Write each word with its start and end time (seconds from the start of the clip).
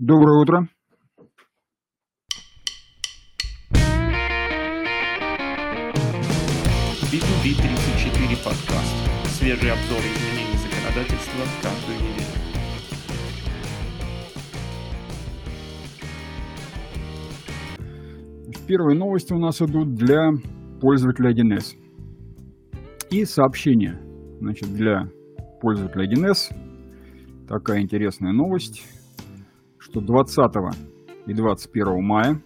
Доброе 0.00 0.42
утро. 0.42 0.68
B2B34 7.12 8.44
подкаст. 8.44 8.96
Свежие 9.38 9.72
обзоры 9.72 10.08
изменений 10.10 10.58
законодательства 10.58 11.44
каждую 11.62 11.98
неделю. 12.00 12.26
Первые 18.66 18.98
новости 18.98 19.32
у 19.32 19.38
нас 19.38 19.62
идут 19.62 19.94
для 19.94 20.32
пользователя 20.80 21.30
1С. 21.32 21.76
И 23.12 23.24
сообщение 23.24 24.00
значит, 24.40 24.74
для 24.74 25.08
пользователя 25.60 26.04
1С. 26.12 27.46
Такая 27.46 27.80
интересная 27.80 28.32
новость, 28.32 28.82
что 29.94 30.00
20 30.00 30.76
и 31.26 31.34
21 31.34 32.02
мая, 32.02 32.42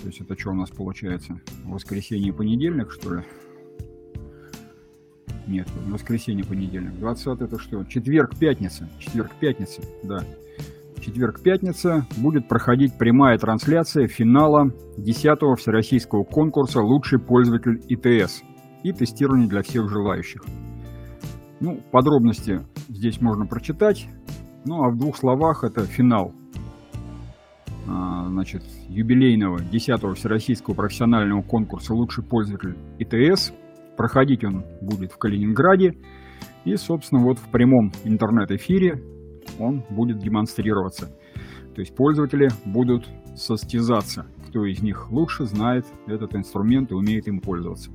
то 0.00 0.06
есть 0.06 0.22
это 0.22 0.38
что 0.38 0.52
у 0.52 0.54
нас 0.54 0.70
получается, 0.70 1.38
воскресенье 1.64 2.30
и 2.30 2.32
понедельник, 2.32 2.90
что 2.90 3.16
ли? 3.16 3.22
Нет, 5.46 5.68
воскресенье, 5.86 6.42
понедельник. 6.42 6.98
20 6.98 7.42
это 7.42 7.58
что? 7.58 7.84
Четверг, 7.84 8.36
пятница. 8.38 8.88
Четверг, 8.98 9.32
пятница, 9.38 9.82
да. 10.02 10.24
Четверг, 11.00 11.42
пятница 11.42 12.06
будет 12.16 12.48
проходить 12.48 12.96
прямая 12.96 13.36
трансляция 13.36 14.08
финала 14.08 14.70
10-го 14.96 15.54
всероссийского 15.54 16.24
конкурса 16.24 16.80
«Лучший 16.80 17.18
пользователь 17.18 17.82
ИТС» 17.88 18.42
и 18.82 18.92
тестирование 18.92 19.48
для 19.48 19.62
всех 19.62 19.90
желающих. 19.90 20.42
Ну, 21.60 21.82
подробности 21.92 22.66
здесь 22.88 23.20
можно 23.20 23.46
прочитать. 23.46 24.08
Ну, 24.66 24.82
а 24.82 24.90
в 24.90 24.98
двух 24.98 25.16
словах 25.16 25.62
это 25.62 25.84
финал 25.86 26.32
а, 27.88 28.28
значит, 28.28 28.64
юбилейного 28.88 29.58
10-го 29.58 30.14
всероссийского 30.14 30.74
профессионального 30.74 31.42
конкурса 31.42 31.94
«Лучший 31.94 32.24
пользователь 32.24 32.76
ИТС», 32.98 33.52
Проходить 33.96 34.44
он 34.44 34.64
будет 34.82 35.12
в 35.12 35.18
Калининграде. 35.18 35.94
И, 36.64 36.76
собственно, 36.76 37.22
вот 37.22 37.38
в 37.38 37.48
прямом 37.50 37.92
интернет-эфире 38.04 39.02
он 39.58 39.82
будет 39.88 40.18
демонстрироваться. 40.18 41.06
То 41.74 41.80
есть 41.80 41.94
пользователи 41.94 42.48
будут 42.64 43.08
состязаться, 43.34 44.26
кто 44.48 44.64
из 44.64 44.82
них 44.82 45.10
лучше 45.10 45.44
знает 45.44 45.86
этот 46.06 46.34
инструмент 46.34 46.90
и 46.90 46.94
умеет 46.94 47.26
им 47.28 47.40
пользоваться. 47.40 47.90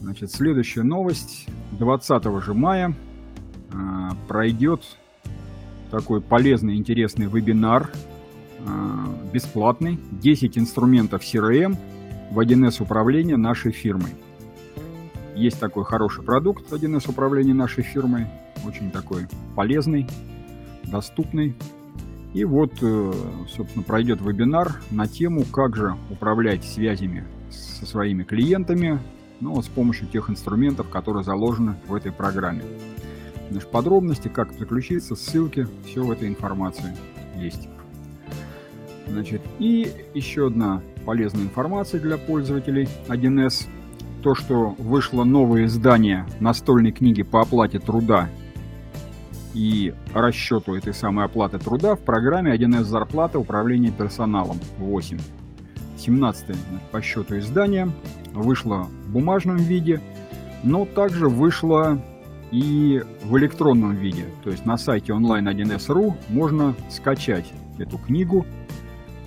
Значит, 0.00 0.30
следующая 0.30 0.82
новость. 0.82 1.48
20 1.78 2.42
же 2.42 2.54
мая 2.54 2.94
пройдет 4.28 4.82
такой 5.90 6.20
полезный, 6.20 6.76
интересный 6.76 7.26
вебинар, 7.26 7.90
э, 8.58 9.30
бесплатный. 9.32 9.98
10 10.12 10.58
инструментов 10.58 11.22
CRM– 11.22 11.76
в 12.30 12.38
1С 12.38 12.80
управление 12.80 13.36
нашей 13.36 13.72
фирмой. 13.72 14.12
Есть 15.34 15.58
такой 15.58 15.84
хороший 15.84 16.22
продукт 16.22 16.72
1С 16.72 17.08
управления 17.10 17.54
нашей 17.54 17.82
фирмой, 17.82 18.26
очень 18.66 18.90
такой 18.90 19.26
полезный, 19.56 20.06
доступный. 20.84 21.56
И 22.32 22.44
вот, 22.44 22.72
э, 22.80 23.12
собственно, 23.48 23.82
пройдет 23.82 24.20
вебинар 24.20 24.80
на 24.92 25.08
тему, 25.08 25.44
как 25.44 25.74
же 25.74 25.96
управлять 26.10 26.64
связями 26.64 27.24
со 27.50 27.86
своими 27.86 28.22
клиентами, 28.22 29.00
ну, 29.40 29.60
с 29.60 29.66
помощью 29.66 30.06
тех 30.06 30.30
инструментов, 30.30 30.88
которые 30.88 31.24
заложены 31.24 31.74
в 31.88 31.94
этой 31.94 32.12
программе. 32.12 32.62
Наши 33.50 33.66
подробности, 33.66 34.28
как 34.28 34.56
подключиться, 34.56 35.16
ссылки, 35.16 35.66
все 35.84 36.02
в 36.02 36.10
этой 36.10 36.28
информации 36.28 36.96
есть. 37.36 37.68
Значит, 39.08 39.42
и 39.58 39.90
еще 40.14 40.46
одна 40.46 40.82
полезная 41.04 41.42
информация 41.42 42.00
для 42.00 42.16
пользователей 42.16 42.88
1С. 43.08 43.66
То, 44.22 44.34
что 44.34 44.76
вышло 44.78 45.24
новое 45.24 45.64
издание 45.64 46.26
настольной 46.38 46.92
книги 46.92 47.22
по 47.22 47.40
оплате 47.40 47.80
труда 47.80 48.28
и 49.52 49.94
расчету 50.14 50.74
этой 50.74 50.94
самой 50.94 51.24
оплаты 51.24 51.58
труда 51.58 51.96
в 51.96 52.00
программе 52.00 52.54
1С 52.54 52.84
зарплата 52.84 53.38
управления 53.38 53.90
персоналом 53.90 54.60
8. 54.78 55.18
17 55.98 56.56
по 56.92 57.02
счету 57.02 57.38
издания 57.38 57.90
вышло 58.32 58.88
в 59.06 59.10
бумажном 59.10 59.56
виде, 59.56 60.00
но 60.62 60.84
также 60.84 61.28
вышло 61.28 62.00
и 62.50 63.02
в 63.22 63.36
электронном 63.36 63.94
виде. 63.94 64.26
То 64.42 64.50
есть 64.50 64.66
на 64.66 64.76
сайте 64.76 65.12
online1s.ru 65.12 66.14
можно 66.28 66.74
скачать 66.88 67.52
эту 67.78 67.98
книгу 67.98 68.46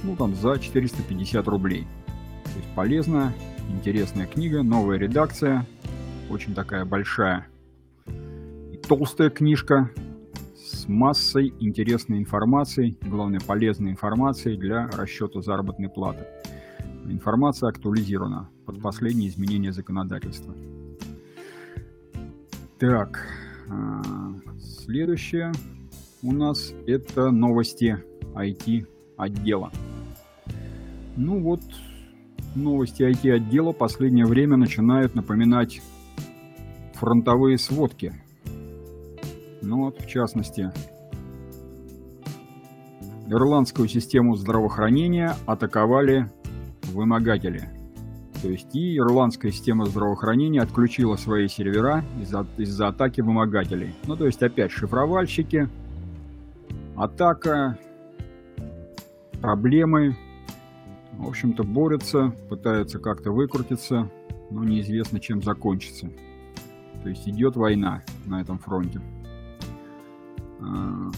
ну 0.03 0.16
там 0.16 0.35
за 0.35 0.59
450 0.59 1.47
рублей. 1.47 1.88
То 2.44 2.57
есть 2.57 2.69
полезная, 2.75 3.33
интересная 3.69 4.28
книга, 4.28 4.62
новая 4.63 4.97
редакция, 4.97 5.66
очень 6.29 6.53
такая 6.53 6.85
большая 6.85 7.47
и 8.06 8.78
толстая 8.78 9.29
книжка 9.29 9.89
с 10.56 10.88
массой 10.88 11.53
интересной 11.59 12.17
информации, 12.19 12.97
главное 13.01 13.39
полезной 13.39 13.91
информации 13.91 14.56
для 14.56 14.88
расчета 14.88 15.41
заработной 15.41 15.89
платы. 15.89 16.25
Информация 17.06 17.69
актуализирована 17.69 18.50
под 18.66 18.81
последние 18.81 19.29
изменения 19.29 19.72
законодательства. 19.72 20.53
Так, 22.85 23.25
а, 23.69 24.01
следующее 24.59 25.53
у 26.21 26.33
нас 26.33 26.73
это 26.85 27.31
новости 27.31 28.03
IT 28.35 28.85
отдела. 29.16 29.71
Ну 31.16 31.39
вот, 31.39 31.61
новости 32.55 33.03
IT-отдела 33.03 33.71
последнее 33.71 34.25
время 34.25 34.57
начинают 34.57 35.16
напоминать 35.16 35.81
фронтовые 36.95 37.57
сводки. 37.57 38.21
Ну 39.61 39.85
вот, 39.85 40.01
в 40.01 40.05
частности, 40.05 40.69
ирландскую 43.27 43.88
систему 43.88 44.35
здравоохранения 44.35 45.38
атаковали 45.45 46.29
вымогатели. 46.91 47.82
То 48.43 48.49
есть 48.49 48.75
и 48.75 48.97
ирландская 48.97 49.53
система 49.53 49.85
здравоохранения 49.85 50.61
отключила 50.61 51.15
свои 51.15 51.47
сервера 51.47 52.03
из-за 52.21 52.45
из 52.57 52.79
атаки 52.81 53.21
вымогателей. 53.21 53.95
Ну 54.05 54.17
то 54.17 54.25
есть 54.25 54.43
опять 54.43 54.69
шифровальщики, 54.69 55.69
атака, 56.97 57.79
проблемы, 59.39 60.17
в 61.13 61.25
общем-то, 61.25 61.63
борются, 61.63 62.33
пытаются 62.49 62.99
как-то 62.99 63.31
выкрутиться, 63.31 64.11
но 64.51 64.65
неизвестно, 64.65 65.21
чем 65.21 65.41
закончится. 65.41 66.09
То 67.01 67.07
есть 67.07 67.25
идет 67.29 67.55
война 67.55 68.01
на 68.25 68.41
этом 68.41 68.59
фронте. 68.59 68.99
А, 70.59 71.11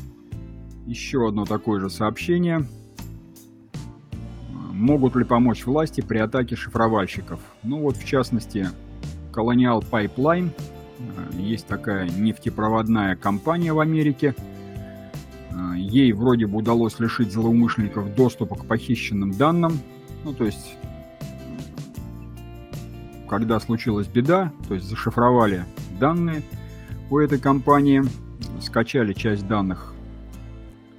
еще 0.85 1.27
одно 1.27 1.45
такое 1.45 1.79
же 1.79 1.89
сообщение. 1.89 2.67
Могут 4.75 5.15
ли 5.15 5.23
помочь 5.23 5.65
власти 5.65 6.01
при 6.01 6.17
атаке 6.17 6.55
шифровальщиков? 6.55 7.39
Ну 7.63 7.79
вот, 7.79 7.97
в 7.97 8.05
частности, 8.05 8.67
Colonial 9.31 9.83
Pipeline. 9.89 10.51
А, 10.99 11.35
есть 11.35 11.65
такая 11.65 12.09
нефтепроводная 12.09 13.15
компания 13.15 13.73
в 13.73 13.79
Америке– 13.79 14.35
Ей 15.77 16.11
вроде 16.13 16.47
бы 16.47 16.57
удалось 16.57 16.99
лишить 16.99 17.31
злоумышленников 17.31 18.15
доступа 18.15 18.55
к 18.55 18.65
похищенным 18.65 19.31
данным. 19.31 19.79
Ну, 20.23 20.33
то 20.33 20.45
есть, 20.45 20.75
когда 23.29 23.59
случилась 23.59 24.07
беда, 24.07 24.51
то 24.67 24.73
есть 24.73 24.87
зашифровали 24.87 25.65
данные 25.99 26.41
у 27.09 27.19
этой 27.19 27.39
компании, 27.39 28.03
скачали 28.61 29.13
часть 29.13 29.47
данных. 29.47 29.93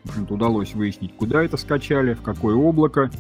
В 0.05 0.11
общем-то, 0.11 0.35
удалось 0.35 0.75
выяснить, 0.75 1.15
куда 1.17 1.43
это 1.43 1.57
скачали, 1.57 2.15
в 2.15 2.23
какое 2.23 2.55
облако. 2.55 3.11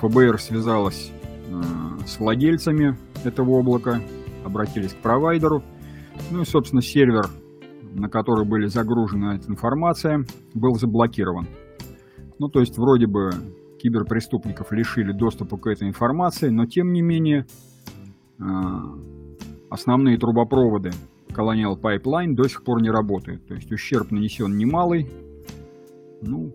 ФБР 0.00 0.40
связалась 0.40 1.10
э, 1.48 1.62
с 2.06 2.18
владельцами 2.18 2.96
этого 3.24 3.58
облака, 3.58 4.00
обратились 4.44 4.92
к 4.92 4.98
провайдеру. 4.98 5.62
Ну 6.30 6.42
и, 6.42 6.44
собственно, 6.44 6.82
сервер 6.82 7.26
на 7.98 8.08
который 8.08 8.44
были 8.44 8.66
загружена 8.66 9.36
эта 9.36 9.50
информация, 9.50 10.24
был 10.54 10.74
заблокирован. 10.74 11.46
Ну, 12.38 12.48
то 12.48 12.60
есть, 12.60 12.78
вроде 12.78 13.06
бы 13.06 13.30
киберпреступников 13.82 14.72
лишили 14.72 15.12
доступа 15.12 15.56
к 15.56 15.66
этой 15.66 15.88
информации, 15.88 16.48
но 16.48 16.66
тем 16.66 16.92
не 16.92 17.02
менее 17.02 17.46
а, 18.40 18.82
основные 19.70 20.18
трубопроводы 20.18 20.90
Colonial 21.28 21.80
Pipeline 21.80 22.34
до 22.34 22.48
сих 22.48 22.64
пор 22.64 22.82
не 22.82 22.90
работают. 22.90 23.46
То 23.46 23.54
есть 23.54 23.70
ущерб 23.70 24.10
нанесен 24.10 24.56
немалый. 24.56 25.08
Ну, 26.22 26.52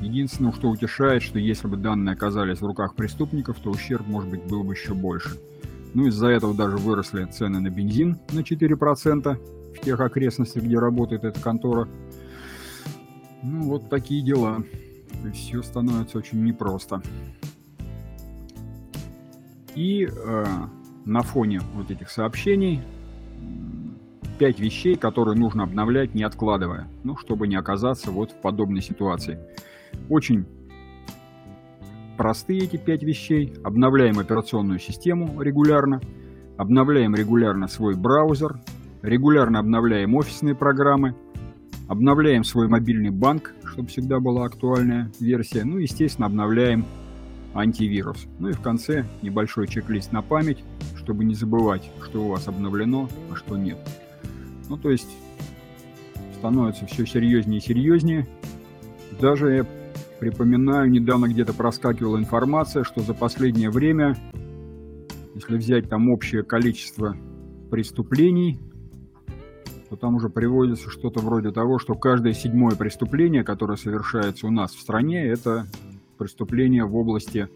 единственное, 0.00 0.52
что 0.52 0.68
утешает, 0.68 1.22
что 1.22 1.38
если 1.38 1.66
бы 1.66 1.76
данные 1.76 2.14
оказались 2.14 2.60
в 2.60 2.66
руках 2.66 2.94
преступников, 2.94 3.58
то 3.60 3.70
ущерб, 3.70 4.06
может 4.06 4.30
быть, 4.30 4.44
был 4.44 4.62
бы 4.62 4.74
еще 4.74 4.94
больше. 4.94 5.38
Ну, 5.94 6.06
из-за 6.06 6.28
этого 6.28 6.54
даже 6.54 6.76
выросли 6.76 7.24
цены 7.24 7.60
на 7.60 7.70
бензин 7.70 8.18
на 8.32 8.40
4% 8.40 9.74
в 9.74 9.80
тех 9.80 10.00
окрестностях, 10.00 10.62
где 10.62 10.78
работает 10.78 11.24
эта 11.24 11.40
контора. 11.40 11.88
Ну, 13.42 13.62
вот 13.64 13.88
такие 13.88 14.22
дела. 14.22 14.62
То 15.22 15.32
все 15.32 15.62
становится 15.62 16.18
очень 16.18 16.44
непросто. 16.44 17.02
И 19.74 20.08
э, 20.10 20.44
на 21.04 21.22
фоне 21.22 21.60
вот 21.74 21.90
этих 21.90 22.10
сообщений 22.10 22.82
пять 24.38 24.60
вещей, 24.60 24.96
которые 24.96 25.36
нужно 25.36 25.64
обновлять, 25.64 26.14
не 26.14 26.22
откладывая, 26.22 26.88
ну, 27.02 27.16
чтобы 27.16 27.48
не 27.48 27.56
оказаться 27.56 28.10
вот 28.10 28.30
в 28.30 28.34
подобной 28.36 28.82
ситуации. 28.82 29.38
Очень 30.08 30.46
простые 32.16 32.64
эти 32.64 32.76
пять 32.76 33.02
вещей. 33.02 33.54
Обновляем 33.64 34.18
операционную 34.18 34.78
систему 34.80 35.40
регулярно, 35.40 36.00
обновляем 36.56 37.14
регулярно 37.14 37.68
свой 37.68 37.94
браузер, 37.94 38.58
регулярно 39.02 39.60
обновляем 39.60 40.14
офисные 40.14 40.54
программы, 40.54 41.14
обновляем 41.88 42.44
свой 42.44 42.68
мобильный 42.68 43.10
банк, 43.10 43.54
чтобы 43.64 43.88
всегда 43.88 44.18
была 44.20 44.44
актуальная 44.44 45.10
версия, 45.20 45.64
ну, 45.64 45.78
естественно, 45.78 46.26
обновляем 46.26 46.84
антивирус. 47.54 48.26
Ну 48.38 48.50
и 48.50 48.52
в 48.52 48.60
конце 48.60 49.06
небольшой 49.22 49.68
чек-лист 49.68 50.12
на 50.12 50.20
память, 50.22 50.62
чтобы 50.96 51.24
не 51.24 51.34
забывать, 51.34 51.90
что 52.02 52.24
у 52.24 52.28
вас 52.28 52.48
обновлено, 52.48 53.08
а 53.30 53.36
что 53.36 53.56
нет. 53.56 53.78
Ну, 54.68 54.76
то 54.76 54.90
есть 54.90 55.08
становится 56.36 56.86
все 56.86 57.06
серьезнее 57.06 57.58
и 57.58 57.62
серьезнее. 57.62 58.28
Даже 59.20 59.52
я 59.52 59.66
припоминаю, 60.18 60.90
недавно 60.90 61.26
где-то 61.26 61.52
проскакивала 61.54 62.18
информация, 62.18 62.84
что 62.84 63.00
за 63.00 63.14
последнее 63.14 63.70
время, 63.70 64.16
если 65.34 65.56
взять 65.56 65.88
там 65.88 66.10
общее 66.10 66.42
количество 66.42 67.16
преступлений, 67.70 68.58
то 69.88 69.96
там 69.96 70.16
уже 70.16 70.28
приводится 70.28 70.90
что-то 70.90 71.20
вроде 71.20 71.50
того, 71.50 71.78
что 71.78 71.94
каждое 71.94 72.34
седьмое 72.34 72.76
преступление, 72.76 73.44
которое 73.44 73.76
совершается 73.76 74.46
у 74.46 74.50
нас 74.50 74.74
в 74.74 74.80
стране, 74.80 75.24
это 75.24 75.66
преступление 76.18 76.84
в 76.84 76.94
области 76.96 77.48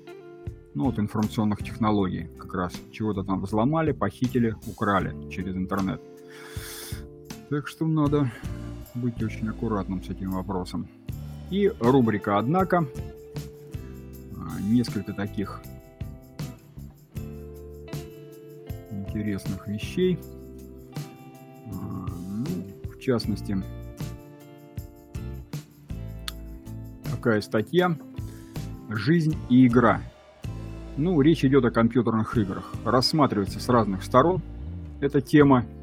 ну, 0.74 0.84
вот 0.84 0.98
информационных 0.98 1.62
технологий 1.62 2.30
как 2.38 2.54
раз. 2.54 2.72
Чего-то 2.90 3.24
там 3.24 3.42
взломали, 3.42 3.92
похитили, 3.92 4.56
украли 4.66 5.14
через 5.30 5.54
интернет. 5.54 6.00
Так 7.50 7.68
что 7.68 7.86
надо 7.86 8.30
быть 8.94 9.22
очень 9.22 9.48
аккуратным 9.48 10.02
с 10.02 10.08
этим 10.08 10.30
вопросом. 10.30 10.88
И 11.52 11.70
рубрика 11.80 12.38
«Однако». 12.38 12.88
А, 14.38 14.58
несколько 14.62 15.12
таких 15.12 15.60
интересных 18.90 19.68
вещей. 19.68 20.18
А, 21.66 22.06
ну, 22.08 22.46
в 22.90 22.98
частности, 22.98 23.58
такая 27.10 27.42
статья 27.42 27.98
«Жизнь 28.88 29.36
и 29.50 29.66
игра». 29.66 30.00
Ну, 30.96 31.20
речь 31.20 31.44
идет 31.44 31.66
о 31.66 31.70
компьютерных 31.70 32.34
играх. 32.38 32.72
Рассматривается 32.82 33.60
с 33.60 33.68
разных 33.68 34.04
сторон 34.04 34.40
эта 35.02 35.20
тема– 35.20 35.66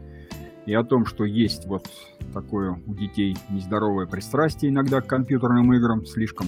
и 0.66 0.74
о 0.74 0.84
том, 0.84 1.06
что 1.06 1.26
есть 1.26 1.66
вот 1.66 1.90
такое 2.34 2.80
у 2.86 2.94
детей 2.94 3.36
нездоровое 3.50 4.06
пристрастие 4.06 4.72
иногда 4.72 5.02
к 5.02 5.08
компьютерным 5.08 5.74
играм, 5.74 6.06
слишком, 6.06 6.48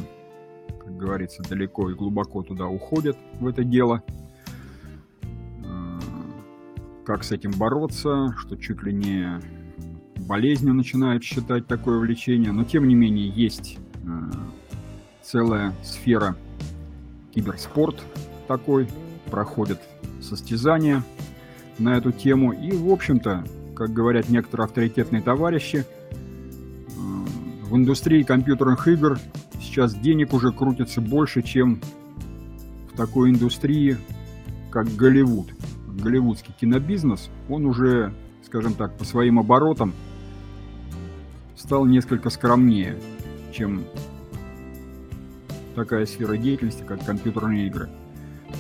как 0.80 0.96
говорится, 0.96 1.44
далеко 1.44 1.90
и 1.90 1.96
глубоко 1.96 2.44
туда 2.44 2.68
уходят 2.68 3.18
в 3.40 3.48
это 3.48 3.64
дело. 3.64 4.04
А, 5.66 6.00
как 7.06 7.24
с 7.24 7.32
этим 7.32 7.52
бороться, 7.52 8.36
что 8.38 8.56
чуть 8.58 8.84
ли 8.84 8.94
не 8.94 9.40
болезнью 10.28 10.74
начинают 10.74 11.24
считать 11.24 11.68
такое 11.68 11.98
влечение, 12.00 12.52
но 12.52 12.64
тем 12.64 12.88
не 12.88 12.96
менее 12.96 13.28
есть 13.28 13.80
а, 14.06 14.30
целая 15.24 15.74
сфера 15.84 16.36
киберспорт 17.34 18.04
такой, 18.48 18.88
проходят 19.30 19.80
состязания 20.22 21.04
на 21.80 21.98
эту 21.98 22.12
тему. 22.12 22.52
И, 22.52 22.72
в 22.72 22.92
общем-то, 22.92 23.44
как 23.76 23.94
говорят 23.94 24.30
некоторые 24.30 24.66
авторитетные 24.66 25.22
товарищи, 25.22 25.86
э, 25.86 26.92
в 27.64 27.76
индустрии 27.76 28.24
компьютерных 28.24 28.88
игр 28.88 29.20
сейчас 29.60 29.96
денег 29.96 30.34
уже 30.34 30.52
крутится 30.52 31.02
больше, 31.02 31.42
чем 31.42 31.82
в 32.92 32.98
такой 32.98 33.32
индустрии, 33.32 33.98
как 34.70 34.88
Голливуд. 34.96 35.50
Голливудский 35.88 36.54
кинобизнес, 36.60 37.30
он 37.50 37.66
уже, 37.66 38.14
скажем 38.46 38.74
так, 38.74 38.98
по 38.98 39.04
своим 39.04 39.40
оборотам 39.40 39.94
стал 41.56 41.86
несколько 41.86 42.30
скромнее, 42.30 42.98
чем 43.54 43.84
такая 45.76 46.06
сфера 46.06 46.38
деятельности, 46.38 46.84
как 46.88 47.06
компьютерные 47.06 47.68
игры. 47.68 47.90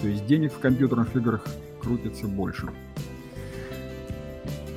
То 0.02 0.08
есть 0.08 0.25
денег 0.25 0.54
в 0.54 0.60
компьютерных 0.60 1.16
играх 1.16 1.46
крутится 1.81 2.28
больше. 2.28 2.69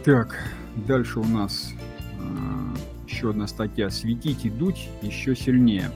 Так, 0.05 0.39
дальше 0.87 1.19
у 1.19 1.25
нас 1.25 1.73
э, 2.19 3.09
еще 3.09 3.31
одна 3.31 3.47
статья 3.47 3.89
«Светить 3.89 4.45
и 4.45 4.51
дуть 4.51 4.91
еще 5.01 5.35
сильнее». 5.35 5.91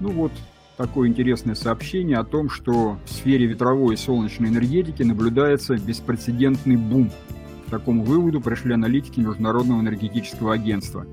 Ну 0.00 0.08
вот, 0.08 0.32
такое 0.78 1.06
интересное 1.06 1.54
сообщение 1.54 2.16
о 2.16 2.24
том, 2.24 2.48
что 2.48 2.96
в 3.04 3.10
сфере 3.10 3.44
ветровой 3.44 3.92
и 3.92 3.98
солнечной 3.98 4.48
энергетики 4.48 5.02
наблюдается 5.02 5.74
беспрецедентный 5.76 6.76
бум. 6.76 7.10
К 7.66 7.70
такому 7.70 8.04
выводу 8.04 8.40
пришли 8.40 8.72
аналитики 8.72 9.20
Международного 9.20 9.80
энергетического 9.80 10.54
агентства. 10.54 11.04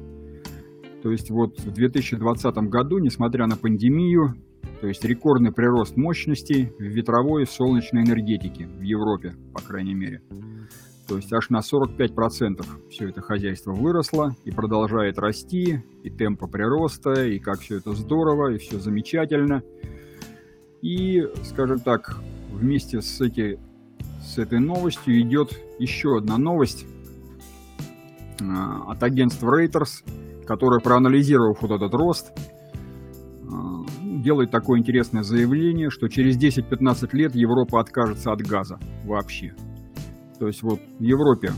То 1.03 1.11
есть 1.11 1.29
вот 1.29 1.59
в 1.59 1.73
2020 1.73 2.55
году, 2.69 2.99
несмотря 2.99 3.47
на 3.47 3.57
пандемию, 3.57 4.35
то 4.79 4.87
есть 4.87 5.03
рекордный 5.03 5.51
прирост 5.51 5.97
мощностей 5.97 6.71
в 6.79 6.83
ветровой 6.83 7.43
и 7.43 7.45
солнечной 7.45 8.03
энергетике 8.03 8.65
в 8.65 8.81
Европе, 8.81 9.35
по 9.53 9.61
крайней 9.61 9.93
мере. 9.93 10.21
То 11.07 11.15
есть 11.15 11.31
аж 11.31 11.49
на 11.49 11.59
45% 11.59 12.65
все 12.89 13.09
это 13.09 13.21
хозяйство 13.21 13.71
выросло 13.71 14.35
и 14.43 14.51
продолжает 14.51 15.17
расти, 15.17 15.83
и 16.03 16.09
темпа 16.09 16.47
прироста, 16.47 17.25
и 17.25 17.39
как 17.39 17.59
все 17.61 17.77
это 17.77 17.93
здорово, 17.93 18.53
и 18.53 18.57
все 18.57 18.77
замечательно. 18.77 19.63
И, 20.81 21.25
скажем 21.43 21.79
так, 21.79 22.17
вместе 22.51 23.01
с, 23.01 23.21
эти, 23.21 23.57
с 24.21 24.37
этой 24.37 24.59
новостью 24.59 25.19
идет 25.21 25.57
еще 25.79 26.17
одна 26.17 26.37
новость 26.37 26.85
а, 28.41 28.91
от 28.91 29.01
агентства 29.01 29.49
Reuters, 29.49 30.03
которое, 30.45 30.81
проанализировав 30.81 31.61
вот 31.61 31.71
этот 31.71 31.93
рост, 31.93 32.33
а, 33.49 33.85
делает 34.01 34.51
такое 34.51 34.79
интересное 34.79 35.23
заявление, 35.23 35.89
что 35.89 36.09
через 36.09 36.37
10-15 36.37 37.09
лет 37.13 37.33
Европа 37.33 37.79
откажется 37.79 38.33
от 38.33 38.41
газа 38.41 38.77
вообще. 39.05 39.55
То 40.39 40.47
есть 40.47 40.61
вот 40.63 40.79
в 40.99 41.03
Европе 41.03 41.51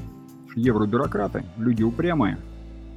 евробюрократы, 0.55 1.43
люди 1.57 1.83
упрямые, 1.83 2.37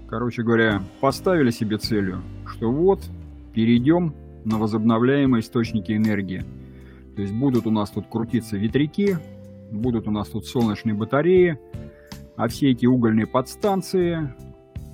короче 0.09 0.43
говоря, 0.43 0.83
поставили 1.01 1.51
себе 1.51 1.79
целью, 1.79 2.23
что 2.47 2.71
вот 2.71 3.01
перейдем 3.55 4.15
на 4.45 4.59
возобновляемые 4.59 5.41
источники 5.41 5.93
энергии. 5.93 6.45
То 7.17 7.23
есть 7.23 7.35
будут 7.35 7.67
у 7.67 7.71
нас 7.71 7.91
тут 7.91 8.07
крутиться 8.09 8.57
ветряки, 8.57 9.17
будут 9.71 10.09
у 10.09 10.11
нас 10.11 10.29
тут 10.29 10.47
солнечные 10.47 10.95
батареи, 10.95 11.59
а 12.37 12.49
все 12.49 12.71
эти 12.71 12.87
угольные 12.87 13.27
подстанции, 13.27 14.35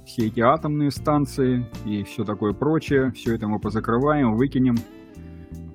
все 0.07 0.27
эти 0.27 0.41
атомные 0.41 0.91
станции 0.91 1.67
и 1.85 2.03
все 2.03 2.25
такое 2.25 2.53
прочее, 2.53 3.13
все 3.13 3.35
это 3.35 3.47
мы 3.47 3.59
позакрываем, 3.61 4.35
выкинем 4.35 4.77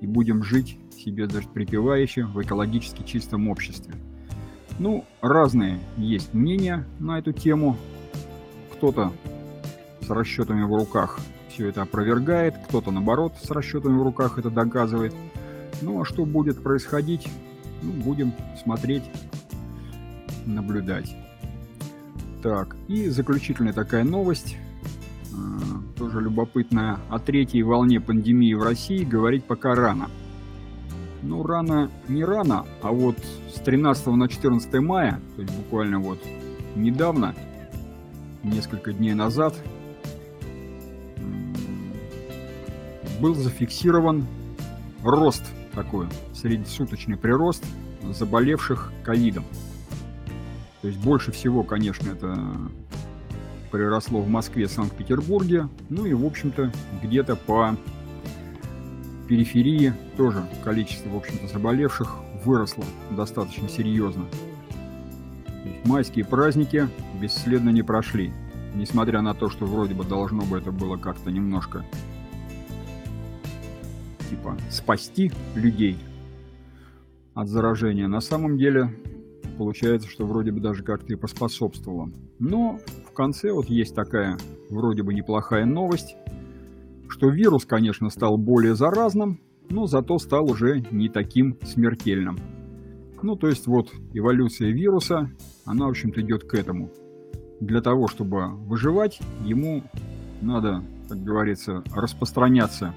и 0.01 0.07
будем 0.07 0.43
жить 0.43 0.77
себе 0.91 1.27
даже 1.27 1.47
припевающе 1.47 2.25
в 2.25 2.41
экологически 2.41 3.03
чистом 3.03 3.47
обществе. 3.47 3.93
Ну, 4.79 5.05
разные 5.21 5.79
есть 5.97 6.33
мнения 6.33 6.85
на 6.99 7.19
эту 7.19 7.31
тему. 7.31 7.77
Кто-то 8.73 9.13
с 10.01 10.09
расчетами 10.09 10.63
в 10.63 10.75
руках 10.75 11.19
все 11.49 11.69
это 11.69 11.83
опровергает, 11.83 12.55
кто-то 12.67 12.91
наоборот 12.91 13.33
с 13.41 13.49
расчетами 13.51 13.97
в 13.97 14.03
руках 14.03 14.39
это 14.39 14.49
доказывает. 14.49 15.13
Ну 15.81 16.01
а 16.01 16.05
что 16.05 16.25
будет 16.25 16.61
происходить, 16.63 17.27
ну, 17.81 17.91
будем 17.91 18.33
смотреть, 18.61 19.03
наблюдать. 20.45 21.15
Так, 22.41 22.75
и 22.87 23.07
заключительная 23.09 23.73
такая 23.73 24.03
новость, 24.03 24.57
э, 25.31 25.35
тоже 25.97 26.19
любопытная. 26.19 26.99
О 27.09 27.19
третьей 27.19 27.63
волне 27.63 28.01
пандемии 28.01 28.53
в 28.53 28.63
России 28.63 29.05
говорить 29.05 29.45
пока 29.45 29.75
рано. 29.75 30.09
Ну, 31.23 31.41
рано, 31.41 31.89
не 32.09 32.25
рано, 32.25 32.65
а 32.81 32.91
вот 32.91 33.15
с 33.55 33.59
13 33.61 34.07
на 34.07 34.27
14 34.27 34.73
мая, 34.81 35.21
то 35.37 35.41
есть 35.41 35.55
буквально 35.55 35.99
вот 35.99 36.19
недавно, 36.75 37.33
несколько 38.43 38.91
дней 38.91 39.13
назад, 39.13 39.55
был 43.21 43.35
зафиксирован 43.35 44.27
рост 45.01 45.43
такой, 45.73 46.07
среднесуточный 46.33 47.15
прирост 47.15 47.63
заболевших 48.11 48.91
ковидом. 49.05 49.45
То 50.81 50.89
есть 50.89 50.99
больше 50.99 51.31
всего, 51.31 51.63
конечно, 51.63 52.09
это 52.09 52.37
приросло 53.71 54.19
в 54.19 54.27
Москве, 54.27 54.67
Санкт-Петербурге, 54.67 55.69
ну 55.87 56.05
и, 56.05 56.13
в 56.13 56.25
общем-то, 56.25 56.69
где-то 57.01 57.37
по 57.37 57.77
периферии 59.27 59.93
тоже 60.17 60.45
количество, 60.63 61.09
в 61.09 61.17
общем-то, 61.17 61.47
заболевших 61.47 62.15
выросло 62.43 62.83
достаточно 63.11 63.69
серьезно. 63.69 64.25
Майские 65.85 66.25
праздники 66.25 66.87
бесследно 67.21 67.69
не 67.69 67.83
прошли, 67.83 68.33
несмотря 68.75 69.21
на 69.21 69.33
то, 69.33 69.49
что 69.49 69.65
вроде 69.65 69.93
бы 69.93 70.03
должно 70.03 70.43
бы 70.43 70.57
это 70.57 70.71
было 70.71 70.97
как-то 70.97 71.31
немножко 71.31 71.85
типа 74.29 74.57
спасти 74.69 75.31
людей 75.55 75.97
от 77.33 77.47
заражения. 77.47 78.07
На 78.07 78.21
самом 78.21 78.57
деле 78.57 78.89
получается, 79.57 80.09
что 80.09 80.25
вроде 80.25 80.51
бы 80.51 80.59
даже 80.59 80.83
как-то 80.83 81.13
и 81.13 81.15
поспособствовало. 81.15 82.11
Но 82.39 82.79
в 83.07 83.13
конце 83.13 83.51
вот 83.51 83.67
есть 83.67 83.95
такая 83.95 84.37
вроде 84.69 85.03
бы 85.03 85.13
неплохая 85.13 85.65
новость, 85.65 86.15
что 87.13 87.29
вирус, 87.29 87.63
конечно, 87.63 88.09
стал 88.09 88.37
более 88.37 88.73
заразным, 88.73 89.39
но 89.69 89.85
зато 89.85 90.17
стал 90.17 90.49
уже 90.49 90.83
не 90.89 91.09
таким 91.09 91.59
смертельным. 91.61 92.39
Ну, 93.21 93.35
то 93.35 93.47
есть 93.47 93.67
вот 93.67 93.91
эволюция 94.13 94.71
вируса, 94.71 95.29
она, 95.63 95.85
в 95.85 95.89
общем-то, 95.89 96.21
идет 96.21 96.45
к 96.45 96.55
этому. 96.55 96.89
Для 97.59 97.81
того, 97.81 98.07
чтобы 98.07 98.47
выживать, 98.47 99.19
ему 99.45 99.83
надо, 100.41 100.83
как 101.07 101.23
говорится, 101.23 101.83
распространяться 101.95 102.95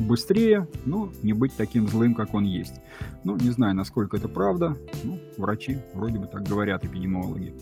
быстрее, 0.00 0.66
но 0.86 1.10
не 1.22 1.34
быть 1.34 1.52
таким 1.58 1.88
злым, 1.88 2.14
как 2.14 2.32
он 2.32 2.44
есть. 2.44 2.80
Ну, 3.22 3.36
не 3.36 3.50
знаю, 3.50 3.74
насколько 3.74 4.16
это 4.16 4.28
правда. 4.28 4.78
Ну, 5.04 5.20
врачи 5.36 5.76
вроде 5.92 6.18
бы 6.18 6.26
так 6.26 6.42
говорят, 6.42 6.86
эпидемиологи. 6.86 7.52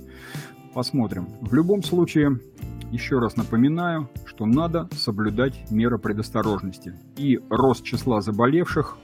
Посмотрим. 0.72 1.26
В 1.40 1.52
любом 1.52 1.82
случае, 1.82 2.38
еще 2.90 3.18
раз 3.18 3.36
напоминаю, 3.36 4.08
что 4.24 4.46
надо 4.46 4.88
соблюдать 4.92 5.70
меры 5.70 5.98
предосторожности. 5.98 6.94
И 7.16 7.40
рост 7.50 7.84
числа 7.84 8.20
заболевших 8.20 8.96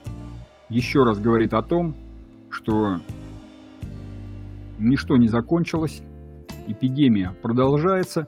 еще 0.69 1.03
раз 1.03 1.19
говорит 1.19 1.53
о 1.53 1.61
том, 1.61 1.95
что 2.49 2.99
ничто 4.79 5.17
не 5.17 5.27
закончилось, 5.27 6.01
эпидемия 6.67 7.33
продолжается, 7.41 8.27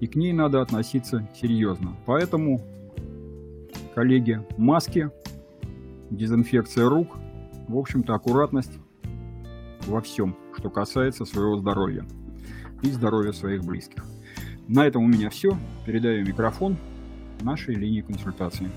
и 0.00 0.06
к 0.06 0.16
ней 0.16 0.32
надо 0.32 0.60
относиться 0.60 1.28
серьезно. 1.34 1.96
Поэтому 2.04 2.60
коллеги, 3.94 4.40
маски, 4.56 5.10
дезинфекция 6.10 6.88
рук, 6.88 7.16
в 7.68 7.76
общем-то, 7.76 8.14
аккуратность 8.14 8.78
во 9.86 10.00
всем, 10.00 10.36
что 10.56 10.70
касается 10.70 11.24
своего 11.24 11.56
здоровья 11.56 12.04
и 12.82 12.90
здоровья 12.90 13.32
своих 13.32 13.64
близких. 13.64 14.04
На 14.68 14.84
этом 14.84 15.04
у 15.04 15.06
меня 15.06 15.30
все. 15.30 15.56
Передаю 15.84 16.26
микрофон 16.26 16.76
нашей 17.40 17.76
линии 17.76 18.00
консультации. 18.00 18.68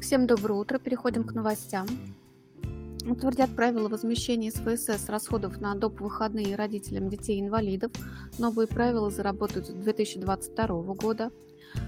Всем 0.00 0.26
доброе 0.26 0.54
утро. 0.54 0.78
Переходим 0.78 1.24
к 1.24 1.32
новостям 1.32 1.86
утвердят 3.10 3.50
правила 3.56 3.88
возмещения 3.88 4.48
из 4.48 5.08
расходов 5.08 5.60
на 5.60 5.74
доп. 5.74 6.00
выходные 6.00 6.56
родителям 6.56 7.08
детей-инвалидов. 7.08 7.92
Новые 8.38 8.68
правила 8.68 9.10
заработают 9.10 9.66
с 9.66 9.70
2022 9.70 10.66
года. 10.94 11.30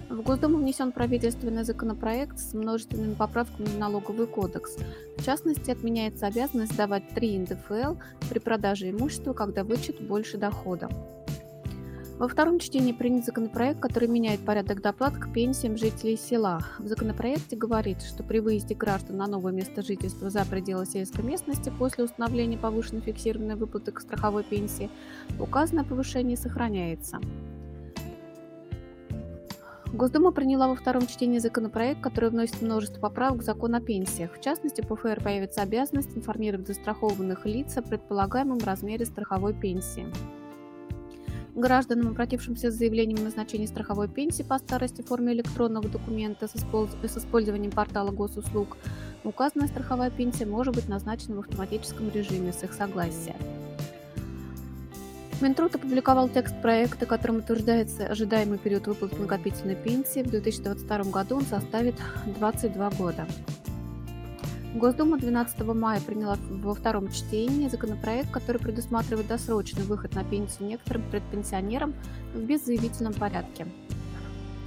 В 0.08 0.22
Госдуму 0.22 0.58
внесен 0.58 0.92
правительственный 0.92 1.64
законопроект 1.64 2.38
с 2.38 2.52
множественными 2.52 3.14
поправками 3.14 3.66
в 3.66 3.78
налоговый 3.78 4.26
кодекс. 4.26 4.76
В 5.16 5.24
частности, 5.24 5.70
отменяется 5.70 6.26
обязанность 6.26 6.76
давать 6.76 7.08
3 7.14 7.38
НДФЛ 7.38 7.94
при 8.28 8.38
продаже 8.38 8.90
имущества, 8.90 9.32
когда 9.32 9.62
вычет 9.64 10.00
больше 10.00 10.36
дохода. 10.36 10.88
Во 12.20 12.28
втором 12.28 12.58
чтении 12.58 12.92
принят 12.92 13.24
законопроект, 13.24 13.80
который 13.80 14.06
меняет 14.06 14.40
порядок 14.40 14.82
доплат 14.82 15.16
к 15.16 15.32
пенсиям 15.32 15.78
жителей 15.78 16.18
села. 16.18 16.60
В 16.78 16.86
законопроекте 16.86 17.56
говорится, 17.56 18.06
что 18.06 18.22
при 18.22 18.40
выезде 18.40 18.74
граждан 18.74 19.16
на 19.16 19.26
новое 19.26 19.52
место 19.52 19.80
жительства 19.80 20.28
за 20.28 20.44
пределы 20.44 20.84
сельской 20.84 21.24
местности 21.24 21.72
после 21.78 22.04
установления 22.04 22.58
повышенной 22.58 23.00
фиксированной 23.00 23.54
выплаты 23.54 23.92
к 23.92 24.00
страховой 24.00 24.44
пенсии 24.44 24.90
указанное 25.38 25.84
повышение 25.84 26.36
сохраняется. 26.36 27.20
Госдума 29.92 30.30
приняла 30.30 30.68
во 30.68 30.76
втором 30.76 31.08
чтении 31.08 31.40
законопроект, 31.40 32.00
который 32.00 32.30
вносит 32.30 32.62
множество 32.62 33.00
поправок 33.00 33.40
к 33.40 33.42
закону 33.42 33.78
о 33.78 33.80
пенсиях. 33.80 34.32
В 34.36 34.40
частности, 34.40 34.82
по 34.82 34.94
ФР 34.94 35.20
появится 35.22 35.62
обязанность 35.62 36.16
информировать 36.16 36.68
застрахованных 36.68 37.44
лиц 37.44 37.76
о 37.76 37.82
предполагаемом 37.82 38.58
размере 38.58 39.04
страховой 39.04 39.52
пенсии. 39.52 40.06
Гражданам, 41.56 42.08
обратившимся 42.08 42.70
с 42.70 42.74
заявлением 42.74 43.18
о 43.18 43.24
назначении 43.24 43.66
страховой 43.66 44.08
пенсии 44.08 44.44
по 44.44 44.58
старости 44.58 45.02
в 45.02 45.06
форме 45.06 45.32
электронного 45.32 45.88
документа 45.88 46.46
с 46.46 46.54
использованием 46.54 47.72
портала 47.72 48.12
госуслуг, 48.12 48.76
указанная 49.24 49.66
страховая 49.66 50.10
пенсия 50.10 50.46
может 50.46 50.76
быть 50.76 50.88
назначена 50.88 51.34
в 51.34 51.40
автоматическом 51.40 52.10
режиме 52.10 52.52
с 52.52 52.62
их 52.62 52.72
согласия. 52.72 53.34
Минтруд 55.40 55.74
опубликовал 55.74 56.28
текст 56.28 56.54
проекта, 56.60 57.06
которым 57.06 57.38
утверждается 57.38 58.06
ожидаемый 58.06 58.58
период 58.58 58.86
выплаты 58.86 59.16
накопительной 59.16 59.74
пенсии. 59.74 60.22
В 60.22 60.28
2022 60.28 61.04
году 61.04 61.36
он 61.36 61.42
составит 61.42 61.94
22 62.26 62.90
года. 62.90 63.26
Госдума 64.74 65.18
12 65.18 65.60
мая 65.74 66.00
приняла 66.00 66.36
во 66.50 66.74
втором 66.74 67.10
чтении 67.10 67.68
законопроект, 67.68 68.30
который 68.30 68.58
предусматривает 68.58 69.28
досрочный 69.28 69.82
выход 69.82 70.14
на 70.14 70.24
пенсию 70.24 70.68
некоторым 70.68 71.02
предпенсионерам 71.10 71.94
в 72.34 72.40
беззаявительном 72.40 73.14
порядке. 73.14 73.66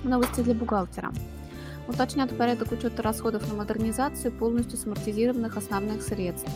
Новости 0.03 0.41
для 0.41 0.55
бухгалтера. 0.55 1.13
Уточнят 1.87 2.35
порядок 2.35 2.71
учета 2.71 3.03
расходов 3.03 3.47
на 3.47 3.55
модернизацию 3.55 4.31
полностью 4.31 4.77
самортизированных 4.79 5.55
основных 5.55 6.01
средств. 6.01 6.49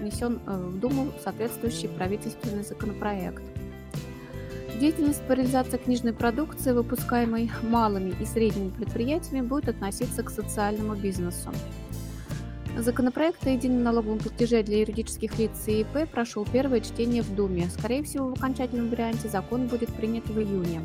Внесен 0.00 0.38
э, 0.46 0.56
в 0.56 0.78
Думу 0.78 1.12
соответствующий 1.22 1.88
правительственный 1.88 2.64
законопроект. 2.64 3.42
Деятельность 4.80 5.22
по 5.28 5.32
реализации 5.32 5.76
книжной 5.76 6.12
продукции, 6.12 6.72
выпускаемой 6.72 7.50
малыми 7.62 8.12
и 8.20 8.24
средними 8.24 8.70
предприятиями, 8.70 9.46
будет 9.46 9.68
относиться 9.68 10.24
к 10.24 10.30
социальному 10.30 10.96
бизнесу. 10.96 11.50
Законопроект 12.76 13.46
о 13.46 13.50
едином 13.50 13.84
налоговом 13.84 14.18
платеже 14.18 14.64
для 14.64 14.80
юридических 14.80 15.38
лиц 15.38 15.52
и 15.68 15.82
ИП 15.82 16.10
прошел 16.10 16.44
первое 16.44 16.80
чтение 16.80 17.22
в 17.22 17.32
Думе. 17.32 17.68
Скорее 17.70 18.02
всего, 18.02 18.30
в 18.30 18.32
окончательном 18.32 18.90
варианте 18.90 19.28
закон 19.28 19.68
будет 19.68 19.94
принят 19.94 20.26
в 20.26 20.40
июне. 20.40 20.80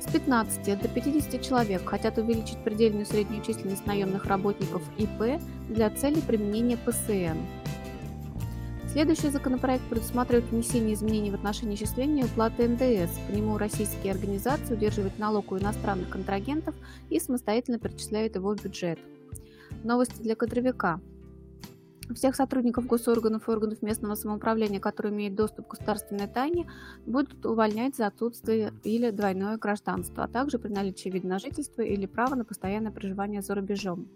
С 0.00 0.10
15 0.10 0.80
до 0.80 0.88
50 0.88 1.42
человек 1.42 1.86
хотят 1.86 2.16
увеличить 2.16 2.64
предельную 2.64 3.04
среднюю 3.04 3.44
численность 3.44 3.84
наемных 3.84 4.24
работников 4.24 4.82
ИП 4.96 5.38
для 5.68 5.90
цели 5.90 6.20
применения 6.20 6.78
ПСН. 6.78 7.38
Следующий 8.94 9.30
законопроект 9.30 9.82
предусматривает 9.90 10.44
внесение 10.44 10.94
изменений 10.94 11.32
в 11.32 11.34
отношении 11.34 11.74
исчисления 11.74 12.26
уплаты 12.26 12.68
НДС. 12.68 13.18
По 13.26 13.32
нему 13.32 13.58
российские 13.58 14.12
организации 14.12 14.74
удерживают 14.74 15.18
налог 15.18 15.50
у 15.50 15.58
иностранных 15.58 16.10
контрагентов 16.10 16.76
и 17.10 17.18
самостоятельно 17.18 17.80
перечисляют 17.80 18.36
его 18.36 18.54
в 18.54 18.62
бюджет. 18.62 19.00
Новости 19.82 20.22
для 20.22 20.36
кадровика. 20.36 21.00
Всех 22.14 22.36
сотрудников 22.36 22.86
госорганов 22.86 23.48
и 23.48 23.50
органов 23.50 23.82
местного 23.82 24.14
самоуправления, 24.14 24.78
которые 24.78 25.12
имеют 25.12 25.34
доступ 25.34 25.66
к 25.66 25.70
государственной 25.72 26.28
тайне, 26.28 26.70
будут 27.04 27.44
увольнять 27.44 27.96
за 27.96 28.06
отсутствие 28.06 28.72
или 28.84 29.10
двойное 29.10 29.56
гражданство, 29.56 30.22
а 30.22 30.28
также 30.28 30.60
при 30.60 30.68
наличии 30.68 31.08
вида 31.08 31.26
на 31.26 31.40
жительство 31.40 31.82
или 31.82 32.06
права 32.06 32.36
на 32.36 32.44
постоянное 32.44 32.92
проживание 32.92 33.42
за 33.42 33.56
рубежом. 33.56 34.06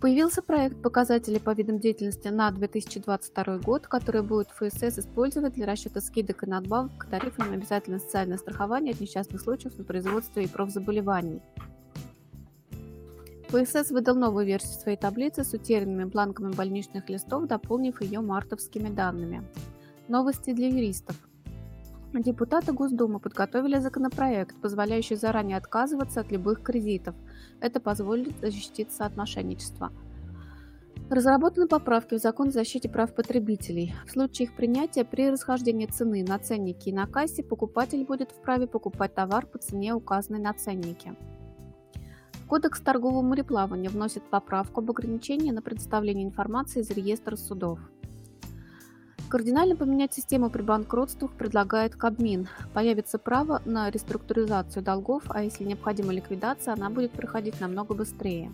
Появился 0.00 0.42
проект 0.42 0.82
показателей 0.82 1.40
по 1.40 1.54
видам 1.54 1.78
деятельности 1.78 2.28
на 2.28 2.50
2022 2.50 3.58
год, 3.58 3.86
который 3.86 4.22
будет 4.22 4.48
ФСС 4.50 4.98
использовать 4.98 5.54
для 5.54 5.64
расчета 5.66 6.02
скидок 6.02 6.42
и 6.42 6.46
надбавок 6.46 6.98
к 6.98 7.06
тарифам 7.06 7.48
на 7.48 7.54
обязательное 7.54 7.98
социальное 7.98 8.36
страхование 8.36 8.92
от 8.92 9.00
несчастных 9.00 9.40
случаев 9.40 9.78
на 9.78 9.84
производстве 9.84 10.44
и 10.44 10.48
профзаболеваний. 10.48 11.40
ФСС 13.48 13.90
выдал 13.90 14.16
новую 14.16 14.44
версию 14.44 14.78
своей 14.78 14.98
таблицы 14.98 15.44
с 15.44 15.54
утерянными 15.54 16.04
бланками 16.04 16.52
больничных 16.52 17.08
листов, 17.08 17.46
дополнив 17.46 18.02
ее 18.02 18.20
мартовскими 18.20 18.90
данными. 18.90 19.44
Новости 20.08 20.52
для 20.52 20.68
юристов. 20.68 21.16
Депутаты 22.12 22.72
Госдумы 22.72 23.18
подготовили 23.18 23.78
законопроект, 23.78 24.56
позволяющий 24.60 25.16
заранее 25.16 25.56
отказываться 25.56 26.20
от 26.20 26.30
любых 26.32 26.62
кредитов. 26.62 27.14
Это 27.60 27.80
позволит 27.80 28.38
защититься 28.40 29.06
от 29.06 29.16
мошенничества. 29.16 29.92
Разработаны 31.08 31.68
поправки 31.68 32.16
в 32.16 32.18
закон 32.18 32.48
о 32.48 32.50
защите 32.50 32.88
прав 32.88 33.14
потребителей. 33.14 33.94
В 34.06 34.10
случае 34.10 34.48
их 34.48 34.56
принятия 34.56 35.04
при 35.04 35.30
расхождении 35.30 35.86
цены 35.86 36.24
на 36.24 36.38
ценнике 36.38 36.90
и 36.90 36.92
на 36.92 37.06
кассе 37.06 37.44
покупатель 37.44 38.04
будет 38.04 38.32
вправе 38.32 38.66
покупать 38.66 39.14
товар 39.14 39.46
по 39.46 39.58
цене, 39.58 39.94
указанной 39.94 40.40
на 40.40 40.52
ценнике. 40.52 41.14
Кодекс 42.48 42.80
торгового 42.80 43.22
мореплавания 43.22 43.88
вносит 43.88 44.22
поправку 44.30 44.80
об 44.80 44.90
ограничении 44.90 45.50
на 45.50 45.62
предоставление 45.62 46.24
информации 46.24 46.80
из 46.80 46.90
реестра 46.90 47.36
судов. 47.36 47.78
Кардинально 49.28 49.74
поменять 49.74 50.14
систему 50.14 50.50
при 50.50 50.62
банкротствах 50.62 51.32
предлагает 51.32 51.96
Кабмин. 51.96 52.48
Появится 52.72 53.18
право 53.18 53.60
на 53.64 53.90
реструктуризацию 53.90 54.84
долгов, 54.84 55.24
а 55.28 55.42
если 55.42 55.64
необходима 55.64 56.12
ликвидация, 56.12 56.74
она 56.74 56.90
будет 56.90 57.10
проходить 57.10 57.60
намного 57.60 57.94
быстрее. 57.94 58.52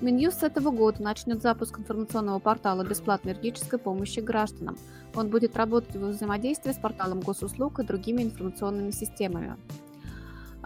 Минюст 0.00 0.40
с 0.40 0.42
этого 0.44 0.70
года 0.70 1.02
начнет 1.02 1.42
запуск 1.42 1.78
информационного 1.78 2.38
портала 2.38 2.84
бесплатной 2.84 3.32
юридической 3.32 3.80
помощи 3.80 4.20
гражданам. 4.20 4.76
Он 5.14 5.28
будет 5.28 5.56
работать 5.56 5.96
в 5.96 6.06
взаимодействии 6.06 6.70
с 6.70 6.76
порталом 6.76 7.20
госуслуг 7.20 7.80
и 7.80 7.84
другими 7.84 8.22
информационными 8.22 8.90
системами. 8.90 9.56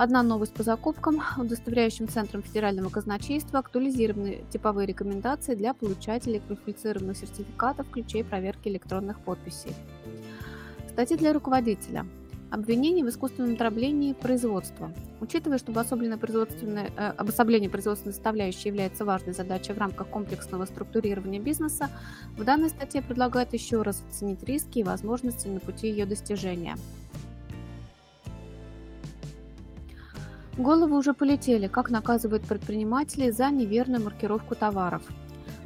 Одна 0.03 0.23
новость 0.23 0.55
по 0.55 0.63
закупкам. 0.63 1.21
Удостоверяющим 1.37 2.09
центром 2.09 2.43
федерального 2.43 2.89
казначейства 2.89 3.59
актуализированы 3.59 4.45
типовые 4.51 4.87
рекомендации 4.87 5.55
для 5.55 5.75
получателей 5.75 6.41
квалифицированных 6.41 7.19
сертификатов 7.19 7.91
ключей 7.91 8.25
проверки 8.25 8.69
электронных 8.69 9.21
подписей. 9.21 9.75
Статьи 10.89 11.19
для 11.19 11.35
руководителя. 11.35 12.07
Обвинение 12.51 13.05
в 13.05 13.11
искусственном 13.11 13.57
дроблении 13.57 14.15
производства. 14.15 14.91
Учитывая, 15.21 15.59
что 15.59 15.71
обособленное 15.71 16.17
производственное, 16.17 16.91
э, 16.97 17.09
обособление 17.19 17.69
производственной 17.69 18.15
составляющей 18.15 18.69
является 18.69 19.05
важной 19.05 19.35
задачей 19.35 19.75
в 19.75 19.79
рамках 19.79 20.09
комплексного 20.09 20.65
структурирования 20.65 21.41
бизнеса, 21.41 21.91
в 22.39 22.45
данной 22.45 22.71
статье 22.71 23.03
предлагают 23.03 23.53
еще 23.53 23.83
раз 23.83 24.03
оценить 24.09 24.43
риски 24.45 24.79
и 24.79 24.83
возможности 24.83 25.47
на 25.47 25.61
пути 25.61 25.89
ее 25.91 26.07
достижения. 26.07 26.77
Головы 30.61 30.99
уже 30.99 31.15
полетели, 31.15 31.69
как 31.69 31.89
наказывают 31.89 32.47
предприниматели 32.47 33.31
за 33.31 33.49
неверную 33.49 34.05
маркировку 34.05 34.55
товаров. 34.55 35.03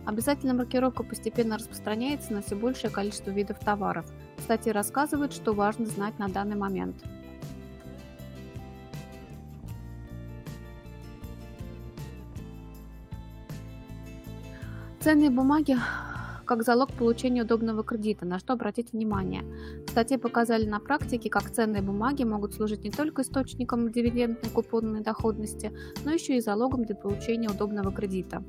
Обязательная 0.06 0.54
маркировка 0.54 1.02
постепенно 1.02 1.56
распространяется 1.56 2.32
на 2.32 2.42
все 2.42 2.54
большее 2.54 2.90
количество 2.90 3.32
видов 3.32 3.58
товаров. 3.58 4.06
Кстати, 4.38 4.68
рассказывают, 4.68 5.32
что 5.32 5.52
важно 5.52 5.86
знать 5.86 6.16
на 6.20 6.28
данный 6.28 6.54
момент. 6.54 6.94
Ценные 15.00 15.30
бумаги 15.30 15.76
как 16.44 16.62
залог 16.62 16.92
получения 16.92 17.42
удобного 17.42 17.82
кредита, 17.82 18.24
на 18.24 18.38
что 18.38 18.52
обратить 18.52 18.92
внимание. 18.92 19.42
В 19.86 19.90
статье 19.90 20.18
показали 20.18 20.66
на 20.66 20.80
практике, 20.80 21.30
как 21.30 21.50
ценные 21.50 21.82
бумаги 21.82 22.24
могут 22.24 22.54
служить 22.54 22.84
не 22.84 22.90
только 22.90 23.22
источником 23.22 23.90
дивидендной 23.90 24.50
купонной 24.50 25.00
доходности, 25.00 25.72
но 26.04 26.12
еще 26.12 26.36
и 26.36 26.40
залогом 26.40 26.84
для 26.84 26.94
получения 26.94 27.48
удобного 27.48 27.92
кредита. 27.92 28.42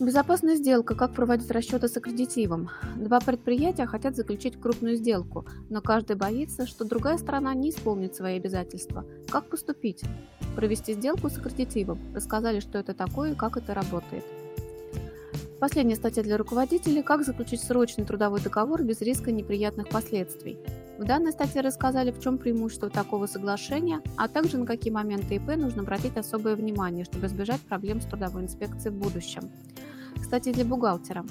Безопасная 0.00 0.54
сделка. 0.54 0.94
Как 0.94 1.12
проводить 1.12 1.50
расчеты 1.50 1.88
с 1.88 1.96
аккредитивом? 1.96 2.70
Два 2.94 3.18
предприятия 3.18 3.84
хотят 3.84 4.14
заключить 4.14 4.60
крупную 4.60 4.94
сделку, 4.94 5.44
но 5.70 5.82
каждый 5.82 6.14
боится, 6.14 6.68
что 6.68 6.84
другая 6.84 7.18
сторона 7.18 7.52
не 7.54 7.70
исполнит 7.70 8.14
свои 8.14 8.36
обязательства. 8.36 9.04
Как 9.28 9.48
поступить? 9.48 10.04
Провести 10.54 10.92
сделку 10.92 11.28
с 11.28 11.38
аккредитивом. 11.38 11.98
Рассказали, 12.14 12.60
что 12.60 12.78
это 12.78 12.94
такое 12.94 13.32
и 13.32 13.34
как 13.34 13.56
это 13.56 13.74
работает. 13.74 14.24
Последняя 15.60 15.96
статья 15.96 16.22
для 16.22 16.36
руководителей 16.36 17.02
«Как 17.02 17.24
заключить 17.24 17.60
срочный 17.60 18.04
трудовой 18.04 18.40
договор 18.40 18.84
без 18.84 19.00
риска 19.00 19.32
неприятных 19.32 19.88
последствий». 19.88 20.56
В 20.98 21.04
данной 21.04 21.32
статье 21.32 21.62
рассказали, 21.62 22.12
в 22.12 22.20
чем 22.20 22.38
преимущество 22.38 22.88
такого 22.88 23.26
соглашения, 23.26 24.00
а 24.16 24.28
также 24.28 24.56
на 24.56 24.66
какие 24.66 24.92
моменты 24.92 25.34
ИП 25.34 25.56
нужно 25.56 25.82
обратить 25.82 26.16
особое 26.16 26.54
внимание, 26.54 27.04
чтобы 27.04 27.26
избежать 27.26 27.60
проблем 27.62 28.00
с 28.00 28.04
трудовой 28.04 28.44
инспекцией 28.44 28.94
в 28.94 28.98
будущем. 29.00 29.50
Кстати, 30.20 30.52
для 30.52 30.64
бухгалтера. 30.64 31.24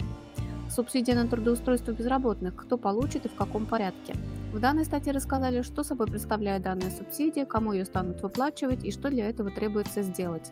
Субсидия 0.70 1.16
на 1.16 1.30
трудоустройство 1.30 1.94
безработных. 1.94 2.54
Кто 2.54 2.78
получит 2.78 3.26
и 3.26 3.30
в 3.30 3.36
каком 3.36 3.66
порядке. 3.66 4.14
В 4.52 4.60
данной 4.60 4.84
статье 4.84 5.14
рассказали, 5.14 5.62
что 5.62 5.84
собой 5.84 6.08
представляет 6.08 6.64
данная 6.64 6.92
субсидия, 6.92 7.46
кому 7.46 7.72
ее 7.72 7.86
станут 7.86 8.22
выплачивать 8.22 8.84
и 8.84 8.92
что 8.92 9.10
для 9.10 9.30
этого 9.30 9.52
требуется 9.52 10.02
сделать 10.02 10.52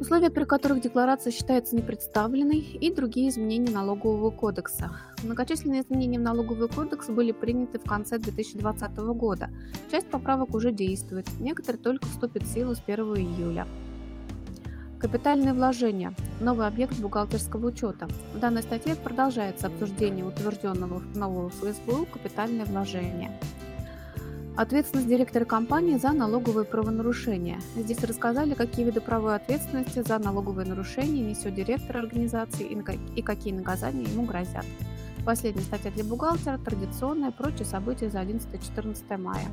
условия 0.00 0.30
при 0.30 0.44
которых 0.44 0.80
декларация 0.80 1.30
считается 1.30 1.76
непредставленной 1.76 2.58
и 2.58 2.92
другие 2.92 3.28
изменения 3.28 3.70
налогового 3.70 4.30
кодекса. 4.30 4.90
Многочисленные 5.22 5.82
изменения 5.82 6.18
в 6.18 6.22
налоговый 6.22 6.68
кодекс 6.68 7.08
были 7.08 7.32
приняты 7.32 7.78
в 7.78 7.84
конце 7.84 8.18
2020 8.18 8.96
года. 8.96 9.50
Часть 9.90 10.08
поправок 10.08 10.54
уже 10.54 10.72
действует, 10.72 11.26
некоторые 11.38 11.82
только 11.82 12.06
вступят 12.06 12.44
в 12.44 12.52
силу 12.52 12.74
с 12.74 12.82
1 12.86 13.04
июля. 13.16 13.66
Капитальные 14.98 15.54
вложения. 15.54 16.14
Новый 16.40 16.66
объект 16.66 16.98
бухгалтерского 16.98 17.68
учета. 17.68 18.06
В 18.34 18.38
данной 18.38 18.62
статье 18.62 18.96
продолжается 18.96 19.68
обсуждение 19.68 20.24
утвержденного 20.24 21.00
нового 21.14 21.48
ФСБУ 21.50 22.06
капитальные 22.12 22.66
вложения. 22.66 23.32
Ответственность 24.56 25.08
директора 25.08 25.44
компании 25.44 25.96
за 25.96 26.12
налоговые 26.12 26.64
правонарушения. 26.64 27.60
Здесь 27.76 28.02
рассказали, 28.04 28.54
какие 28.54 28.84
виды 28.84 29.00
правовой 29.00 29.36
ответственности 29.36 30.02
за 30.02 30.18
налоговые 30.18 30.66
нарушения 30.66 31.22
несет 31.22 31.54
директор 31.54 31.98
организации 31.98 32.66
и 33.16 33.22
какие 33.22 33.54
наказания 33.54 34.02
ему 34.02 34.24
грозят. 34.24 34.66
Последняя 35.24 35.62
статья 35.62 35.90
для 35.90 36.04
бухгалтера 36.04 36.58
традиционная, 36.58 37.30
прочие 37.30 37.64
события 37.64 38.10
за 38.10 38.20
11-14 38.20 39.16
мая. 39.18 39.46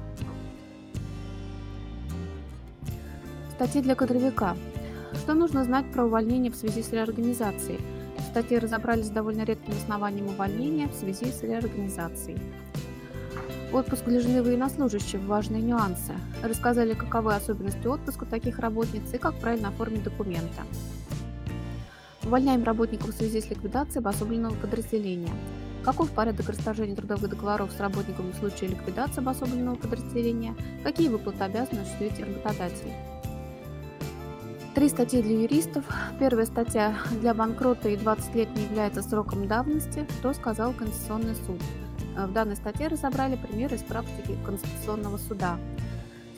Статьи 3.51 3.81
для 3.81 3.95
кадровика. 3.95 4.57
Что 5.13 5.33
нужно 5.35 5.63
знать 5.63 5.91
про 5.91 6.05
увольнение 6.05 6.51
в 6.51 6.55
связи 6.55 6.83
с 6.83 6.91
реорганизацией? 6.91 7.79
В 8.17 8.23
статье 8.23 8.59
разобрались 8.59 9.07
с 9.07 9.11
довольно 9.11 9.43
редким 9.43 9.73
основанием 9.73 10.27
увольнения 10.27 10.87
в 10.87 10.93
связи 10.93 11.31
с 11.31 11.43
реорганизацией. 11.43 12.39
Отпуск 13.73 14.05
для 14.05 14.21
жены 14.21 14.41
военнослужащих– 14.41 15.19
важные 15.27 15.61
нюансы. 15.61 16.13
Рассказали, 16.41 16.93
каковы 16.93 17.35
особенности 17.35 17.85
отпуска 17.85 18.25
таких 18.25 18.59
работниц 18.59 19.13
и 19.13 19.17
как 19.17 19.35
правильно 19.39 19.67
оформить 19.67 20.03
документы. 20.03 20.61
Увольняем 22.23 22.63
работников 22.63 23.09
в 23.09 23.17
связи 23.17 23.41
с 23.41 23.49
ликвидацией 23.49 23.99
обособленного 23.99 24.55
подразделения. 24.55 25.33
Каков 25.83 26.11
порядок 26.11 26.47
расторжения 26.47 26.95
трудовых 26.95 27.29
договоров 27.29 27.71
с 27.75 27.79
работником 27.81 28.31
в 28.31 28.35
случае 28.35 28.69
ликвидации 28.69 29.19
обособленного 29.19 29.75
подразделения? 29.75 30.55
Какие 30.83 31.09
выплаты 31.09 31.43
обязаны 31.43 31.81
осуществить 31.81 32.19
работодатель? 32.19 32.93
Три 34.75 34.87
статьи 34.87 35.21
для 35.21 35.41
юристов. 35.41 35.83
Первая 36.19 36.45
статья 36.45 36.95
для 37.19 37.33
банкрота 37.33 37.89
и 37.89 37.97
20 37.97 38.35
лет 38.35 38.55
не 38.55 38.63
является 38.63 39.01
сроком 39.01 39.47
давности, 39.47 40.07
что 40.19 40.33
сказал 40.33 40.71
Конституционный 40.71 41.35
суд. 41.35 41.61
Э, 42.17 42.25
в 42.25 42.33
данной 42.33 42.55
статье 42.55 42.87
разобрали 42.87 43.35
примеры 43.35 43.75
из 43.75 43.83
практики 43.83 44.35
Конституционного 44.45 45.17
суда. 45.17 45.57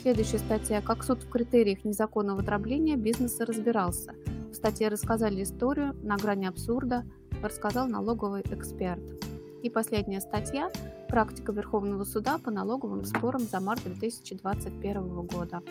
Следующая 0.02 0.38
статья 0.38 0.80
«Как 0.80 1.02
суд 1.02 1.22
в 1.22 1.28
критериях 1.28 1.84
незаконного 1.84 2.42
дробления 2.42 2.96
бизнеса 2.96 3.46
разбирался». 3.46 4.14
В 4.50 4.54
статье 4.54 4.88
рассказали 4.88 5.42
историю 5.42 5.94
на 6.02 6.16
грани 6.16 6.46
абсурда, 6.46 7.04
рассказал 7.42 7.88
налоговый 7.88 8.42
эксперт. 8.42 9.00
И 9.62 9.70
последняя 9.70 10.20
статья 10.20 10.70
«Практика 11.08 11.52
Верховного 11.52 12.04
суда 12.04 12.38
по 12.38 12.50
налоговым 12.50 13.04
спорам 13.04 13.40
за 13.40 13.60
март 13.60 13.82
2021 13.84 15.26
года». 15.26 15.62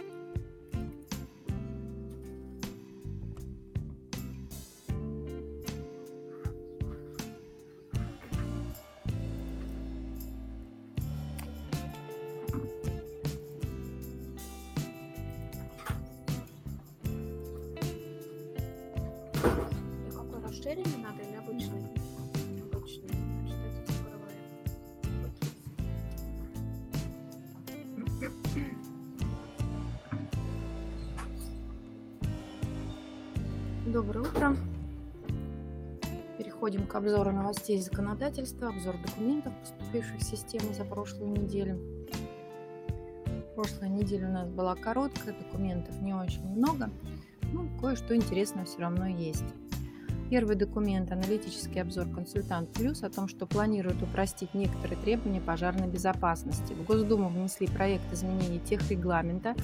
Расширенный 20.69 21.03
надо 21.03 21.23
или 21.23 21.35
обычный? 21.35 21.81
Обычный. 22.71 23.09
Значит, 23.09 23.57
это 23.65 23.91
цифровая. 23.91 24.35
Доброе 33.87 34.21
утро. 34.21 34.55
Переходим 36.37 36.87
к 36.87 36.95
обзору 36.95 37.31
новостей 37.31 37.79
законодательства, 37.81 38.69
обзор 38.69 38.95
документов, 39.05 39.53
поступивших 39.59 40.17
в 40.17 40.23
систему 40.23 40.73
за 40.73 40.85
прошлую 40.85 41.31
неделю. 41.31 41.79
Прошлая 43.55 43.89
неделя 43.89 44.29
у 44.29 44.31
нас 44.31 44.49
была 44.49 44.75
короткая, 44.75 45.33
документов 45.33 45.99
не 46.01 46.13
очень 46.13 46.47
много, 46.47 46.89
но 47.51 47.67
кое-что 47.81 48.15
интересное 48.15 48.63
все 48.63 48.79
равно 48.79 49.07
есть. 49.07 49.43
Первый 50.29 50.55
документ– 50.55 51.11
аналитический 51.11 51.81
обзор 51.81 52.07
«Консультант 52.07 52.71
Плюс» 52.73 53.01
о 53.01 53.09
том, 53.09 53.27
что 53.27 53.47
планирует 53.47 53.99
упростить 54.03 54.53
некоторые 54.53 54.95
требования 55.01 55.41
пожарной 55.41 55.87
безопасности. 55.87 56.73
В 56.73 56.83
Госдуму 56.85 57.29
внесли 57.29 57.65
проект 57.65 58.13
изменений 58.13 58.59
техрегламента 58.59 59.55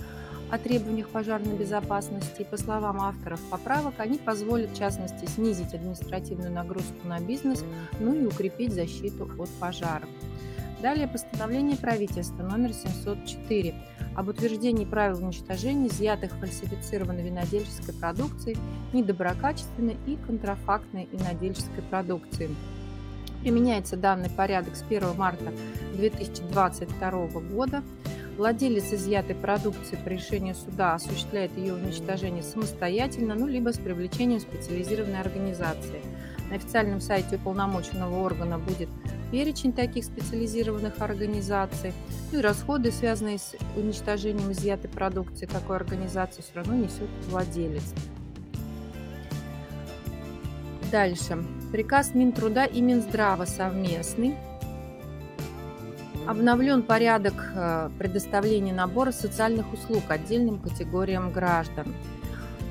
о 0.50 0.58
требованиях 0.58 1.10
пожарной 1.10 1.56
безопасности. 1.56 2.42
И 2.42 2.46
по 2.46 2.58
словам 2.58 3.00
авторов 3.00 3.40
поправок, 3.52 3.94
они 4.00 4.18
позволят, 4.18 4.72
в 4.72 4.78
частности, 4.78 5.26
снизить 5.28 5.76
административную 5.76 6.52
нагрузку 6.52 7.08
на 7.08 7.20
бизнес, 7.20 7.64
ну 8.00 8.16
и 8.16 8.26
укрепить 8.26 8.74
защиту 8.74 9.30
от 9.38 9.50
пожаров. 9.60 10.10
Далее 10.82 11.08
постановление 11.08 11.78
правительства 11.78 12.42
номер 12.42 12.74
704 12.74 13.76
об 14.16 14.30
утверждении 14.30 14.86
правил 14.86 15.24
уничтожения 15.24 15.88
изъятых 15.88 16.32
фальсифицированной 16.40 17.24
винодельческой 17.24 17.94
продукции, 17.94 18.58
недоброкачественной 18.94 19.98
и 20.06 20.18
контрафактной 20.26 21.10
винодельческой 21.12 21.84
продукции. 21.90 22.50
Применяется 23.42 23.98
данный 23.98 24.30
порядок 24.30 24.76
с 24.76 24.82
1 24.82 25.16
марта 25.16 25.52
2022 25.94 27.28
года. 27.42 27.84
Владелец 28.38 28.92
изъятой 28.92 29.36
продукции 29.36 29.98
по 30.04 30.10
решению 30.10 30.56
суда 30.56 30.96
осуществляет 30.96 31.56
ее 31.58 31.74
уничтожение 31.74 32.44
самостоятельно, 32.44 33.36
ну 33.36 33.48
либо 33.48 33.72
с 33.72 33.78
привлечением 33.78 34.40
специализированной 34.40 35.22
организации. 35.22 36.02
На 36.50 36.58
официальном 36.58 37.02
сайте 37.02 37.38
уполномоченного 37.38 38.24
органа 38.24 38.60
будет 38.60 38.90
перечень 39.32 39.74
таких 39.74 40.06
специализированных 40.06 41.02
организаций. 41.02 41.94
Ну 42.32 42.40
и 42.40 42.42
расходы, 42.42 42.92
связанные 42.92 43.40
с 43.40 43.56
уничтожением 43.76 44.52
изъятой 44.52 44.90
продукции 44.90 45.46
такой 45.46 45.78
организации, 45.78 46.42
все 46.42 46.52
равно 46.56 46.76
несет 46.76 47.10
владелец. 47.30 47.94
Дальше. 50.92 51.44
Приказ 51.72 52.14
Минтруда 52.14 52.64
и 52.64 52.80
Минздрава 52.80 53.46
совместный. 53.46 54.36
Обновлен 56.28 56.84
порядок 56.84 57.34
э, 57.54 57.90
предоставления 58.00 58.74
набора 58.74 59.12
социальных 59.12 59.72
услуг 59.74 60.04
отдельным 60.08 60.60
категориям 60.60 61.32
граждан. 61.32 61.94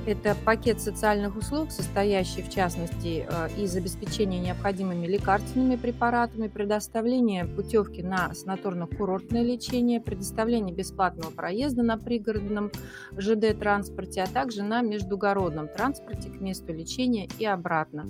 Это 0.06 0.34
пакет 0.34 0.82
социальных 0.82 1.34
услуг, 1.34 1.70
состоящий 1.70 2.42
в 2.42 2.50
частности 2.50 3.26
э, 3.26 3.48
из 3.56 3.74
обеспечения 3.74 4.38
необходимыми 4.38 5.06
лекарственными 5.06 5.76
препаратами, 5.76 6.48
предоставления 6.48 7.46
путевки 7.46 8.02
на 8.02 8.30
санаторно-курортное 8.34 9.42
лечение, 9.42 10.02
предоставление 10.02 10.74
бесплатного 10.74 11.30
проезда 11.30 11.82
на 11.82 11.96
пригородном 11.96 12.70
ЖД-транспорте, 13.16 14.22
а 14.22 14.26
также 14.26 14.62
на 14.62 14.82
междугородном 14.82 15.68
транспорте 15.68 16.28
к 16.28 16.38
месту 16.38 16.74
лечения 16.74 17.26
и 17.38 17.46
обратно. 17.46 18.06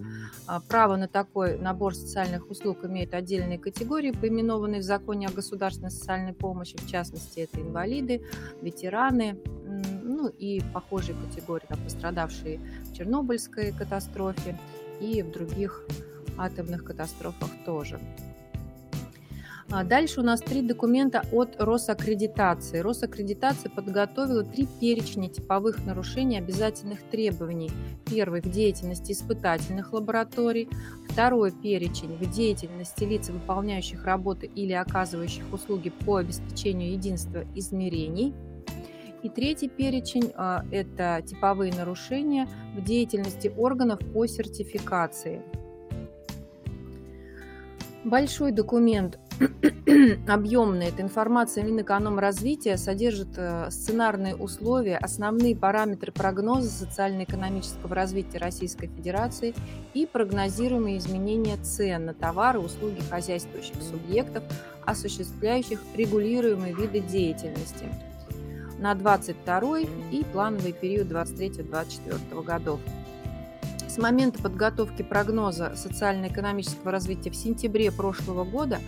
А, 0.49 0.61
право 0.61 0.97
на 0.97 1.07
такой 1.07 1.57
набор 1.59 1.95
социальных 1.95 2.51
услуг 2.51 2.85
имеют 2.85 3.15
отдельные 3.15 3.61
категории, 3.61 4.11
поименованные 4.11 4.81
в 4.81 4.85
законе 4.85 5.29
о 5.29 5.31
государственной 5.31 5.93
социальной 5.93 6.33
помощи, 6.33 6.77
в 6.77 6.91
частности, 6.91 7.41
это 7.41 7.61
инвалиды, 7.61 8.23
ветераны, 8.63 9.39
ну 10.25 10.31
и 10.31 10.63
похожие 10.73 11.15
категории, 11.29 11.67
там, 11.69 11.79
пострадавшие 11.85 12.59
в 12.85 12.95
Чернобыльской 12.95 13.73
катастрофе 13.73 14.59
и 15.01 15.23
в 15.23 15.31
других 15.31 15.87
атомных 16.39 16.83
катастрофах 16.83 17.51
тоже. 17.67 18.01
А 19.71 19.83
дальше 19.83 20.21
у 20.21 20.23
нас 20.23 20.41
три 20.41 20.63
документа 20.63 21.23
от 21.33 21.57
Росаккредитации. 21.59 22.79
Росаккредитация 22.79 23.71
подготовила 23.71 24.45
три 24.45 24.67
перечня 24.81 25.29
типовых 25.29 25.85
нарушений 25.85 26.39
обязательных 26.39 27.03
требований. 27.03 27.71
Первый 28.07 28.41
в 28.41 28.51
деятельности 28.51 29.13
испытательных 29.13 29.93
лабораторий, 29.93 30.69
второй 31.11 31.51
перечень 31.51 32.17
в 32.17 32.31
деятельности 32.31 33.05
лиц, 33.05 33.29
выполняющих 33.29 34.05
работы 34.05 34.47
или 34.47 34.73
оказывающих 34.73 35.45
услуги 35.53 35.91
по 35.91 36.17
обеспечению 36.17 36.93
единства 36.93 37.45
измерений– 37.55 38.33
и 39.25 39.31
третий 39.31 39.69
перечень 39.69 40.33
а,– 40.37 40.65
это 40.71 41.23
типовые 41.27 41.73
нарушения 41.73 42.47
в 42.77 42.85
деятельности 42.85 43.51
органов 43.57 44.01
по 44.13 44.27
сертификации. 44.27 45.41
Большой 48.05 48.53
документ, 48.53 49.19
объемный, 50.29 50.89
это 50.89 51.01
информация 51.01 51.65
Минэкономразвития, 51.65 52.77
содержит 52.77 53.39
э, 53.39 53.71
сценарные 53.71 54.37
условия, 54.37 54.99
основные 54.99 55.57
параметры 55.57 56.13
прогноза 56.13 56.69
социально-экономического 56.69 57.95
развития 57.95 58.37
Российской 58.37 58.89
Федерации 58.89 59.55
и 59.95 60.05
прогнозируемые 60.05 60.99
изменения 60.99 61.57
цен 61.57 62.05
на 62.05 62.13
товары 62.13 62.59
услуги 62.59 63.01
хозяйствующих 63.09 63.77
субъектов, 63.81 64.45
осуществляющих 64.85 65.81
регулируемые 65.97 66.75
виды 66.75 67.01
деятельности– 67.01 67.87
на 68.79 68.95
22 68.95 69.81
и 70.11 70.25
плановый 70.33 70.73
период 70.73 71.09
23-24 71.09 72.43
годов. 72.43 72.81
С 73.89 73.99
момента 73.99 74.43
подготовки 74.43 75.03
прогноза 75.03 75.75
социально-экономического 75.77 76.91
развития 76.91 77.31
в 77.31 77.37
сентябре 77.37 77.93
прошлого 77.93 78.43
года 78.45 78.81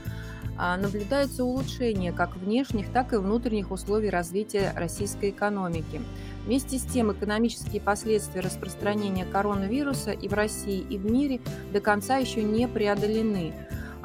а, 0.59 0.77
наблюдается 0.77 1.45
улучшение 1.45 2.13
как 2.13 2.37
внешних, 2.37 2.91
так 2.91 3.13
и 3.13 3.17
внутренних 3.17 3.71
условий 3.71 4.11
развития 4.11 4.73
российской 4.75 5.31
экономики. 5.31 6.01
Вместе 6.45 6.79
с 6.79 6.83
тем 6.83 7.13
экономические 7.13 7.81
последствия 7.81 8.41
распространения 8.41 9.25
коронавируса 9.25 10.13
и 10.13 10.29
в 10.29 10.33
России, 10.33 10.81
и 10.81 10.99
в 10.99 11.11
мире 11.11 11.41
до 11.73 11.81
конца 11.81 12.17
еще 12.17 12.43
не 12.43 12.67
преодолены. 12.67 13.53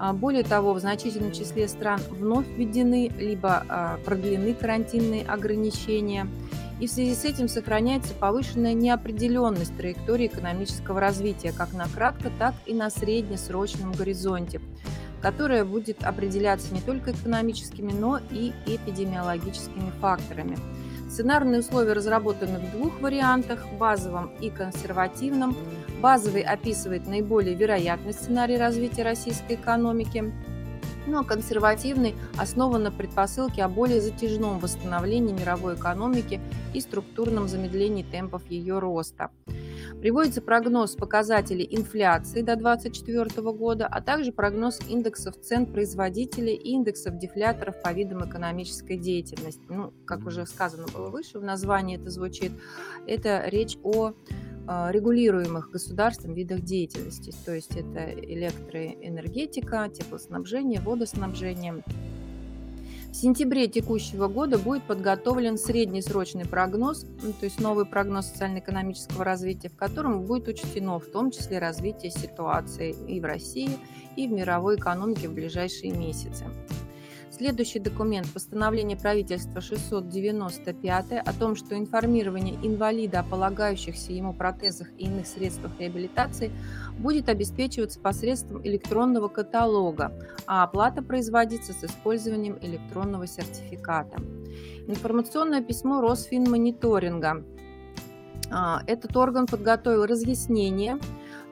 А, 0.03 0.13
более 0.13 0.41
того, 0.41 0.73
в 0.73 0.79
значительном 0.79 1.31
числе 1.31 1.67
стран 1.67 2.01
вновь 2.09 2.47
введены 2.47 3.11
либо 3.19 3.63
а, 3.69 3.99
продлены 4.03 4.55
карантинные 4.55 5.23
ограничения, 5.23 6.27
и 6.79 6.87
в 6.87 6.91
связи 6.91 7.13
с 7.13 7.23
этим 7.23 7.47
сохраняется 7.47 8.15
повышенная 8.15 8.73
неопределенность 8.73 9.77
траектории 9.77 10.25
экономического 10.25 10.99
развития 10.99 11.53
как 11.55 11.73
на 11.73 11.87
кратко, 11.87 12.31
так 12.39 12.55
и 12.65 12.73
на 12.73 12.89
среднесрочном 12.89 13.91
горизонте, 13.91 14.59
которая 15.21 15.65
будет 15.65 16.03
определяться 16.03 16.73
не 16.73 16.81
только 16.81 17.11
экономическими, 17.11 17.91
но 17.91 18.19
и 18.31 18.53
эпидемиологическими 18.65 19.91
факторами. 20.01 20.57
Сценарные 21.11 21.59
условия 21.59 21.91
разработаны 21.91 22.59
в 22.59 22.71
двух 22.71 23.01
вариантах– 23.01 23.67
базовом 23.77 24.31
и 24.39 24.49
консервативном– 24.49 25.57
Базовый 26.01 26.41
описывает 26.41 27.05
наиболее 27.05 27.53
вероятный 27.53 28.13
сценарий 28.13 28.57
развития 28.57 29.03
российской 29.03 29.53
экономики, 29.53 30.33
ну 31.05 31.19
а 31.19 31.23
консервативный 31.23 32.15
основан 32.37 32.83
на 32.83 32.91
предпосылке 32.91 33.61
о 33.61 33.69
более 33.69 34.01
затяжном 34.01 34.57
восстановлении 34.57 35.31
мировой 35.31 35.75
экономики 35.75 36.41
и 36.73 36.81
структурном 36.81 37.47
замедлении 37.47 38.01
темпов 38.01 38.41
ее 38.49 38.79
роста. 38.79 39.29
Приводится 39.99 40.41
прогноз 40.41 40.95
показателей 40.95 41.67
инфляции 41.69 42.41
до 42.41 42.55
2024 42.55 43.51
года, 43.51 43.87
а 43.87 44.01
также 44.01 44.31
прогноз 44.31 44.79
индексов 44.87 45.39
цен 45.41 45.65
производителей 45.65 46.55
и 46.55 46.71
индексов 46.71 47.17
дефляторов 47.17 47.81
по 47.81 47.91
видам 47.91 48.27
экономической 48.27 48.97
деятельности. 48.97 49.61
Ну, 49.69 49.93
как 50.05 50.25
уже 50.25 50.45
сказано 50.45 50.87
было 50.93 51.09
выше, 51.09 51.39
в 51.39 51.43
названии 51.43 51.97
это 51.97 52.09
звучит, 52.09 52.51
это 53.05 53.43
речь 53.47 53.77
о 53.83 54.13
а, 54.67 54.91
регулируемых 54.91 55.71
государством 55.71 56.33
видах 56.33 56.61
деятельности. 56.61 57.33
То 57.45 57.53
есть 57.53 57.75
это 57.75 58.11
электроэнергетика, 58.13 59.89
теплоснабжение, 59.89 60.79
водоснабжение. 60.81 61.83
В 63.11 63.13
сентябре 63.13 63.67
текущего 63.67 64.29
года 64.29 64.57
будет 64.57 64.83
подготовлен 64.83 65.57
среднесрочный 65.57 66.45
прогноз, 66.45 67.05
то 67.39 67.45
есть 67.45 67.59
новый 67.59 67.85
прогноз 67.85 68.27
социально-экономического 68.27 69.25
развития, 69.25 69.67
в 69.67 69.75
котором 69.75 70.21
будет 70.21 70.47
учтено 70.47 70.97
в 70.97 71.05
том 71.07 71.29
числе 71.29 71.59
развитие 71.59 72.09
ситуации 72.09 72.95
и 73.09 73.19
в 73.19 73.25
России, 73.25 73.77
и 74.15 74.29
в 74.29 74.31
мировой 74.31 74.77
экономике 74.77 75.27
в 75.27 75.33
ближайшие 75.33 75.91
месяцы. 75.91 76.45
Следующий 77.41 77.79
документ– 77.79 78.31
постановление 78.35 78.95
правительства 78.95 79.61
695 79.61 81.11
о 81.25 81.33
том, 81.33 81.55
что 81.55 81.75
информирование 81.75 82.53
инвалида 82.61 83.21
о 83.21 83.23
полагающихся 83.23 84.13
ему 84.13 84.31
протезах 84.31 84.89
и 84.99 85.05
иных 85.05 85.25
средствах 85.25 85.71
реабилитации 85.79 86.51
будет 86.99 87.29
обеспечиваться 87.29 87.99
посредством 87.99 88.63
электронного 88.63 89.27
каталога, 89.27 90.13
а 90.45 90.61
оплата 90.61 91.01
производиться 91.01 91.73
с 91.73 91.83
использованием 91.83 92.59
электронного 92.61 93.25
сертификата. 93.25 94.17
Информационное 94.85 95.63
письмо 95.63 95.99
Росфинмониторинга. 95.99 97.43
А, 98.51 98.83
этот 98.85 99.17
орган 99.17 99.47
подготовил 99.47 100.05
разъяснение 100.05 100.99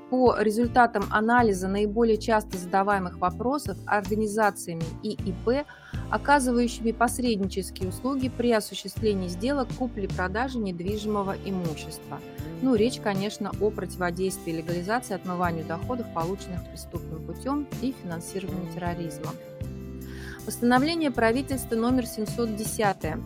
по 0.09 0.35
результатам 0.39 1.05
анализа 1.11 1.67
наиболее 1.67 2.17
часто 2.17 2.57
задаваемых 2.57 3.17
вопросов 3.17 3.77
организациями 3.85 4.83
и 5.03 5.13
ИП, 5.13 5.65
оказывающими 6.09 6.91
посреднические 6.91 7.89
услуги 7.89 8.29
при 8.29 8.51
осуществлении 8.51 9.27
сделок 9.27 9.67
купли-продажи 9.77 10.57
недвижимого 10.57 11.35
имущества. 11.45 12.19
Ну, 12.61 12.75
речь, 12.75 12.99
конечно, 12.99 13.51
о 13.61 13.69
противодействии 13.69 14.51
легализации 14.51 15.13
отмыванию 15.13 15.65
доходов, 15.65 16.07
полученных 16.13 16.67
преступным 16.69 17.25
путем 17.25 17.67
и 17.81 17.93
финансированию 18.03 18.73
терроризма. 18.73 19.31
Постановление 20.45 21.11
правительства 21.11 21.75
номер 21.75 22.05
710 22.05 23.21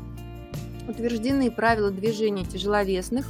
Утверждены 0.87 1.49
правила 1.49 1.91
движения 1.91 2.43
тяжеловесных 2.43 3.25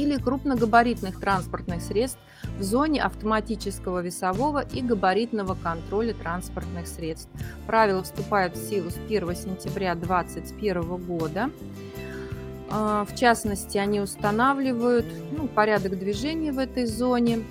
или 0.00 0.16
крупногабаритных 0.16 1.20
транспортных 1.20 1.82
средств 1.82 2.18
в 2.58 2.62
зоне 2.62 3.02
автоматического 3.02 4.00
весового 4.00 4.64
и 4.72 4.80
габаритного 4.80 5.54
контроля 5.62 6.14
транспортных 6.14 6.86
средств. 6.86 7.28
Правила 7.66 8.02
вступают 8.02 8.56
в 8.56 8.68
силу 8.68 8.90
с 8.90 8.96
1 8.96 9.36
сентября 9.36 9.94
2021 9.94 10.96
года. 10.96 11.50
А, 12.70 13.04
в 13.04 13.14
частности, 13.14 13.76
они 13.76 14.00
устанавливают 14.00 15.06
ну, 15.36 15.48
порядок 15.48 15.98
движения 15.98 16.52
в 16.52 16.58
этой 16.58 16.86
зоне, 16.86 17.44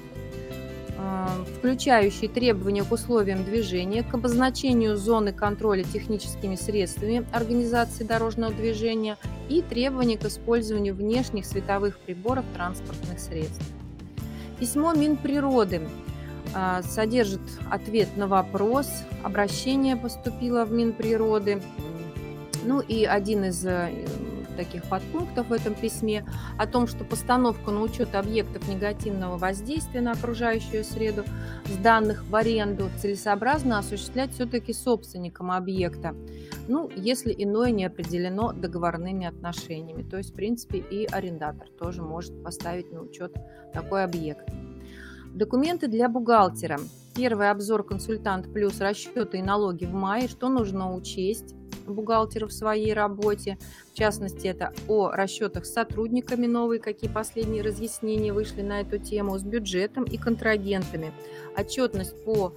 включающий 1.58 2.28
требования 2.28 2.84
к 2.84 2.92
условиям 2.92 3.44
движения, 3.44 4.04
к 4.04 4.14
обозначению 4.14 4.98
зоны 4.98 5.32
контроля 5.34 5.84
техническими 5.84 6.56
средствами 6.56 7.26
организации 7.32 8.04
дорожного 8.04 8.54
движения 8.54 9.18
и 9.50 9.62
требования 9.62 10.18
к 10.18 10.26
использованию 10.26 10.96
внешних 10.96 11.46
световых 11.46 12.00
приборов 12.00 12.46
транспортных 12.54 13.20
средств. 13.20 13.62
Письмо 14.60 14.94
Минприроды 14.94 15.82
а, 16.54 16.82
содержит 16.84 17.42
ответ 17.70 18.18
на 18.18 18.28
вопрос, 18.28 18.90
обращение 19.24 19.96
поступило 19.96 20.66
в 20.66 20.72
Минприроды, 20.72 21.62
ну 22.66 22.82
и 22.82 23.06
один 23.06 23.46
из 23.46 23.66
э, 23.66 23.90
таких 24.60 24.84
подпунктов 24.84 25.48
в 25.48 25.54
этом 25.54 25.74
письме 25.74 26.26
о 26.58 26.68
том, 26.68 26.86
что 26.86 27.06
постановка 27.06 27.72
на 27.72 27.82
учет 27.82 28.14
объектов 28.14 28.68
негативного 28.68 29.38
воздействия 29.38 30.02
на 30.02 30.12
окружающую 30.12 30.84
среду 30.84 31.24
с 31.66 31.78
данных 31.78 32.26
в 32.26 32.36
аренду 32.36 32.90
целесообразно 33.02 33.80
осуществлять 33.80 34.34
все-таки 34.34 34.74
собственником 34.74 35.52
объекта, 35.52 36.14
ну, 36.68 36.92
если 36.94 37.34
иное 37.38 37.72
не 37.72 37.86
определено 37.86 38.52
договорными 38.52 39.26
отношениями. 39.26 40.04
То 40.04 40.18
есть, 40.18 40.32
в 40.32 40.34
принципе, 40.34 40.80
и 40.80 41.06
арендатор 41.06 41.70
тоже 41.80 42.02
может 42.02 42.44
поставить 42.44 42.92
на 42.92 43.02
учет 43.02 43.34
такой 43.74 44.04
объект. 44.04 44.46
Документы 45.34 45.88
для 45.88 46.10
бухгалтера. 46.10 46.80
Первый 47.20 47.50
обзор 47.50 47.84
консультант 47.84 48.54
плюс 48.54 48.80
расчеты 48.80 49.40
и 49.40 49.42
налоги 49.42 49.84
в 49.84 49.92
мае. 49.92 50.30
Что 50.30 50.48
нужно 50.48 50.96
учесть? 50.96 51.54
бухгалтеру 51.86 52.48
в 52.48 52.54
своей 52.54 52.94
работе. 52.94 53.58
В 53.92 53.98
частности, 53.98 54.48
это 54.48 54.72
о 54.88 55.10
расчетах 55.10 55.66
с 55.66 55.74
сотрудниками 55.74 56.46
новые, 56.46 56.80
какие 56.80 57.10
последние 57.10 57.62
разъяснения 57.62 58.32
вышли 58.32 58.62
на 58.62 58.80
эту 58.82 59.00
тему, 59.00 59.38
с 59.38 59.44
бюджетом 59.44 60.06
и 60.06 60.16
контрагентами. 60.18 61.12
Отчетность 61.58 62.24
по 62.24 62.54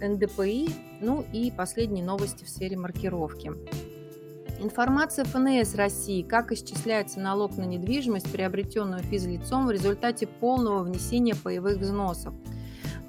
НДПИ, 0.00 0.70
ну 1.02 1.26
и 1.34 1.50
последние 1.50 2.04
новости 2.04 2.44
в 2.44 2.48
сфере 2.48 2.78
маркировки. 2.78 3.52
Информация 4.60 5.26
ФНС 5.26 5.74
России, 5.74 6.22
как 6.22 6.52
исчисляется 6.52 7.20
налог 7.20 7.58
на 7.58 7.64
недвижимость, 7.64 8.32
приобретенную 8.32 9.02
физлицом 9.02 9.66
в 9.66 9.72
результате 9.72 10.26
полного 10.26 10.84
внесения 10.84 11.34
паевых 11.34 11.76
взносов– 11.76 12.32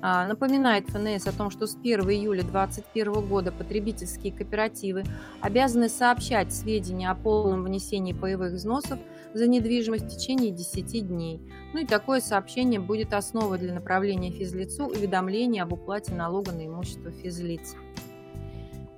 напоминает 0.02 0.90
ФНС 0.90 1.28
о 1.28 1.32
том, 1.32 1.52
что 1.52 1.68
с 1.68 1.76
1 1.76 2.02
июля 2.10 2.44
2021 2.44 3.28
года 3.28 3.52
потребительские 3.52 4.34
кооперативы 4.34 5.04
обязаны 5.42 5.90
сообщать 5.90 6.54
сведения 6.54 7.10
о 7.10 7.16
полном 7.16 7.64
внесении 7.64 8.14
паевых 8.14 8.54
взносов 8.54 9.00
за 9.34 9.48
недвижимость 9.48 10.06
в 10.06 10.18
течение 10.18 10.52
10 10.52 11.08
дней. 11.08 11.42
Ну 11.74 11.80
и 11.80 11.86
такое 11.86 12.20
сообщение 12.20 12.80
будет 12.80 13.14
основой 13.14 13.60
для 13.60 13.74
направления 13.74 14.32
физлицу 14.32 14.88
уведомления 14.88 15.64
об 15.64 15.74
уплате 15.74 16.14
налога 16.14 16.52
на 16.52 16.66
имущество 16.66 17.12
физлиц. 17.12 17.76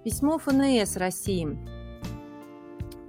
Письмо 0.03 0.37
ФНС 0.37 0.97
России 0.97 1.57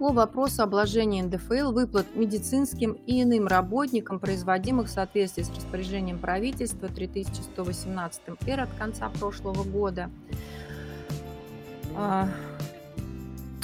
по 0.04 0.12
вопросу 0.12 0.62
обложения 0.62 1.22
НДФЛ 1.22 1.72
выплат 1.72 2.14
медицинским 2.14 2.92
и 3.06 3.22
иным 3.22 3.46
работникам, 3.46 4.20
производимых 4.20 4.88
в 4.88 4.90
соответствии 4.90 5.44
с 5.44 5.48
распоряжением 5.48 6.18
правительства 6.18 6.90
3118 6.90 8.20
р 8.46 8.60
от 8.60 8.68
конца 8.74 9.08
прошлого 9.08 9.64
года. 9.64 10.10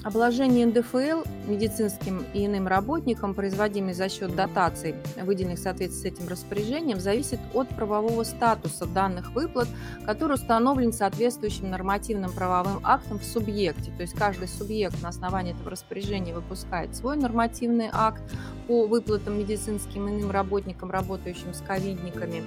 Обложение 0.03 0.65
НДФЛ 0.65 1.29
медицинским 1.47 2.25
и 2.33 2.47
иным 2.47 2.67
работникам, 2.67 3.35
производимый 3.35 3.93
за 3.93 4.09
счет 4.09 4.35
дотаций, 4.35 4.95
выделенных 5.23 5.59
в 5.59 5.63
соответствии 5.63 6.11
с 6.11 6.15
этим 6.15 6.27
распоряжением, 6.27 6.99
зависит 7.01 7.39
от 7.53 7.69
правового 7.69 8.25
статуса 8.25 8.87
данных 8.87 9.33
выплат, 9.33 9.69
который 10.07 10.37
установлен 10.37 10.95
соответствующим 10.95 11.69
нормативным 11.69 12.33
правовым 12.33 12.81
актом 12.83 13.19
в 13.19 13.25
субъекте. 13.25 13.93
То 13.95 14.01
есть 14.01 14.15
каждый 14.15 14.49
субъект 14.49 15.03
на 15.03 15.11
основании 15.11 15.53
этого 15.53 15.71
распоряжения 15.71 16.35
выпускает 16.35 16.97
свой 16.97 17.19
нормативный 17.19 17.91
акт 17.93 18.23
по 18.69 18.87
выплатам 18.87 19.39
медицинским 19.39 20.09
и 20.09 20.13
иным 20.13 20.31
работникам, 20.31 20.91
работающим 20.91 21.53
с 21.53 21.61
ковидниками. 21.61 22.43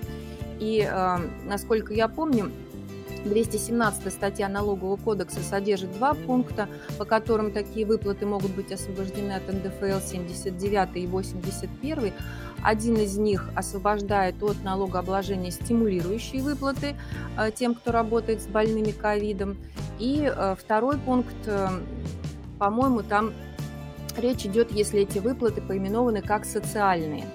И, 0.59 0.87
э, 0.89 1.17
насколько 1.43 1.93
я 1.93 2.07
помню, 2.07 2.51
217 3.23 4.11
статья 4.11 4.49
Налогового 4.49 4.97
кодекса 4.97 5.41
содержит 5.41 5.93
два 5.93 6.13
пункта, 6.13 6.67
по 6.97 7.05
которым 7.05 7.51
такие 7.51 7.85
выплаты 7.85 8.25
могут 8.25 8.51
быть 8.51 8.71
освобождены 8.71 9.33
от 9.33 9.47
НДФЛ 9.47 10.05
79 10.05 10.97
и 10.97 11.07
81. 11.07 12.13
Один 12.63 12.95
из 12.95 13.17
них 13.17 13.49
освобождает 13.55 14.41
от 14.41 14.63
налогообложения 14.63 15.51
стимулирующие 15.51 16.41
выплаты 16.41 16.95
э, 17.37 17.51
тем, 17.51 17.75
кто 17.75 17.91
работает 17.91 18.41
с 18.41 18.47
больными 18.47 18.91
ковидом. 18.91 19.57
И 19.99 20.23
э, 20.23 20.55
второй 20.57 20.97
пункт, 20.97 21.35
э, 21.45 21.67
по-моему, 22.59 23.03
там 23.03 23.33
речь 24.17 24.45
идет, 24.45 24.71
если 24.71 25.01
эти 25.01 25.19
выплаты 25.19 25.61
поименованы 25.61 26.21
как 26.21 26.45
социальные. 26.45 27.25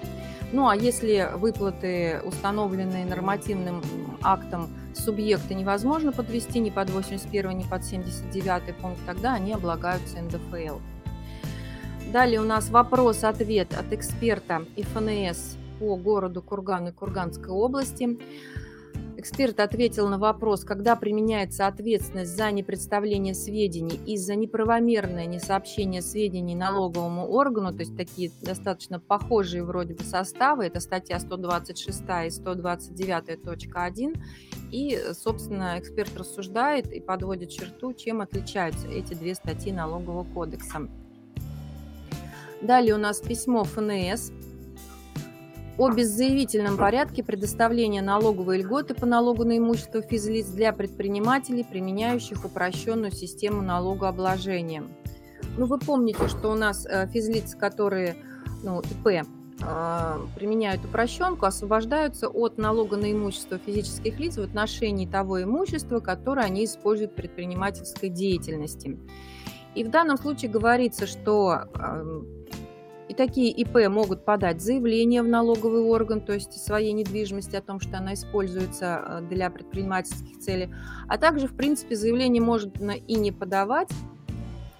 Ну 0.51 0.67
а 0.67 0.75
если 0.75 1.29
выплаты, 1.35 2.21
установленные 2.23 3.05
нормативным 3.05 3.83
актом 4.23 4.69
субъекта, 4.93 5.53
невозможно 5.53 6.11
подвести 6.11 6.59
ни 6.59 6.69
под 6.69 6.89
81, 6.89 7.57
ни 7.57 7.63
под 7.63 7.83
79 7.83 8.75
пункт, 8.77 8.99
тогда 9.05 9.33
они 9.33 9.53
облагаются 9.53 10.21
НДФЛ. 10.21 10.79
Далее 12.11 12.41
у 12.41 12.43
нас 12.43 12.69
вопрос-ответ 12.69 13.73
от 13.73 13.93
эксперта 13.93 14.65
ИФНС 14.75 15.57
по 15.79 15.95
городу 15.95 16.41
Курган 16.41 16.87
и 16.87 16.91
Курганской 16.91 17.51
области. 17.51 18.17
Эксперт 19.15 19.59
ответил 19.59 20.07
на 20.07 20.17
вопрос, 20.17 20.63
когда 20.63 20.95
применяется 20.95 21.67
ответственность 21.67 22.37
за 22.37 22.51
непредставление 22.51 23.35
сведений 23.35 23.99
и 24.07 24.15
за 24.15 24.35
неправомерное 24.35 25.25
несообщение 25.25 26.01
сведений 26.01 26.55
налоговому 26.55 27.27
органу, 27.27 27.73
то 27.73 27.81
есть 27.81 27.97
такие 27.97 28.31
достаточно 28.41 28.99
похожие 28.99 29.63
вроде 29.65 29.93
бы 29.93 30.03
составы, 30.03 30.65
это 30.65 30.79
статья 30.79 31.19
126 31.19 31.99
и 31.99 32.29
129.1, 32.29 34.15
и, 34.71 34.99
собственно, 35.13 35.79
эксперт 35.79 36.15
рассуждает 36.17 36.91
и 36.91 36.99
подводит 36.99 37.49
черту, 37.49 37.93
чем 37.93 38.21
отличаются 38.21 38.87
эти 38.87 39.13
две 39.13 39.35
статьи 39.35 39.71
налогового 39.71 40.23
кодекса. 40.23 40.87
Далее 42.61 42.95
у 42.95 42.97
нас 42.97 43.19
письмо 43.19 43.63
ФНС 43.63 44.31
о 45.77 45.89
беззаявительном 45.89 46.75
порядке 46.75 47.23
предоставления 47.23 48.01
налоговой 48.01 48.57
льготы 48.57 48.93
по 48.93 49.05
налогу 49.05 49.45
на 49.45 49.57
имущество 49.57 50.01
физлиц 50.01 50.47
для 50.47 50.73
предпринимателей, 50.73 51.63
применяющих 51.63 52.43
упрощенную 52.43 53.13
систему 53.13 53.61
налогообложения. 53.61 54.83
Ну, 55.57 55.65
вы 55.67 55.79
помните, 55.79 56.27
что 56.27 56.51
у 56.51 56.55
нас 56.55 56.85
э, 56.85 57.07
физлиц, 57.07 57.55
которые, 57.55 58.17
ну, 58.61 58.81
ИП, 58.81 59.07
э, 59.07 59.23
применяют 60.35 60.85
упрощенку, 60.85 61.45
освобождаются 61.45 62.29
от 62.29 62.57
налога 62.57 62.97
на 62.97 63.11
имущество 63.11 63.57
физических 63.57 64.19
лиц 64.19 64.37
в 64.37 64.41
отношении 64.41 65.05
того 65.05 65.43
имущества, 65.43 65.99
которое 65.99 66.45
они 66.45 66.65
используют 66.65 67.11
в 67.11 67.15
предпринимательской 67.15 68.09
деятельности. 68.09 68.97
И 69.75 69.83
в 69.83 69.89
данном 69.89 70.17
случае 70.17 70.49
говорится, 70.49 71.07
что 71.07 71.65
и 73.09 73.15
такие 73.15 73.49
ИП 73.49 73.89
могут 73.89 74.23
подать 74.23 74.61
заявление 74.61 75.23
в 75.23 75.27
налоговый 75.27 75.81
орган, 75.81 76.21
то 76.21 76.31
есть 76.31 76.53
своей 76.63 76.91
недвижимости 76.91 77.55
о 77.55 77.61
том, 77.61 77.79
что 77.79 77.97
она 77.97 78.13
используется 78.13 79.03
э, 79.03 79.21
для 79.27 79.49
предпринимательских 79.49 80.37
целей. 80.37 80.69
А 81.07 81.17
также, 81.17 81.47
в 81.47 81.55
принципе, 81.55 81.95
заявление 81.95 82.41
можно 82.41 82.91
и 82.91 83.15
не 83.15 83.31
подавать. 83.31 83.89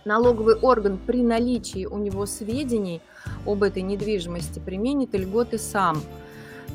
Налоговый 0.06 0.56
орган 0.56 1.00
при 1.08 1.24
наличии 1.24 1.86
у 1.88 1.98
него 1.98 2.28
сведений 2.28 3.02
об 3.46 3.64
этой 3.64 3.82
недвижимости 3.82 4.60
применит 4.60 5.14
льготы 5.14 5.58
сам. 5.58 6.02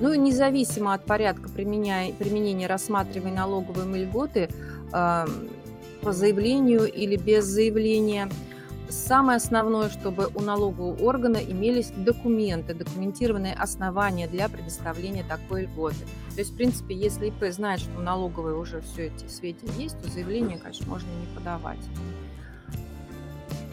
Ну 0.00 0.12
и 0.12 0.18
независимо 0.18 0.94
от 0.94 1.04
порядка 1.04 1.48
применения, 1.48 2.12
применения 2.12 2.66
рассматриваемой 2.66 3.32
налоговой 3.32 4.04
льготы 4.04 4.48
э, 4.92 5.26
по 6.02 6.12
заявлению 6.12 6.92
или 6.92 7.16
без 7.16 7.44
заявления– 7.44 8.28
Самое 8.94 9.38
основное, 9.38 9.88
чтобы 9.88 10.28
у 10.34 10.40
налогового 10.40 11.02
органа 11.02 11.38
имелись 11.38 11.90
документы, 11.96 12.74
документированные 12.74 13.54
основания 13.54 14.28
для 14.28 14.48
предоставления 14.48 15.24
такой 15.24 15.62
льготы. 15.62 16.04
То 16.34 16.40
есть, 16.40 16.52
в 16.52 16.56
принципе, 16.56 16.94
если 16.94 17.28
ИП 17.28 17.50
знает, 17.50 17.80
что 17.80 17.98
у 17.98 18.02
налоговой 18.02 18.52
уже 18.52 18.82
все 18.82 19.06
эти 19.06 19.26
сведения 19.26 19.84
есть, 19.84 20.00
то 20.00 20.10
заявление, 20.10 20.58
конечно, 20.58 20.86
можно 20.86 21.08
не 21.08 21.34
подавать. 21.34 21.80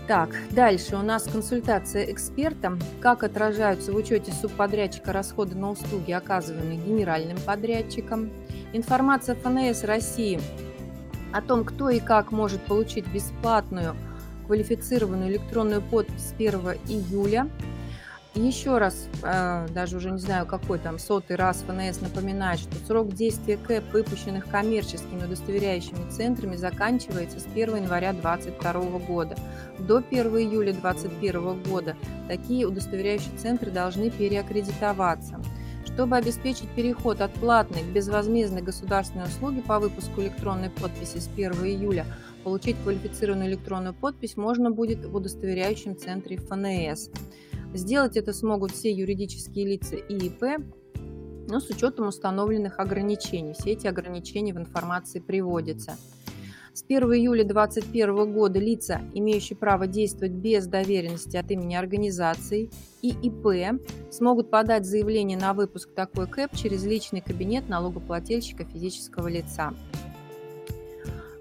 Так, 0.08 0.30
дальше 0.52 0.96
у 0.96 1.02
нас 1.02 1.24
консультация 1.24 2.12
эксперта. 2.12 2.78
Как 3.00 3.24
отражаются 3.24 3.92
в 3.92 3.96
учете 3.96 4.32
субподрядчика 4.32 5.14
расходы 5.14 5.56
на 5.56 5.72
услуги, 5.72 6.12
оказываемые 6.12 6.80
генеральным 6.80 7.38
подрядчиком. 7.46 8.32
Информация 8.74 9.36
ФНС 9.36 9.84
России 9.84 10.40
о 11.32 11.42
том, 11.42 11.64
кто 11.64 11.90
и 11.90 12.00
как 12.00 12.32
может 12.32 12.62
получить 12.62 13.08
бесплатную 13.08 13.96
квалифицированную 14.48 15.32
электронную 15.32 15.82
подпись 15.82 16.30
с 16.30 16.34
1 16.34 16.60
июля 16.90 17.48
еще 18.39 18.78
раз, 18.78 19.08
э, 19.24 19.67
даже 19.74 19.98
уже 19.98 20.12
не 20.12 20.20
знаю 20.20 20.46
какой 20.46 20.80
там 20.80 21.00
сотый 21.00 21.36
раз 21.36 21.65
ФНС 21.67 22.00
напоминает, 22.00 22.62
что 22.62 22.76
срок 22.88 23.13
действия 23.13 23.58
КЭП, 23.58 23.91
выпущенных 23.91 24.48
коммерческими 24.48 25.26
удостоверяющими 25.26 26.10
центрами, 26.10 26.56
заканчивается 26.56 27.41
с 27.41 27.46
1 27.46 27.76
января 27.76 28.13
2022 28.13 29.00
года. 29.00 29.36
До 29.80 29.98
1 29.98 30.28
июля 30.38 30.72
2021 30.72 31.62
года 31.63 31.98
такие 32.30 32.65
удостоверяющие 32.65 33.38
центры 33.38 33.70
должны 33.70 34.10
переаккредитоваться. 34.10 35.41
Чтобы 35.86 36.15
обеспечить 36.15 36.70
переход 36.70 37.20
от 37.20 37.34
платной 37.34 37.82
к 37.82 37.88
безвозмездной 37.88 38.62
государственной 38.62 39.26
услуги 39.26 39.60
по 39.60 39.78
выпуску 39.78 40.22
электронной 40.22 40.70
подписи 40.70 41.17
с 41.17 41.28
1 41.28 41.52
июля, 41.65 42.06
получить 42.46 42.78
квалифицированную 42.82 43.50
электронную 43.50 43.94
подпись 43.94 44.38
можно 44.38 44.72
будет 44.72 45.04
в 45.06 45.13
удостоверяющем 45.13 45.98
центре 45.98 46.38
ФНС. 46.38 47.10
Сделать 47.74 48.18
это 48.18 48.34
смогут 48.34 48.72
все 48.72 48.92
юридические 48.92 49.66
лица 49.66 49.96
и 49.96 50.28
ИП, 50.28 50.62
но 51.48 51.60
с 51.62 51.70
учетом 51.70 52.08
установленных 52.08 52.80
ограничений. 52.80 53.54
Все 53.54 53.72
эти 53.72 53.88
ограничения 53.88 54.54
в 54.54 54.58
информации 54.58 55.20
приводятся. 55.20 55.96
С 56.74 56.84
1 56.84 57.04
июля 57.14 57.44
2021 57.44 58.34
года 58.34 58.60
лица, 58.60 59.02
имеющие 59.14 59.58
право 59.58 59.88
действовать 59.88 60.34
без 60.34 60.68
доверенности 60.68 61.36
от 61.38 61.50
имени 61.52 61.76
организации 61.76 62.70
и 63.02 63.10
ИП, 63.10 63.82
смогут 64.10 64.50
подать 64.50 64.86
заявление 64.86 65.38
на 65.38 65.54
выпуск 65.54 65.90
такой 65.94 66.28
КЭП 66.28 66.56
через 66.56 66.86
личный 66.86 67.22
кабинет 67.22 67.68
налогоплательщика 67.70 68.66
физического 68.66 69.28
лица. 69.28 69.74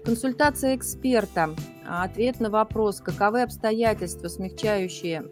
Консультация 0.03 0.75
эксперта. 0.75 1.55
Ответ 1.87 2.39
на 2.39 2.49
вопрос, 2.49 3.01
каковы 3.01 3.43
обстоятельства, 3.43 4.27
смягчающие 4.27 5.23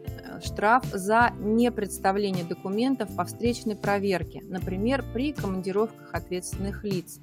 штраф 0.44 0.84
за 0.92 1.32
непредставление 1.40 2.44
документов 2.44 3.16
по 3.16 3.26
встречной 3.26 3.76
проверке, 3.76 4.42
например, 4.44 5.04
при 5.14 5.34
командировках 5.34 6.14
ответственных 6.14 6.84
лиц. 6.84 7.20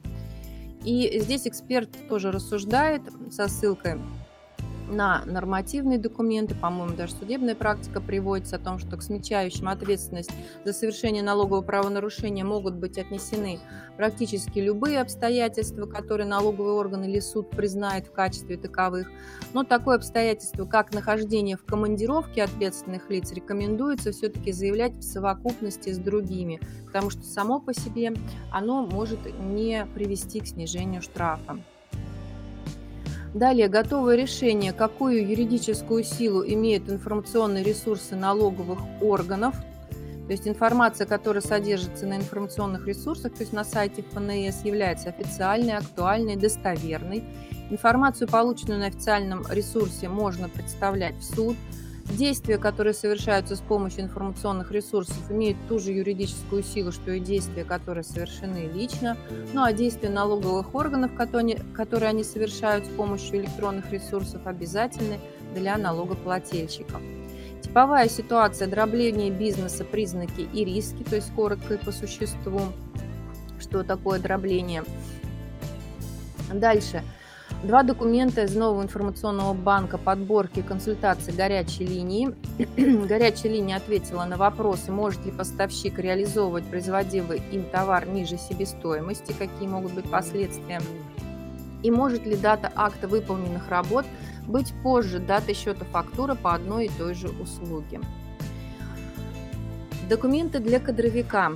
И 0.84 1.18
здесь 1.20 1.46
эксперт 1.46 1.90
тоже 2.08 2.30
рассуждает 2.30 3.02
со 3.30 3.48
ссылкой 3.48 4.00
на 4.88 5.24
нормативные 5.24 5.98
документы, 5.98 6.54
по-моему, 6.54 6.96
даже 6.96 7.12
судебная 7.12 7.54
практика 7.54 8.00
приводится 8.00 8.56
о 8.56 8.58
том, 8.58 8.78
что 8.78 8.96
к 8.96 9.02
смягчающим 9.02 9.68
ответственность 9.68 10.30
за 10.64 10.72
совершение 10.72 11.22
налогового 11.22 11.62
правонарушения 11.62 12.44
могут 12.44 12.74
быть 12.74 12.98
отнесены 12.98 13.58
практически 13.96 14.58
любые 14.58 15.00
обстоятельства, 15.00 15.86
которые 15.86 16.26
налоговый 16.26 16.72
орган 16.72 17.04
или 17.04 17.20
суд 17.20 17.50
признает 17.50 18.06
в 18.06 18.12
качестве 18.12 18.56
таковых. 18.56 19.08
Но 19.52 19.64
такое 19.64 19.96
обстоятельство, 19.96 20.64
как 20.64 20.94
нахождение 20.94 21.56
в 21.56 21.64
командировке 21.64 22.44
ответственных 22.44 23.10
лиц, 23.10 23.32
рекомендуется 23.32 24.12
все-таки 24.12 24.52
заявлять 24.52 24.96
в 24.96 25.02
совокупности 25.02 25.90
с 25.90 25.98
другими, 25.98 26.60
потому 26.86 27.10
что 27.10 27.22
само 27.22 27.60
по 27.60 27.74
себе 27.74 28.12
оно 28.52 28.86
может 28.86 29.18
не 29.40 29.86
привести 29.94 30.40
к 30.40 30.46
снижению 30.46 31.02
штрафа. 31.02 31.58
Далее, 33.36 33.68
готовое 33.68 34.16
решение, 34.16 34.72
какую 34.72 35.28
юридическую 35.28 36.02
силу 36.04 36.42
имеют 36.42 36.88
информационные 36.88 37.62
ресурсы 37.62 38.16
налоговых 38.16 38.78
органов, 39.02 39.54
то 40.26 40.32
есть 40.32 40.48
информация, 40.48 41.06
которая 41.06 41.42
содержится 41.42 42.06
на 42.06 42.16
информационных 42.16 42.86
ресурсах, 42.86 43.34
то 43.34 43.40
есть 43.40 43.52
на 43.52 43.62
сайте 43.62 44.02
ФНС, 44.02 44.64
является 44.64 45.10
официальной, 45.10 45.74
актуальной, 45.74 46.36
достоверной. 46.36 47.24
Информацию, 47.68 48.26
полученную 48.26 48.80
на 48.80 48.86
официальном 48.86 49.44
ресурсе, 49.50 50.08
можно 50.08 50.48
представлять 50.48 51.16
в 51.16 51.34
суд– 51.34 51.56
Действия, 52.10 52.56
которые 52.56 52.94
совершаются 52.94 53.56
с 53.56 53.60
помощью 53.60 54.02
информационных 54.02 54.70
ресурсов, 54.70 55.18
имеют 55.28 55.58
ту 55.68 55.78
же 55.78 55.92
юридическую 55.92 56.62
силу, 56.62 56.92
что 56.92 57.10
и 57.10 57.20
действия, 57.20 57.64
которые 57.64 58.04
совершены 58.04 58.70
лично. 58.72 59.16
Ну 59.52 59.62
а 59.62 59.72
действия 59.72 60.08
налоговых 60.08 60.74
органов, 60.74 61.10
которые 61.14 62.08
они 62.08 62.24
совершают 62.24 62.86
с 62.86 62.88
помощью 62.88 63.40
электронных 63.40 63.90
ресурсов, 63.90 64.46
обязательны 64.46 65.18
для 65.54 65.76
налогоплательщиков. 65.76 67.00
Типовая 67.62 68.08
ситуация 68.08 68.68
дробления 68.68 69.30
бизнеса, 69.30 69.84
признаки 69.84 70.42
и 70.52 70.64
риски, 70.64 71.02
то 71.02 71.16
есть 71.16 71.32
коротко 71.34 71.74
и 71.74 71.84
по 71.84 71.90
существу, 71.90 72.60
что 73.58 73.82
такое 73.82 74.20
дробление. 74.20 74.84
Дальше. 76.52 77.02
Два 77.62 77.82
документа 77.82 78.44
из 78.44 78.54
нового 78.54 78.82
информационного 78.82 79.54
банка 79.54 79.96
подборки 79.96 80.60
консультаций 80.60 81.32
горячей 81.32 81.86
линии. 81.86 82.34
Горячая 83.06 83.52
линия 83.52 83.76
ответила 83.76 84.24
на 84.24 84.36
вопросы, 84.36 84.92
может 84.92 85.24
ли 85.24 85.32
поставщик 85.32 85.98
реализовывать 85.98 86.66
производимый 86.66 87.42
им 87.50 87.64
товар 87.64 88.06
ниже 88.06 88.36
себестоимости, 88.36 89.32
какие 89.32 89.66
могут 89.68 89.94
быть 89.94 90.08
последствия, 90.10 90.80
и 91.82 91.90
может 91.90 92.26
ли 92.26 92.36
дата 92.36 92.70
акта 92.74 93.08
выполненных 93.08 93.68
работ 93.70 94.04
быть 94.46 94.72
позже 94.82 95.18
даты 95.18 95.54
счета 95.54 95.84
фактура 95.86 96.34
по 96.34 96.54
одной 96.54 96.86
и 96.86 96.90
той 96.90 97.14
же 97.14 97.28
услуге. 97.28 98.00
Документы 100.08 100.60
для 100.60 100.78
кадровика. 100.78 101.52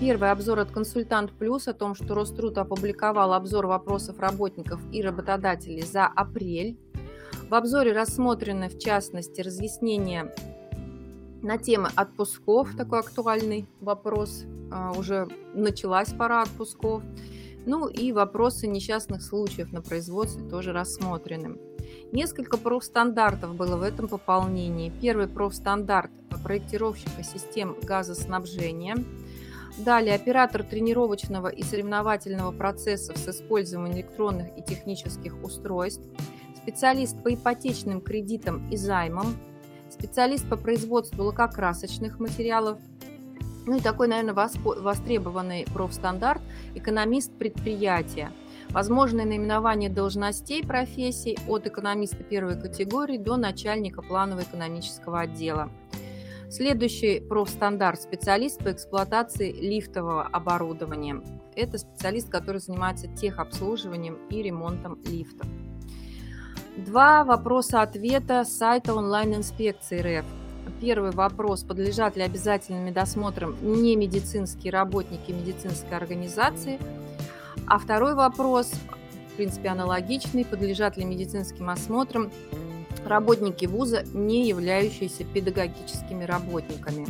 Первый 0.00 0.32
обзор 0.32 0.58
от 0.58 0.72
«Консультант 0.72 1.30
Плюс» 1.32 1.68
о 1.68 1.72
том, 1.72 1.94
что 1.94 2.14
Роструд 2.14 2.58
опубликовал 2.58 3.32
обзор 3.32 3.66
вопросов 3.66 4.18
работников 4.18 4.80
и 4.92 5.00
работодателей 5.00 5.82
за 5.82 6.06
апрель. 6.06 6.76
В 7.48 7.54
обзоре 7.54 7.92
рассмотрены, 7.92 8.68
в 8.68 8.78
частности, 8.78 9.40
разъяснения 9.40 10.34
на 11.42 11.58
темы 11.58 11.90
отпусков, 11.94 12.74
такой 12.76 13.00
актуальный 13.00 13.68
вопрос, 13.80 14.44
а, 14.72 14.92
уже 14.92 15.28
началась 15.54 16.12
пора 16.12 16.42
отпусков. 16.42 17.02
Ну 17.64 17.86
и 17.86 18.10
вопросы 18.10 18.66
несчастных 18.66 19.22
случаев 19.22 19.72
на 19.72 19.80
производстве 19.80 20.42
тоже 20.48 20.72
рассмотрены. 20.72 21.56
Несколько 22.10 22.58
профстандартов 22.58 23.54
было 23.54 23.76
в 23.76 23.82
этом 23.82 24.08
пополнении. 24.08 24.92
Первый 25.00 25.28
профстандарт 25.28 26.10
проектировщика 26.42 27.22
систем 27.22 27.76
газоснабжения– 27.80 28.96
Далее 29.76 30.14
оператор 30.14 30.62
тренировочного 30.62 31.48
и 31.48 31.62
соревновательного 31.62 32.52
процессов 32.52 33.18
с 33.18 33.28
использованием 33.28 33.96
электронных 33.96 34.56
и 34.56 34.62
технических 34.62 35.42
устройств, 35.42 36.04
специалист 36.56 37.20
по 37.22 37.34
ипотечным 37.34 38.00
кредитам 38.00 38.70
и 38.70 38.76
займам, 38.76 39.34
специалист 39.90 40.48
по 40.48 40.56
производству 40.56 41.24
лакокрасочных 41.24 42.20
материалов, 42.20 42.78
ну 43.66 43.78
и 43.78 43.80
такой, 43.80 44.08
наверное, 44.08 44.34
востребованный 44.34 45.66
профстандарт– 45.72 46.42
экономист 46.74 47.32
предприятия. 47.32 48.30
Возможное 48.70 49.24
наименование 49.24 49.90
должностей 49.90 50.64
профессий 50.64 51.38
от 51.48 51.66
экономиста 51.66 52.22
первой 52.22 52.60
категории 52.60 53.18
до 53.18 53.36
начальника 53.36 54.02
планово-экономического 54.02 55.20
отдела. 55.20 55.70
Следующий 56.56 57.18
профстандарт– 57.18 58.00
специалист 58.02 58.62
по 58.62 58.70
эксплуатации 58.70 59.50
лифтового 59.50 60.22
оборудования. 60.22 61.20
Это 61.56 61.78
специалист, 61.78 62.30
который 62.30 62.60
занимается 62.60 63.08
техобслуживанием 63.08 64.20
и 64.30 64.40
ремонтом 64.40 64.96
лифтов. 65.04 65.48
Два 66.76 67.24
вопроса-ответа 67.24 68.44
с 68.44 68.56
сайта 68.56 68.94
онлайн-инспекции 68.94 70.20
РФ. 70.20 70.26
Первый 70.80 71.10
вопрос. 71.10 71.64
Подлежат 71.64 72.16
ли 72.16 72.22
обязательным 72.22 72.84
медосмотрам 72.84 73.56
немедицинские 73.60 74.72
работники 74.72 75.32
медицинской 75.32 75.96
организации? 75.96 76.78
А 77.66 77.80
второй 77.80 78.14
вопрос, 78.14 78.70
в 79.32 79.36
принципе, 79.36 79.70
аналогичный. 79.70 80.44
Подлежат 80.44 80.98
ли 80.98 81.04
медицинским 81.04 81.68
осмотрам 81.68 82.30
работники 83.06 83.66
вуза, 83.66 84.04
не 84.12 84.48
являющиеся 84.48 85.24
педагогическими 85.24 86.24
работниками. 86.24 87.06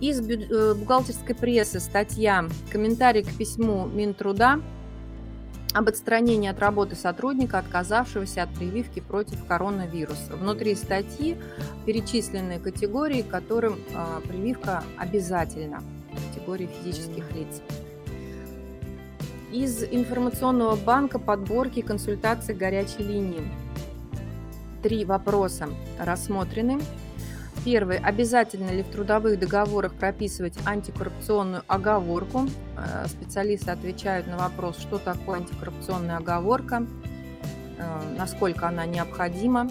Из 0.00 0.20
э, 0.20 0.74
бухгалтерской 0.74 1.34
прессы 1.34 1.80
статья 1.80 2.44
«Комментарий 2.70 3.22
к 3.22 3.36
письму 3.36 3.86
Минтруда 3.86 4.60
об 5.72 5.88
отстранении 5.88 6.48
от 6.48 6.60
работы 6.60 6.94
сотрудника, 6.94 7.58
отказавшегося 7.58 8.44
от 8.44 8.54
прививки 8.54 9.00
против 9.00 9.44
коронавируса. 9.44 10.36
Внутри 10.36 10.74
статьи 10.74 11.36
перечислены 11.84 12.60
категории, 12.60 13.22
которым 13.22 13.74
э, 13.74 14.20
прививка 14.28 14.84
обязательна, 14.98 15.82
категории 16.32 16.68
физических 16.82 17.32
лиц 17.32 17.60
из 19.54 19.84
информационного 19.84 20.74
банка 20.74 21.20
подборки 21.20 21.80
консультаций 21.80 22.56
горячей 22.56 23.04
линии. 23.04 23.42
три 24.82 25.04
вопроса 25.04 25.68
рассмотрены. 25.98 26.78
Первый. 27.64 27.96
Обязательно 27.96 28.70
ли 28.70 28.82
в 28.82 28.88
трудовых 28.88 29.38
договорах 29.38 29.94
прописывать 29.94 30.54
антикоррупционную 30.66 31.62
оговорку? 31.68 32.48
Э, 32.76 33.06
специалисты 33.06 33.70
отвечают 33.70 34.26
на 34.26 34.36
вопрос, 34.36 34.76
что 34.76 34.98
такое 34.98 35.38
антикоррупционная 35.38 36.18
оговорка, 36.18 36.86
э, 37.78 38.16
насколько 38.18 38.68
она 38.68 38.84
необходима. 38.84 39.70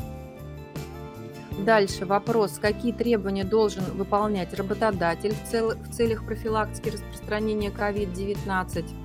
Дальше 1.63 2.07
вопрос, 2.07 2.57
какие 2.59 2.93
требования 2.93 3.43
должен 3.43 3.83
выполнять 3.83 4.51
работодатель 4.55 5.35
в, 5.35 5.51
в 5.51 5.93
целях 5.93 6.25
профилактики 6.25 6.89
распространения 6.89 7.69
COVID-19. 7.69 9.02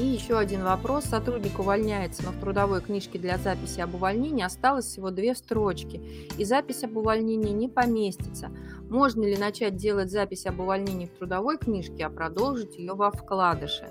И 0.00 0.04
еще 0.04 0.38
один 0.38 0.62
вопрос. 0.62 1.06
Сотрудник 1.06 1.58
увольняется, 1.58 2.22
но 2.22 2.30
в 2.30 2.38
трудовой 2.38 2.80
книжке 2.80 3.18
для 3.18 3.36
записи 3.36 3.80
об 3.80 3.96
увольнении 3.96 4.44
осталось 4.44 4.84
всего 4.84 5.10
две 5.10 5.34
строчки, 5.34 6.00
и 6.38 6.44
запись 6.44 6.84
об 6.84 6.96
увольнении 6.96 7.50
не 7.50 7.68
поместится. 7.68 8.50
Можно 8.88 9.24
ли 9.24 9.36
начать 9.36 9.74
делать 9.74 10.12
запись 10.12 10.46
об 10.46 10.60
увольнении 10.60 11.06
в 11.06 11.18
трудовой 11.18 11.58
книжке, 11.58 12.06
а 12.06 12.10
продолжить 12.10 12.78
ее 12.78 12.94
во 12.94 13.10
вкладыше? 13.10 13.88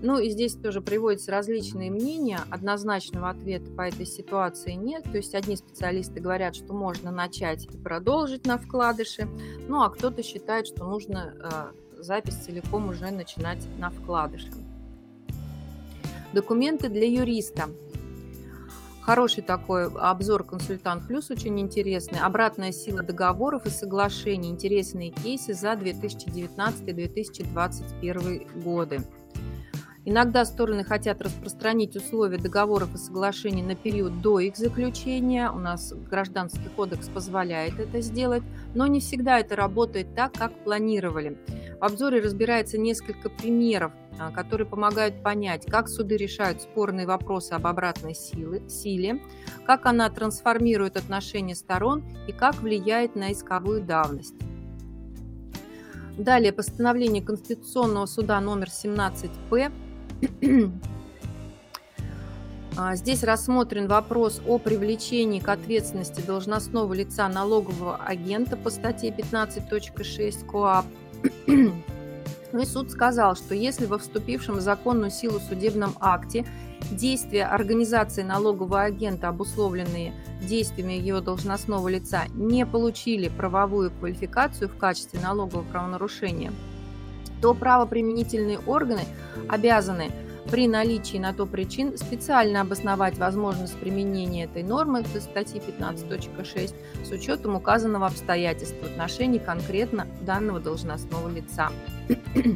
Ну 0.00 0.18
и 0.18 0.30
здесь 0.30 0.54
тоже 0.54 0.80
приводятся 0.80 1.32
различные 1.32 1.90
мнения. 1.90 2.40
Однозначного 2.50 3.30
ответа 3.30 3.70
по 3.72 3.82
этой 3.82 4.06
ситуации 4.06 4.72
нет. 4.72 5.04
То 5.04 5.16
есть 5.16 5.34
одни 5.34 5.56
специалисты 5.56 6.20
говорят, 6.20 6.54
что 6.54 6.72
можно 6.72 7.10
начать 7.10 7.66
и 7.66 7.76
продолжить 7.78 8.46
на 8.46 8.58
вкладыше, 8.58 9.28
ну 9.68 9.82
а 9.82 9.90
кто-то 9.90 10.22
считает, 10.22 10.68
что 10.68 10.84
нужно 10.84 11.72
э, 11.96 12.02
запись 12.02 12.34
целиком 12.34 12.88
уже 12.88 13.10
начинать 13.10 13.66
на 13.78 13.90
вкладыше. 13.90 14.50
Документы 16.32 16.88
для 16.88 17.06
юриста. 17.06 17.68
Хороший 19.02 19.42
такой 19.42 19.88
обзор 19.88 20.44
«Консультант 20.44 21.06
Плюс», 21.06 21.30
очень 21.30 21.60
интересный. 21.60 22.20
Обратная 22.20 22.72
сила 22.72 23.02
договоров 23.02 23.66
и 23.66 23.70
соглашений. 23.70 24.48
Интересные 24.48 25.10
кейсы 25.10 25.52
за 25.52 25.72
2019-2021 25.72 28.62
годы. 28.62 29.02
Иногда 30.04 30.44
стороны 30.44 30.84
хотят 30.84 31.20
распространить 31.20 31.96
условия 31.96 32.38
договоров 32.38 32.94
и 32.94 32.98
соглашений 32.98 33.62
на 33.62 33.76
период 33.76 34.22
до 34.22 34.40
их 34.40 34.56
заключения. 34.56 35.50
У 35.50 35.58
нас 35.58 35.92
Гражданский 35.92 36.70
кодекс 36.74 37.08
позволяет 37.08 37.78
это 37.78 38.00
сделать, 38.00 38.42
но 38.74 38.86
не 38.86 39.00
всегда 39.00 39.38
это 39.38 39.54
работает 39.54 40.14
так, 40.14 40.32
как 40.32 40.52
планировали. 40.64 41.36
В 41.82 41.84
обзоре 41.84 42.20
разбирается 42.20 42.78
несколько 42.78 43.28
примеров, 43.28 43.90
а, 44.16 44.30
которые 44.30 44.68
помогают 44.68 45.20
понять, 45.20 45.66
как 45.66 45.88
суды 45.88 46.16
решают 46.16 46.62
спорные 46.62 47.08
вопросы 47.08 47.54
об 47.54 47.66
обратной 47.66 48.14
силы, 48.14 48.62
силе, 48.70 49.20
как 49.66 49.86
она 49.86 50.08
трансформирует 50.08 50.96
отношения 50.96 51.56
сторон 51.56 52.04
и 52.28 52.32
как 52.32 52.54
влияет 52.60 53.16
на 53.16 53.32
исковую 53.32 53.82
давность. 53.82 54.36
Далее 56.16 56.52
постановление 56.52 57.20
Конституционного 57.20 58.06
суда 58.06 58.40
номер 58.40 58.68
17П 58.68 59.72
а, 62.78 62.94
здесь 62.94 63.24
рассмотрен 63.24 63.88
вопрос 63.88 64.40
о 64.46 64.58
привлечении 64.58 65.40
к 65.40 65.48
ответственности 65.48 66.20
должностного 66.20 66.94
лица 66.94 67.28
налогового 67.28 67.96
агента 67.96 68.56
по 68.56 68.70
статье 68.70 69.10
15.6 69.10 70.46
КоАП. 70.46 70.86
И 71.46 72.66
суд 72.66 72.90
сказал, 72.90 73.34
что 73.34 73.54
если 73.54 73.86
во 73.86 73.98
вступившем 73.98 74.56
в 74.56 74.60
законную 74.60 75.10
силу 75.10 75.40
судебном 75.40 75.94
акте 76.00 76.46
действия 76.90 77.44
организации 77.44 78.22
налогового 78.22 78.82
агента, 78.82 79.28
обусловленные 79.28 80.12
действиями 80.42 80.92
его 80.92 81.20
должностного 81.20 81.88
лица, 81.88 82.24
не 82.34 82.66
получили 82.66 83.28
правовую 83.28 83.90
квалификацию 83.90 84.68
в 84.68 84.76
качестве 84.76 85.20
налогового 85.20 85.64
правонарушения, 85.64 86.52
то 87.40 87.54
правоприменительные 87.54 88.58
органы 88.58 89.02
обязаны 89.48 90.10
при 90.50 90.68
наличии 90.68 91.18
на 91.18 91.32
то 91.32 91.46
причин 91.46 91.96
специально 91.96 92.60
обосновать 92.60 93.18
возможность 93.18 93.78
применения 93.78 94.44
этой 94.44 94.62
нормы 94.62 95.02
в 95.02 95.20
статьи 95.20 95.60
15.6 95.60 96.74
с 97.04 97.10
учетом 97.10 97.56
указанного 97.56 98.06
обстоятельства 98.06 98.86
в 98.86 98.90
отношении 98.90 99.38
конкретно 99.38 100.06
данного 100.22 100.60
должностного 100.60 101.28
лица. 101.28 101.70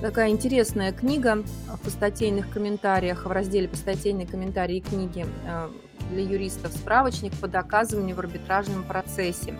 Такая 0.00 0.30
интересная 0.30 0.92
книга 0.92 1.44
в 1.84 1.88
статейных 1.88 2.50
комментариях, 2.50 3.24
в 3.24 3.30
разделе 3.30 3.68
по 3.68 3.76
статейные 3.76 4.26
комментарии 4.26 4.80
книги 4.80 5.24
э, 5.46 5.68
для 6.10 6.22
юристов 6.22 6.72
справочник 6.72 7.32
по 7.34 7.46
доказыванию 7.46 8.16
в 8.16 8.18
арбитражном 8.18 8.82
процессе. 8.82 9.54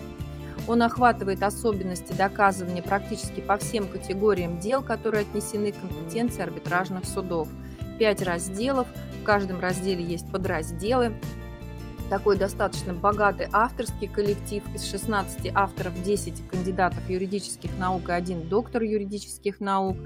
Он 0.68 0.82
охватывает 0.82 1.42
особенности 1.42 2.12
доказывания 2.12 2.82
практически 2.82 3.40
по 3.40 3.56
всем 3.56 3.88
категориям 3.88 4.60
дел, 4.60 4.82
которые 4.82 5.22
отнесены 5.22 5.72
к 5.72 5.80
компетенции 5.80 6.42
арбитражных 6.42 7.04
судов. 7.04 7.48
Пять 7.98 8.22
разделов, 8.22 8.86
в 9.20 9.24
каждом 9.24 9.60
разделе 9.60 10.04
есть 10.04 10.30
подразделы. 10.30 11.14
Такой 12.10 12.36
достаточно 12.36 12.92
богатый 12.92 13.48
авторский 13.52 14.06
коллектив. 14.06 14.62
Из 14.74 14.84
16 14.84 15.50
авторов 15.54 16.00
10 16.02 16.48
кандидатов 16.48 17.08
юридических 17.08 17.76
наук 17.78 18.08
и 18.08 18.12
один 18.12 18.48
доктор 18.48 18.82
юридических 18.82 19.60
наук. 19.60 19.96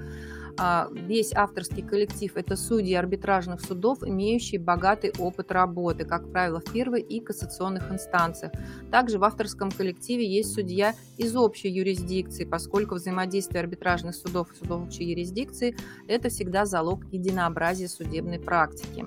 А, 0.59 0.89
весь 0.91 1.35
авторский 1.35 1.83
коллектив– 1.83 2.33
это 2.35 2.57
судьи 2.57 2.95
арбитражных 2.95 3.61
судов, 3.61 4.03
имеющие 4.03 4.59
богатый 4.59 5.13
опыт 5.19 5.53
работы, 5.53 6.05
как 6.05 6.31
правило, 6.33 6.61
в 6.61 6.73
первой 6.73 7.03
и 7.03 7.21
кассационных 7.21 7.91
инстанциях. 7.93 8.53
Также 8.91 9.19
в 9.19 9.25
авторском 9.25 9.71
коллективе 9.71 10.27
есть 10.27 10.55
судья 10.55 10.95
из 11.19 11.37
общей 11.37 11.69
юрисдикции, 11.69 12.45
поскольку 12.45 12.95
взаимодействие 12.95 13.61
арбитражных 13.61 14.15
судов 14.15 14.51
и 14.53 14.57
судов 14.57 14.87
общей 14.87 15.05
юрисдикции– 15.05 15.77
это 16.09 16.31
всегда 16.31 16.65
залог 16.65 17.05
единообразия 17.13 17.89
судебной 17.89 18.39
практики. 18.39 19.05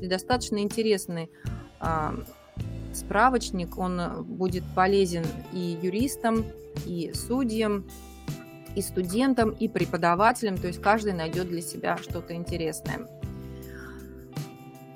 И 0.00 0.06
достаточно 0.06 0.58
интересный 0.58 1.30
а, 1.80 2.14
справочник, 2.92 3.78
он 3.78 4.24
будет 4.24 4.64
полезен 4.74 5.24
и 5.52 5.78
юристам, 5.82 6.44
и 6.84 7.12
судьям, 7.14 7.86
и 8.74 8.82
студентам, 8.82 9.50
и 9.50 9.68
преподавателям, 9.68 10.56
то 10.56 10.66
есть 10.66 10.80
каждый 10.80 11.12
найдет 11.12 11.48
для 11.48 11.60
себя 11.60 11.96
что-то 11.96 12.34
интересное. 12.34 13.06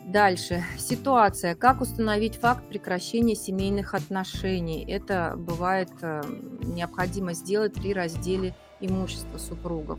Дальше. 0.06 0.62
Ситуация. 0.78 1.54
Как 1.56 1.80
установить 1.80 2.36
факт 2.36 2.64
прекращения 2.68 3.34
семейных 3.34 3.92
отношений? 3.92 4.84
Это 4.88 5.34
бывает 5.36 5.90
э, 6.00 6.22
необходимо 6.62 7.34
сделать 7.34 7.74
при 7.74 7.92
разделе 7.92 8.54
имущества 8.80 9.38
супругов. 9.38 9.98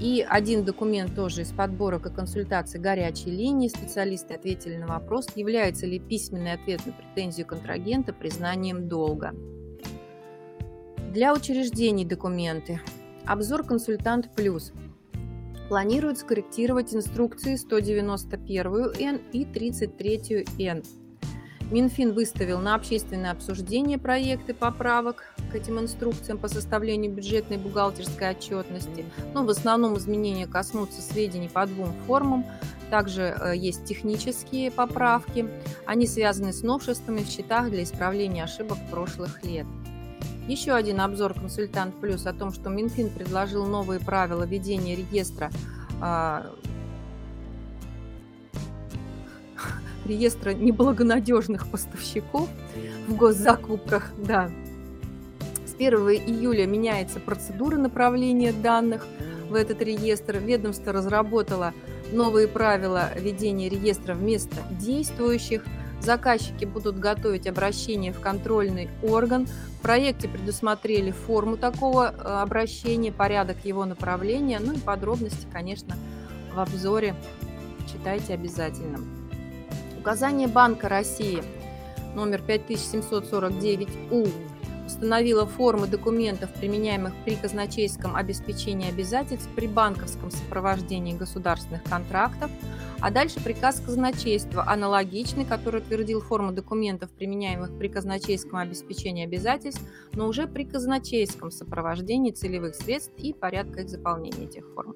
И 0.00 0.26
один 0.28 0.64
документ 0.64 1.14
тоже 1.14 1.42
из 1.42 1.52
подборок 1.52 2.06
и 2.06 2.10
консультаций 2.10 2.80
горячей 2.80 3.30
линии. 3.30 3.68
Специалисты 3.68 4.34
ответили 4.34 4.76
на 4.76 4.88
вопрос, 4.88 5.28
является 5.36 5.86
ли 5.86 6.00
письменный 6.00 6.54
ответ 6.54 6.84
на 6.84 6.92
претензию 6.92 7.46
контрагента 7.46 8.12
признанием 8.12 8.88
долга. 8.88 9.32
Для 11.12 11.34
учреждений 11.34 12.06
документы. 12.06 12.80
Обзор 13.26 13.66
«Консультант 13.66 14.34
Плюс». 14.34 14.72
Планируют 15.68 16.16
скорректировать 16.16 16.94
инструкции 16.94 17.58
191-Н 17.62 19.20
и 19.30 19.44
33-Н. 19.44 20.82
Минфин 21.70 22.14
выставил 22.14 22.60
на 22.60 22.74
общественное 22.74 23.32
обсуждение 23.32 23.98
проекты 23.98 24.54
поправок 24.54 25.34
к 25.50 25.54
этим 25.54 25.78
инструкциям 25.80 26.38
по 26.38 26.48
составлению 26.48 27.12
бюджетной 27.12 27.58
бухгалтерской 27.58 28.30
отчетности. 28.30 29.04
Но 29.34 29.44
в 29.44 29.50
основном 29.50 29.98
изменения 29.98 30.46
коснутся 30.46 31.02
сведений 31.02 31.50
по 31.50 31.66
двум 31.66 31.92
формам. 32.06 32.46
Также 32.88 33.36
э, 33.38 33.54
есть 33.54 33.84
технические 33.84 34.70
поправки. 34.70 35.46
Они 35.84 36.06
связаны 36.06 36.54
с 36.54 36.62
новшествами 36.62 37.20
в 37.20 37.28
счетах 37.28 37.68
для 37.68 37.82
исправления 37.82 38.44
ошибок 38.44 38.78
прошлых 38.90 39.44
лет. 39.44 39.66
Еще 40.48 40.72
один 40.72 41.00
обзор 41.00 41.34
«Консультант 41.34 41.94
Плюс» 42.00 42.26
о 42.26 42.32
том, 42.32 42.52
что 42.52 42.68
Минфин 42.68 43.10
предложил 43.10 43.64
новые 43.64 44.00
правила 44.00 44.42
ведения 44.42 44.96
реестра 44.96 45.50
а, 46.00 46.46
реестра 50.04 50.52
неблагонадежных 50.52 51.68
поставщиков 51.68 52.48
в 53.06 53.14
госзакупках. 53.14 54.10
Да. 54.18 54.50
С 55.64 55.74
1 55.74 55.94
июля 56.26 56.66
меняется 56.66 57.20
процедура 57.20 57.76
направления 57.76 58.52
данных 58.52 59.06
в 59.48 59.54
этот 59.54 59.80
реестр. 59.80 60.38
Ведомство 60.38 60.92
разработало 60.92 61.72
новые 62.12 62.48
правила 62.48 63.10
ведения 63.16 63.68
реестра 63.68 64.14
вместо 64.14 64.56
действующих– 64.72 65.64
Заказчики 66.02 66.64
будут 66.64 66.98
готовить 66.98 67.46
обращение 67.46 68.12
в 68.12 68.18
контрольный 68.18 68.90
орган. 69.04 69.46
В 69.46 69.82
проекте 69.82 70.28
предусмотрели 70.28 71.12
форму 71.12 71.56
такого 71.56 72.12
э, 72.12 72.22
обращения, 72.42 73.12
порядок 73.12 73.64
его 73.64 73.84
направления, 73.84 74.58
ну 74.58 74.72
и 74.72 74.78
подробности, 74.78 75.46
конечно, 75.52 75.94
в 76.52 76.58
обзоре 76.58 77.14
читайте 77.92 78.34
обязательно. 78.34 78.98
Указание 79.96 80.48
Банка 80.48 80.88
России 80.88 81.40
номер 82.16 82.42
5749У 82.48 84.28
установила 84.92 85.46
формы 85.46 85.86
документов, 85.86 86.50
применяемых 86.52 87.14
при 87.24 87.36
казначейском 87.36 88.14
обеспечении 88.14 88.90
обязательств 88.90 89.48
при 89.56 89.66
банковском 89.66 90.30
сопровождении 90.30 91.16
государственных 91.16 91.82
контрактов, 91.84 92.50
а 93.00 93.10
дальше 93.10 93.42
приказ 93.42 93.80
казначейства, 93.80 94.64
аналогичный, 94.68 95.44
который 95.44 95.80
утвердил 95.80 96.20
форму 96.20 96.52
документов, 96.52 97.10
применяемых 97.10 97.76
при 97.78 97.88
казначейском 97.88 98.58
обеспечении 98.58 99.24
обязательств, 99.24 99.82
но 100.12 100.28
уже 100.28 100.46
при 100.46 100.64
казначейском 100.64 101.50
сопровождении 101.50 102.30
целевых 102.30 102.74
средств 102.74 103.12
и 103.16 103.32
порядка 103.32 103.80
их 103.80 103.88
заполнения 103.88 104.44
этих 104.44 104.64
форм. 104.74 104.94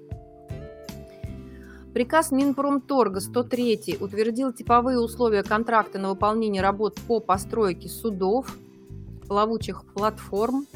Приказ 1.95 2.31
Минпромторга 2.31 3.21
103 3.21 3.97
утвердил 4.01 4.53
типовые 4.53 5.01
условия 5.01 5.43
контракта 5.43 5.99
на 5.99 6.11
выполнение 6.11 6.61
работ 6.61 7.01
по 7.09 7.21
постройке 7.21 7.89
судов, 7.89 8.55
плавучих 9.27 9.85
платформ 9.95 10.67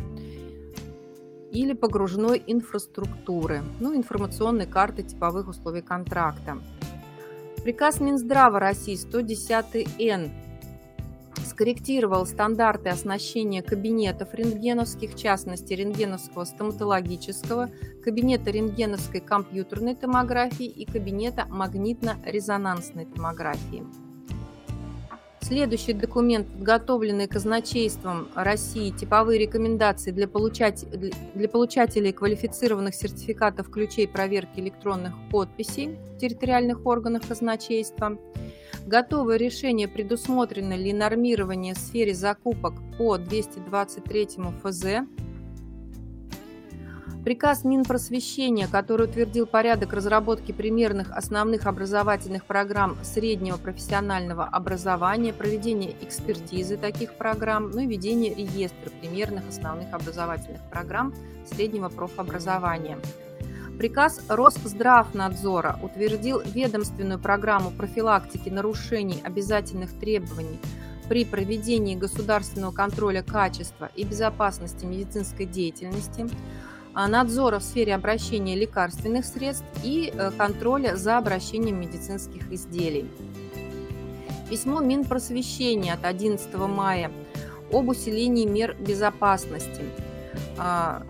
или 1.51 1.73
погружной 1.73 2.43
инфраструктуры, 2.47 3.63
ну, 3.81 3.95
информационной 3.97 4.67
карты 4.67 5.03
типовых 5.03 5.49
условий 5.49 5.83
контракта. 5.83 6.59
Приказ 7.63 8.01
Минздрава 8.01 8.59
России 8.59 8.95
110-Н 8.95 10.31
скорректировал 11.47 12.25
стандарты 12.25 12.89
оснащения 12.89 13.63
кабинетов 13.63 14.33
рентгеновских, 14.33 15.13
в 15.13 15.19
частности 15.19 15.75
рентгеновского 15.75 16.45
стоматологического, 16.45 17.69
кабинета 18.03 18.51
рентгеновской 18.51 19.21
компьютерной 19.21 19.95
томографии 19.95 20.65
и 20.67 20.87
кабинета 20.87 21.47
магнитно-резонансной 21.51 23.05
томографии. 23.05 23.85
Следующий 25.43 25.95
документ, 25.95 26.47
подготовленный 26.49 27.27
казначейством 27.27 28.29
России, 28.35 28.91
типовые 28.91 29.39
рекомендации 29.39 30.11
для, 30.11 30.29
получать, 30.29 30.85
для 31.35 31.49
получателей 31.49 32.13
квалифицированных 32.13 32.95
сертификатов 32.95 33.71
ключей 33.71 34.07
проверки 34.07 34.61
электронных 34.61 35.15
подписей 35.31 35.97
в 36.15 36.19
территориальных 36.19 36.85
органах 36.87 37.27
казначейства. 37.27 38.19
Готовое 38.87 39.37
решение, 39.39 39.89
предусмотрено 39.89 40.75
ли 40.75 40.93
нормирование 40.93 41.75
в 41.75 41.79
сфере 41.79 42.15
закупок 42.15 42.75
по 42.99 43.17
223 43.19 44.29
ФЗ 44.63 44.85
Приказ 47.25 47.65
Минпросвещения, 47.65 48.67
который 48.67 49.07
утвердил 49.07 49.47
порядок 49.47 49.93
разработки 49.93 50.53
примерных 50.53 51.11
основных 51.11 51.67
образовательных 51.67 52.47
программ 52.47 52.97
среднего 53.03 53.59
профессионального 53.59 54.45
образования, 54.45 55.35
проведения 55.35 55.95
экспертизы 56.01 56.79
таких 56.79 57.15
программ, 57.15 57.71
ну 57.73 57.81
и 57.81 57.87
ведение 57.87 58.35
реестра 58.35 58.91
примерных 59.03 59.47
основных 59.51 59.93
образовательных 59.93 60.63
программ 60.71 61.15
среднего 61.45 61.91
профобразования. 61.91 62.99
Приказ 63.77 64.23
Росздравнадзора 64.29 65.79
утвердил 65.83 66.41
ведомственную 66.41 67.19
программу 67.19 67.71
профилактики 67.71 68.49
нарушений 68.49 69.21
обязательных 69.23 69.93
требований 69.99 70.59
при 71.11 71.27
проведении 71.27 71.97
государственного 71.97 72.73
контроля 72.73 73.23
качества 73.23 73.91
и 73.97 74.05
безопасности 74.05 74.85
медицинской 74.87 75.45
деятельности, 75.45 76.27
надзора 76.95 77.59
в 77.59 77.63
сфере 77.63 77.95
обращения 77.95 78.57
лекарственных 78.57 79.25
средств 79.25 79.67
и 79.85 80.13
э, 80.13 80.31
контроля 80.37 80.97
за 80.97 81.19
обращением 81.19 81.81
медицинских 81.81 82.51
изделий. 82.53 83.09
Письмо 84.49 84.81
Минпросвещения 84.81 85.95
от 85.95 86.05
11 86.05 86.53
мая 86.55 87.13
об 87.73 87.89
усилении 87.89 88.45
мер 88.45 88.75
безопасности. 88.79 89.83
А, 90.59 91.05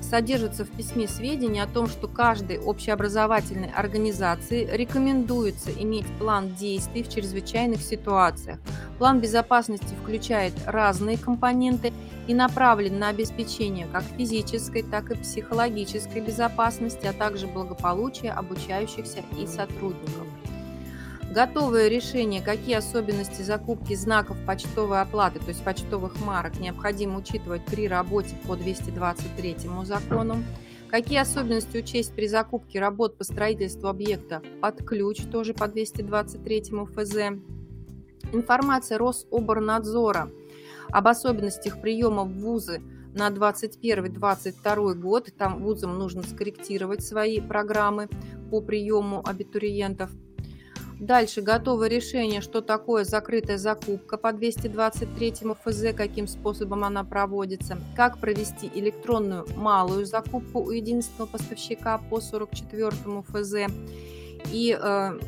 содержится 0.00 0.64
в 0.64 0.70
письме 0.70 1.08
сведения 1.08 1.62
о 1.62 1.66
том, 1.66 1.88
что 1.88 2.06
каждой 2.06 2.58
общеобразовательной 2.58 3.70
организации 3.70 4.68
рекомендуется 4.70 5.70
иметь 5.72 6.06
план 6.18 6.54
действий 6.54 7.02
в 7.02 7.08
чрезвычайных 7.08 7.80
ситуациях. 7.80 8.58
План 8.98 9.20
безопасности 9.20 9.94
включает 10.02 10.54
разные 10.66 11.18
компоненты 11.18 11.92
и 12.28 12.34
направлен 12.34 12.98
на 12.98 13.08
обеспечение 13.08 13.86
как 13.92 14.04
физической, 14.04 14.82
так 14.82 15.10
и 15.10 15.16
психологической 15.16 16.20
безопасности, 16.20 17.06
а 17.06 17.12
также 17.12 17.46
благополучия 17.46 18.30
обучающихся 18.30 19.22
и 19.38 19.46
сотрудников. 19.46 20.26
Готовое 21.34 21.88
решение, 21.88 22.40
какие 22.40 22.76
особенности 22.76 23.42
закупки 23.42 23.94
знаков 23.94 24.36
почтовой 24.46 25.00
оплаты, 25.00 25.40
то 25.40 25.48
есть 25.48 25.64
почтовых 25.64 26.24
марок, 26.24 26.60
необходимо 26.60 27.18
учитывать 27.18 27.64
при 27.64 27.88
работе 27.88 28.36
по 28.46 28.54
223 28.54 29.56
закону. 29.82 30.44
Какие 30.88 31.18
особенности 31.18 31.78
учесть 31.78 32.14
при 32.14 32.28
закупке 32.28 32.78
работ 32.78 33.18
по 33.18 33.24
строительству 33.24 33.88
объекта 33.88 34.42
под 34.60 34.86
ключ, 34.86 35.22
тоже 35.24 35.54
по 35.54 35.66
223 35.66 36.62
ФЗ. 36.94 37.16
Информация 38.34 38.98
Рособорнадзора 38.98 40.30
об 40.90 41.08
особенностях 41.08 41.80
приема 41.80 42.24
в 42.24 42.32
вузы 42.32 42.82
на 43.14 43.28
2021-2022 43.30 44.94
год. 44.94 45.30
Там 45.38 45.62
вузам 45.62 45.98
нужно 45.98 46.22
скорректировать 46.22 47.04
свои 47.04 47.40
программы 47.40 48.08
по 48.50 48.60
приему 48.60 49.22
абитуриентов– 49.24 50.10
Дальше 51.00 51.42
готовое 51.42 51.88
решение, 51.88 52.40
что 52.40 52.60
такое 52.60 53.04
закрытая 53.04 53.58
закупка 53.58 54.16
по 54.16 54.32
223 54.32 55.34
ФЗ, 55.62 55.94
каким 55.94 56.28
способом 56.28 56.84
она 56.84 57.02
проводится, 57.02 57.76
как 57.96 58.18
провести 58.18 58.70
электронную 58.72 59.46
малую 59.56 60.06
закупку 60.06 60.60
у 60.60 60.70
единственного 60.70 61.28
поставщика 61.28 61.98
по 61.98 62.20
44 62.20 62.92
ФЗ. 63.22 63.54
И 64.52 64.78
э, 64.80 65.18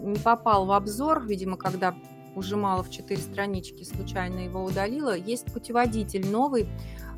не 0.00 0.18
попал 0.18 0.66
в 0.66 0.72
обзор, 0.72 1.24
видимо, 1.26 1.56
когда 1.56 1.94
ужимала 2.34 2.82
в 2.82 2.90
4 2.90 3.20
странички, 3.20 3.84
случайно 3.84 4.40
его 4.40 4.64
удалила. 4.64 5.16
Есть 5.16 5.52
путеводитель 5.52 6.26
новый 6.26 6.68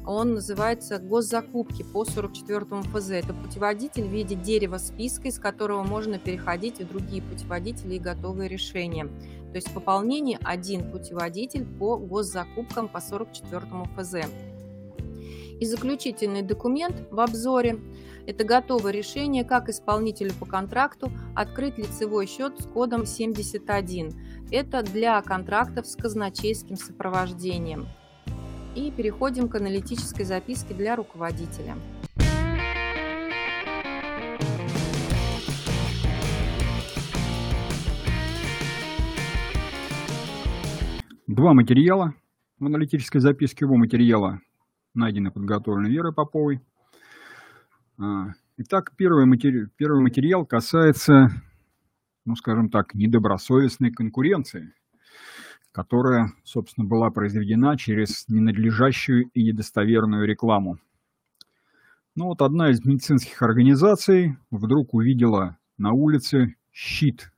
он 0.07 0.35
называется 0.35 0.99
«Госзакупки» 0.99 1.83
по 1.83 2.05
44 2.05 2.83
ФЗ. 2.83 3.11
Это 3.11 3.33
путеводитель 3.33 4.05
в 4.05 4.13
виде 4.13 4.35
дерева 4.35 4.77
списка, 4.77 5.29
из 5.29 5.39
которого 5.39 5.83
можно 5.83 6.19
переходить 6.19 6.79
в 6.79 6.89
другие 6.89 7.23
путеводители 7.23 7.95
и 7.95 7.99
готовые 7.99 8.49
решения. 8.49 9.07
То 9.07 9.57
есть 9.57 9.73
пополнение 9.73 10.39
один 10.43 10.91
путеводитель 10.91 11.65
по 11.65 11.97
госзакупкам 11.97 12.89
по 12.89 13.01
44 13.01 13.63
ФЗ. 13.97 14.15
И 15.59 15.65
заключительный 15.65 16.43
документ 16.43 17.09
в 17.11 17.21
обзоре– 17.21 17.79
это 18.27 18.45
готовое 18.45 18.93
решение, 18.93 19.45
как 19.45 19.69
исполнителю 19.69 20.33
по 20.35 20.45
контракту 20.45 21.11
открыть 21.35 21.79
лицевой 21.79 22.27
счет 22.27 22.61
с 22.61 22.67
кодом 22.67 23.07
71. 23.07 24.13
Это 24.57 24.85
для 24.85 25.21
контрактов 25.21 25.85
с 25.85 25.97
казначейским 25.97 26.77
сопровождением. 26.77 27.89
И 28.77 28.93
переходим 28.93 29.49
к 29.49 29.57
аналитической 29.57 30.23
записке 30.23 30.75
для 30.75 30.95
руководителя. 30.95 31.75
Два 41.27 41.53
материала 41.53 42.15
в 42.61 42.67
аналитической 42.67 43.19
записке. 43.19 43.65
Оба 43.65 43.77
материала 43.77 44.39
найдены 44.95 45.33
подготовлены 45.33 45.89
Верой 45.89 46.13
Поповой. 46.13 46.61
А, 47.99 48.29
итак, 48.59 48.93
первый 48.97 49.27
материал, 49.27 49.67
первый 49.77 50.01
материал 50.01 50.47
касается, 50.47 51.43
ну, 52.25 52.37
скажем 52.37 52.71
так, 52.71 52.95
недобросовестной 52.95 53.91
конкуренции– 53.91 54.73
которая, 55.75 56.29
собственно, 56.45 56.87
была 56.87 57.11
произведена 57.11 57.77
через 57.77 58.29
ненадлежащую 58.29 59.29
и 59.35 59.43
недостоверную 59.43 60.25
рекламу. 60.25 60.79
Ну 62.15 62.27
вот 62.27 62.43
одна 62.43 62.71
из 62.71 62.85
медицинских 62.85 63.43
организаций 63.43 64.37
вдруг 64.53 64.95
увидела 64.95 65.59
на 65.77 65.91
улице 65.91 66.55
щит 66.71 67.33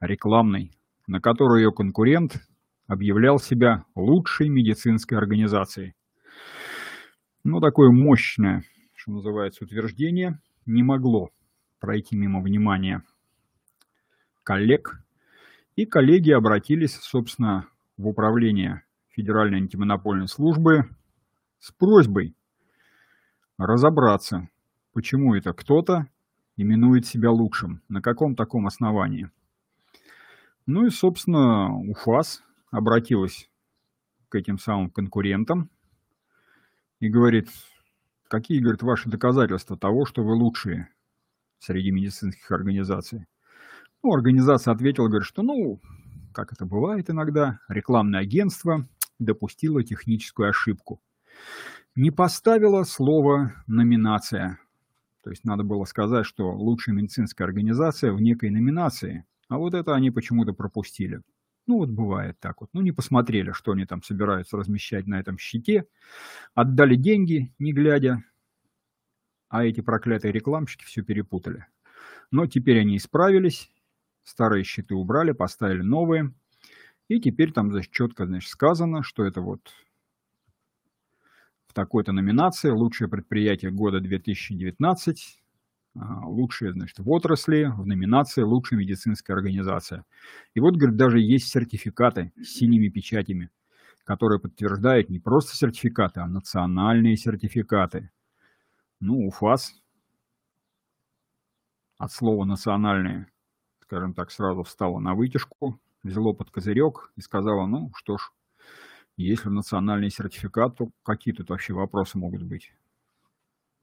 рекламный, 0.00 0.72
на 1.06 1.20
который 1.20 1.62
ее 1.62 1.72
конкурент 1.72 2.40
объявлял 2.86 3.38
себя 3.38 3.84
лучшей 3.94 4.48
медицинской 4.48 5.18
организацией. 5.18 5.94
Ну, 7.44 7.60
такое 7.60 7.90
мощное, 7.90 8.64
что 8.94 9.12
называется, 9.12 9.64
утверждение 9.64 10.40
не 10.64 10.82
могло 10.82 11.28
пройти 11.80 12.16
мимо 12.16 12.40
внимания 12.40 13.02
коллег 14.46 15.02
и 15.74 15.86
коллеги 15.86 16.30
обратились, 16.30 16.94
собственно, 16.94 17.68
в 17.96 18.06
управление 18.06 18.84
Федеральной 19.08 19.58
антимонопольной 19.58 20.28
службы 20.28 20.88
с 21.58 21.72
просьбой 21.72 22.36
разобраться, 23.58 24.48
почему 24.92 25.34
это 25.34 25.52
кто-то 25.52 26.06
именует 26.56 27.06
себя 27.06 27.32
лучшим, 27.32 27.82
на 27.88 28.00
каком 28.00 28.36
таком 28.36 28.68
основании. 28.68 29.30
Ну 30.64 30.86
и, 30.86 30.90
собственно, 30.90 31.76
УФАС 31.90 32.44
обратилась 32.70 33.50
к 34.28 34.36
этим 34.36 34.58
самым 34.58 34.90
конкурентам 34.90 35.70
и 37.00 37.08
говорит, 37.08 37.48
какие, 38.28 38.60
говорит, 38.60 38.82
ваши 38.82 39.08
доказательства 39.08 39.76
того, 39.76 40.06
что 40.06 40.22
вы 40.22 40.34
лучшие 40.34 40.88
среди 41.58 41.90
медицинских 41.90 42.50
организаций? 42.52 43.26
Ну, 44.06 44.12
организация 44.12 44.72
ответила, 44.72 45.08
говорит, 45.08 45.26
что, 45.26 45.42
ну, 45.42 45.80
как 46.32 46.52
это 46.52 46.64
бывает 46.64 47.10
иногда, 47.10 47.58
рекламное 47.68 48.20
агентство 48.20 48.86
допустило 49.18 49.82
техническую 49.82 50.48
ошибку. 50.48 51.00
Не 51.96 52.12
поставило 52.12 52.84
слово 52.84 53.52
«номинация». 53.66 54.60
То 55.24 55.30
есть 55.30 55.42
надо 55.44 55.64
было 55.64 55.82
сказать, 55.86 56.24
что 56.24 56.52
лучшая 56.52 56.94
медицинская 56.94 57.48
организация 57.48 58.12
в 58.12 58.20
некой 58.20 58.50
номинации, 58.50 59.24
а 59.48 59.58
вот 59.58 59.74
это 59.74 59.96
они 59.96 60.12
почему-то 60.12 60.52
пропустили. 60.52 61.22
Ну 61.66 61.78
вот 61.78 61.90
бывает 61.90 62.38
так 62.38 62.60
вот. 62.60 62.70
Ну 62.74 62.82
не 62.82 62.92
посмотрели, 62.92 63.50
что 63.50 63.72
они 63.72 63.86
там 63.86 64.04
собираются 64.04 64.56
размещать 64.56 65.08
на 65.08 65.18
этом 65.18 65.36
щите. 65.36 65.88
Отдали 66.54 66.94
деньги, 66.94 67.52
не 67.58 67.72
глядя. 67.72 68.22
А 69.48 69.64
эти 69.64 69.80
проклятые 69.80 70.30
рекламщики 70.30 70.84
все 70.84 71.02
перепутали. 71.02 71.66
Но 72.30 72.46
теперь 72.46 72.78
они 72.78 72.98
исправились. 72.98 73.72
Старые 74.26 74.64
щиты 74.64 74.96
убрали, 74.96 75.30
поставили 75.30 75.82
новые. 75.82 76.34
И 77.06 77.20
теперь 77.20 77.52
там 77.52 77.70
значит, 77.70 77.92
четко 77.92 78.26
значит, 78.26 78.50
сказано, 78.50 79.04
что 79.04 79.24
это 79.24 79.40
вот 79.40 79.60
в 81.68 81.72
такой-то 81.72 82.10
номинации 82.10 82.70
лучшее 82.70 83.08
предприятие 83.08 83.70
года 83.70 84.00
2019 84.00 85.40
а, 85.94 86.26
лучшие, 86.26 86.72
значит, 86.72 86.98
в 86.98 87.08
отрасли, 87.08 87.66
в 87.72 87.86
номинации 87.86 88.42
«Лучшая 88.42 88.80
медицинская 88.80 89.36
организация». 89.36 90.04
И 90.54 90.60
вот, 90.60 90.74
говорит, 90.74 90.96
даже 90.96 91.20
есть 91.20 91.46
сертификаты 91.46 92.32
с 92.36 92.48
синими 92.48 92.88
печатями, 92.88 93.50
которые 94.04 94.40
подтверждают 94.40 95.08
не 95.08 95.20
просто 95.20 95.54
сертификаты, 95.54 96.18
а 96.18 96.26
национальные 96.26 97.16
сертификаты. 97.16 98.10
Ну, 98.98 99.28
УФАС 99.28 99.80
от 101.96 102.12
слова 102.12 102.44
«национальные», 102.44 103.28
скажем 103.86 104.14
так, 104.14 104.30
сразу 104.32 104.64
встала 104.64 104.98
на 104.98 105.14
вытяжку, 105.14 105.78
взяло 106.02 106.32
под 106.32 106.50
козырек 106.50 107.12
и 107.16 107.20
сказала, 107.20 107.66
ну, 107.66 107.92
что 107.94 108.18
ж, 108.18 108.32
если 109.16 109.48
национальный 109.48 110.10
сертификат, 110.10 110.76
то 110.76 110.90
какие 111.04 111.32
тут 111.32 111.50
вообще 111.50 111.72
вопросы 111.72 112.18
могут 112.18 112.42
быть? 112.42 112.72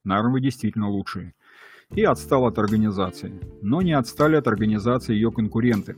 Наверное, 0.04 0.34
вы 0.34 0.41
действительно 0.41 0.89
лучшие 0.89 1.34
и 1.91 2.04
отстал 2.04 2.45
от 2.45 2.60
организации. 2.60 3.39
Но 3.62 3.82
не 3.82 3.93
отстали 3.93 4.36
от 4.36 4.47
организации 4.47 5.14
ее 5.14 5.32
конкуренты, 5.32 5.95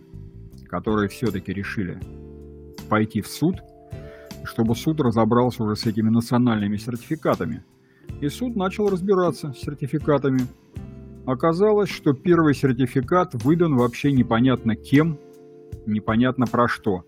которые 0.68 1.10
все-таки 1.10 1.52
решили 1.52 2.00
пойти 2.90 3.22
в 3.22 3.28
суд, 3.28 3.56
чтобы 4.44 4.76
суд 4.76 5.02
разобрался 5.02 5.64
уже 5.64 5.76
с 5.76 5.86
этими 5.88 6.10
национальными 6.10 6.78
сертификатами. 6.78 7.64
И 8.22 8.30
суд 8.30 8.56
начал 8.56 8.90
разбираться 8.90 9.54
с 9.54 9.58
сертификатами. 9.58 10.42
Оказалось, 11.26 11.90
что 11.90 12.14
первый 12.14 12.54
сертификат 12.54 13.34
выдан 13.44 13.76
вообще 13.76 14.12
непонятно 14.12 14.76
кем, 14.76 15.18
непонятно 15.86 16.46
про 16.46 16.68
что. 16.68 17.04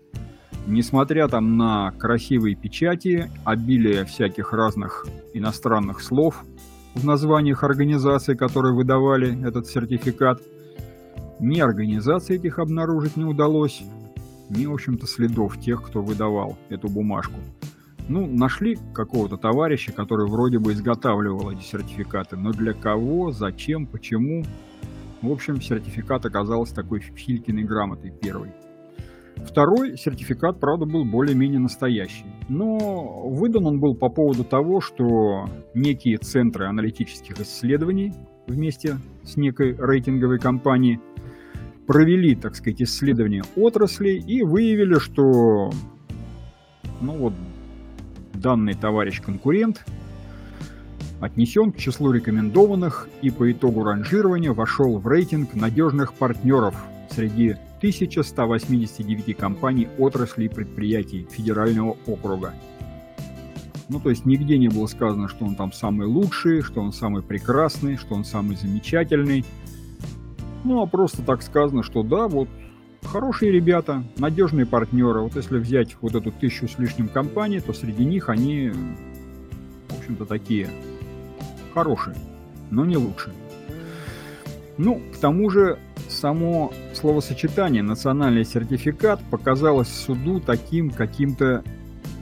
Несмотря 0.66 1.28
там 1.28 1.56
на 1.56 1.92
красивые 1.92 2.54
печати, 2.54 3.30
обилие 3.44 4.04
всяких 4.04 4.52
разных 4.52 5.06
иностранных 5.32 6.00
слов– 6.02 6.44
в 6.98 7.04
названиях 7.04 7.64
организаций, 7.64 8.36
которые 8.36 8.74
выдавали 8.74 9.46
этот 9.46 9.66
сертификат. 9.66 10.42
Ни 11.38 11.60
организаций 11.60 12.36
этих 12.36 12.58
обнаружить 12.58 13.16
не 13.16 13.24
удалось, 13.24 13.82
ни, 14.50 14.66
в 14.66 14.74
общем-то, 14.74 15.06
следов 15.06 15.60
тех, 15.60 15.82
кто 15.82 16.02
выдавал 16.02 16.58
эту 16.68 16.88
бумажку. 16.88 17.38
Ну, 18.08 18.26
нашли 18.26 18.78
какого-то 18.94 19.36
товарища, 19.36 19.92
который 19.92 20.26
вроде 20.26 20.58
бы 20.58 20.72
изготавливал 20.72 21.50
эти 21.50 21.62
сертификаты, 21.62 22.36
но 22.36 22.52
для 22.52 22.72
кого, 22.72 23.32
зачем, 23.32 23.86
почему. 23.86 24.44
В 25.20 25.30
общем, 25.30 25.60
сертификат 25.60 26.24
оказался 26.24 26.74
такой 26.74 27.00
Филькиной 27.00 27.64
грамотой 27.64 28.10
первой. 28.10 28.50
Второй 29.36 29.98
сертификат, 29.98 30.58
правда, 30.58 30.86
был 30.86 31.04
более-менее 31.04 31.60
настоящий. 31.60 32.24
Но 32.48 33.28
выдан 33.28 33.66
он 33.66 33.78
был 33.78 33.94
по 33.94 34.08
поводу 34.08 34.42
того, 34.42 34.80
что 34.80 35.48
некие 35.74 36.16
центры 36.16 36.66
аналитических 36.66 37.38
исследований 37.40 38.14
вместе 38.46 38.96
с 39.22 39.36
некой 39.36 39.76
рейтинговой 39.78 40.38
компанией 40.38 40.98
провели, 41.86 42.34
так 42.34 42.56
сказать, 42.56 42.82
исследования 42.82 43.44
отрасли 43.54 44.10
и 44.10 44.42
выявили, 44.42 44.98
что 44.98 45.70
ну 47.00 47.12
вот, 47.12 47.32
данный 48.38 48.74
товарищ-конкурент 48.74 49.84
отнесен 51.20 51.72
к 51.72 51.76
числу 51.76 52.12
рекомендованных 52.12 53.08
и 53.22 53.30
по 53.30 53.50
итогу 53.50 53.84
ранжирования 53.84 54.52
вошел 54.52 54.98
в 54.98 55.06
рейтинг 55.06 55.54
надежных 55.54 56.14
партнеров 56.14 56.74
среди 57.10 57.56
1189 57.78 59.36
компаний 59.36 59.88
отрасли 59.98 60.44
и 60.44 60.48
предприятий 60.48 61.26
федерального 61.30 61.96
округа. 62.06 62.54
Ну, 63.88 64.00
то 64.00 64.10
есть 64.10 64.26
нигде 64.26 64.58
не 64.58 64.68
было 64.68 64.86
сказано, 64.86 65.28
что 65.28 65.44
он 65.46 65.54
там 65.54 65.72
самый 65.72 66.06
лучший, 66.06 66.60
что 66.62 66.80
он 66.80 66.92
самый 66.92 67.22
прекрасный, 67.22 67.96
что 67.96 68.14
он 68.14 68.24
самый 68.24 68.56
замечательный. 68.56 69.44
Ну, 70.64 70.82
а 70.82 70.86
просто 70.86 71.22
так 71.22 71.42
сказано, 71.42 71.82
что 71.82 72.02
да, 72.02 72.28
вот 72.28 72.48
хорошие 73.10 73.50
ребята, 73.50 74.04
надежные 74.18 74.66
партнеры. 74.66 75.20
Вот 75.20 75.34
если 75.36 75.58
взять 75.58 75.96
вот 76.00 76.14
эту 76.14 76.30
тысячу 76.30 76.68
с 76.68 76.78
лишним 76.78 77.08
компаний, 77.08 77.60
то 77.60 77.72
среди 77.72 78.04
них 78.04 78.28
они, 78.28 78.70
в 79.88 79.98
общем-то, 79.98 80.26
такие 80.26 80.68
хорошие, 81.74 82.16
но 82.70 82.84
не 82.84 82.96
лучшие. 82.96 83.34
Ну, 84.76 85.02
к 85.12 85.18
тому 85.18 85.50
же 85.50 85.78
само 86.08 86.72
словосочетание 86.94 87.82
«национальный 87.82 88.44
сертификат» 88.44 89.20
показалось 89.30 89.88
суду 89.88 90.40
таким 90.40 90.90
каким-то 90.90 91.64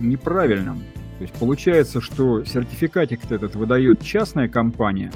неправильным. 0.01 0.79
То 1.19 1.23
есть 1.23 1.35
получается, 1.35 2.01
что 2.01 2.45
сертификатик 2.45 3.31
этот 3.31 3.57
выдает 3.57 4.03
частная 4.03 4.49
компания, 4.49 5.13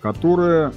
которая 0.00 0.72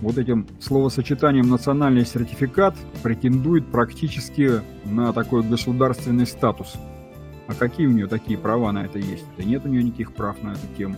вот 0.00 0.18
этим 0.18 0.46
словосочетанием 0.60 1.48
«национальный 1.48 2.04
сертификат» 2.04 2.76
претендует 3.02 3.66
практически 3.66 4.60
на 4.84 5.12
такой 5.12 5.42
государственный 5.42 6.26
статус. 6.26 6.74
А 7.46 7.54
какие 7.54 7.86
у 7.86 7.92
нее 7.92 8.06
такие 8.06 8.38
права 8.38 8.72
на 8.72 8.84
это 8.84 8.98
есть? 8.98 9.24
Да 9.36 9.44
нет 9.44 9.64
у 9.64 9.68
нее 9.68 9.82
никаких 9.82 10.12
прав 10.14 10.42
на 10.42 10.52
эту 10.52 10.66
тему. 10.76 10.96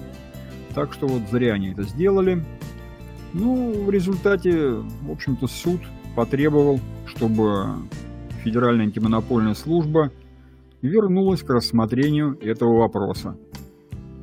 Так 0.75 0.93
что 0.93 1.07
вот 1.07 1.23
зря 1.31 1.55
они 1.55 1.73
это 1.73 1.83
сделали. 1.83 2.45
Ну, 3.35 3.85
в 3.85 3.91
результате, 3.91 4.71
в 4.71 5.11
общем-то, 5.11 5.47
суд 5.47 5.81
потребовал, 6.17 6.81
чтобы 7.07 7.77
Федеральная 8.43 8.87
антимонопольная 8.87 9.55
служба 9.55 10.11
вернулась 10.81 11.43
к 11.43 11.51
рассмотрению 11.51 12.39
этого 12.41 12.79
вопроса. 12.79 13.37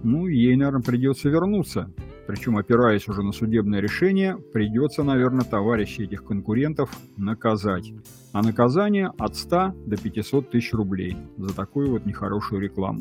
Ну, 0.03 0.27
ей, 0.27 0.55
наверное, 0.55 0.81
придется 0.81 1.29
вернуться. 1.29 1.91
Причем, 2.27 2.57
опираясь 2.57 3.07
уже 3.07 3.21
на 3.21 3.31
судебное 3.31 3.79
решение, 3.79 4.35
придется, 4.35 5.03
наверное, 5.03 5.45
товарищей 5.45 6.03
этих 6.03 6.23
конкурентов 6.23 6.89
наказать. 7.17 7.93
А 8.33 8.41
наказание 8.41 9.11
от 9.17 9.35
100 9.35 9.73
до 9.85 9.97
500 9.97 10.49
тысяч 10.49 10.73
рублей 10.73 11.17
за 11.37 11.55
такую 11.55 11.91
вот 11.91 12.05
нехорошую 12.05 12.61
рекламу. 12.61 12.99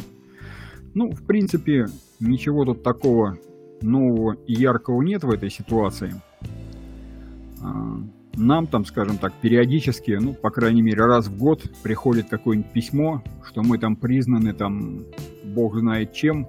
Ну, 0.92 1.10
в 1.10 1.24
принципе, 1.24 1.86
ничего 2.20 2.64
тут 2.64 2.82
такого 2.82 3.38
нового 3.80 4.34
и 4.46 4.52
яркого 4.52 5.02
нет 5.02 5.24
в 5.24 5.30
этой 5.30 5.50
ситуации. 5.50 6.14
А, 7.62 7.98
нам 8.36 8.66
там, 8.66 8.84
скажем 8.84 9.18
так, 9.18 9.32
периодически, 9.40 10.12
ну, 10.20 10.34
по 10.34 10.50
крайней 10.50 10.82
мере, 10.82 11.04
раз 11.04 11.28
в 11.28 11.38
год 11.38 11.62
приходит 11.82 12.28
какое-нибудь 12.28 12.72
письмо, 12.72 13.22
что 13.44 13.62
мы 13.62 13.78
там 13.78 13.96
признаны, 13.96 14.52
там, 14.52 15.04
бог 15.44 15.78
знает 15.78 16.12
чем, 16.12 16.46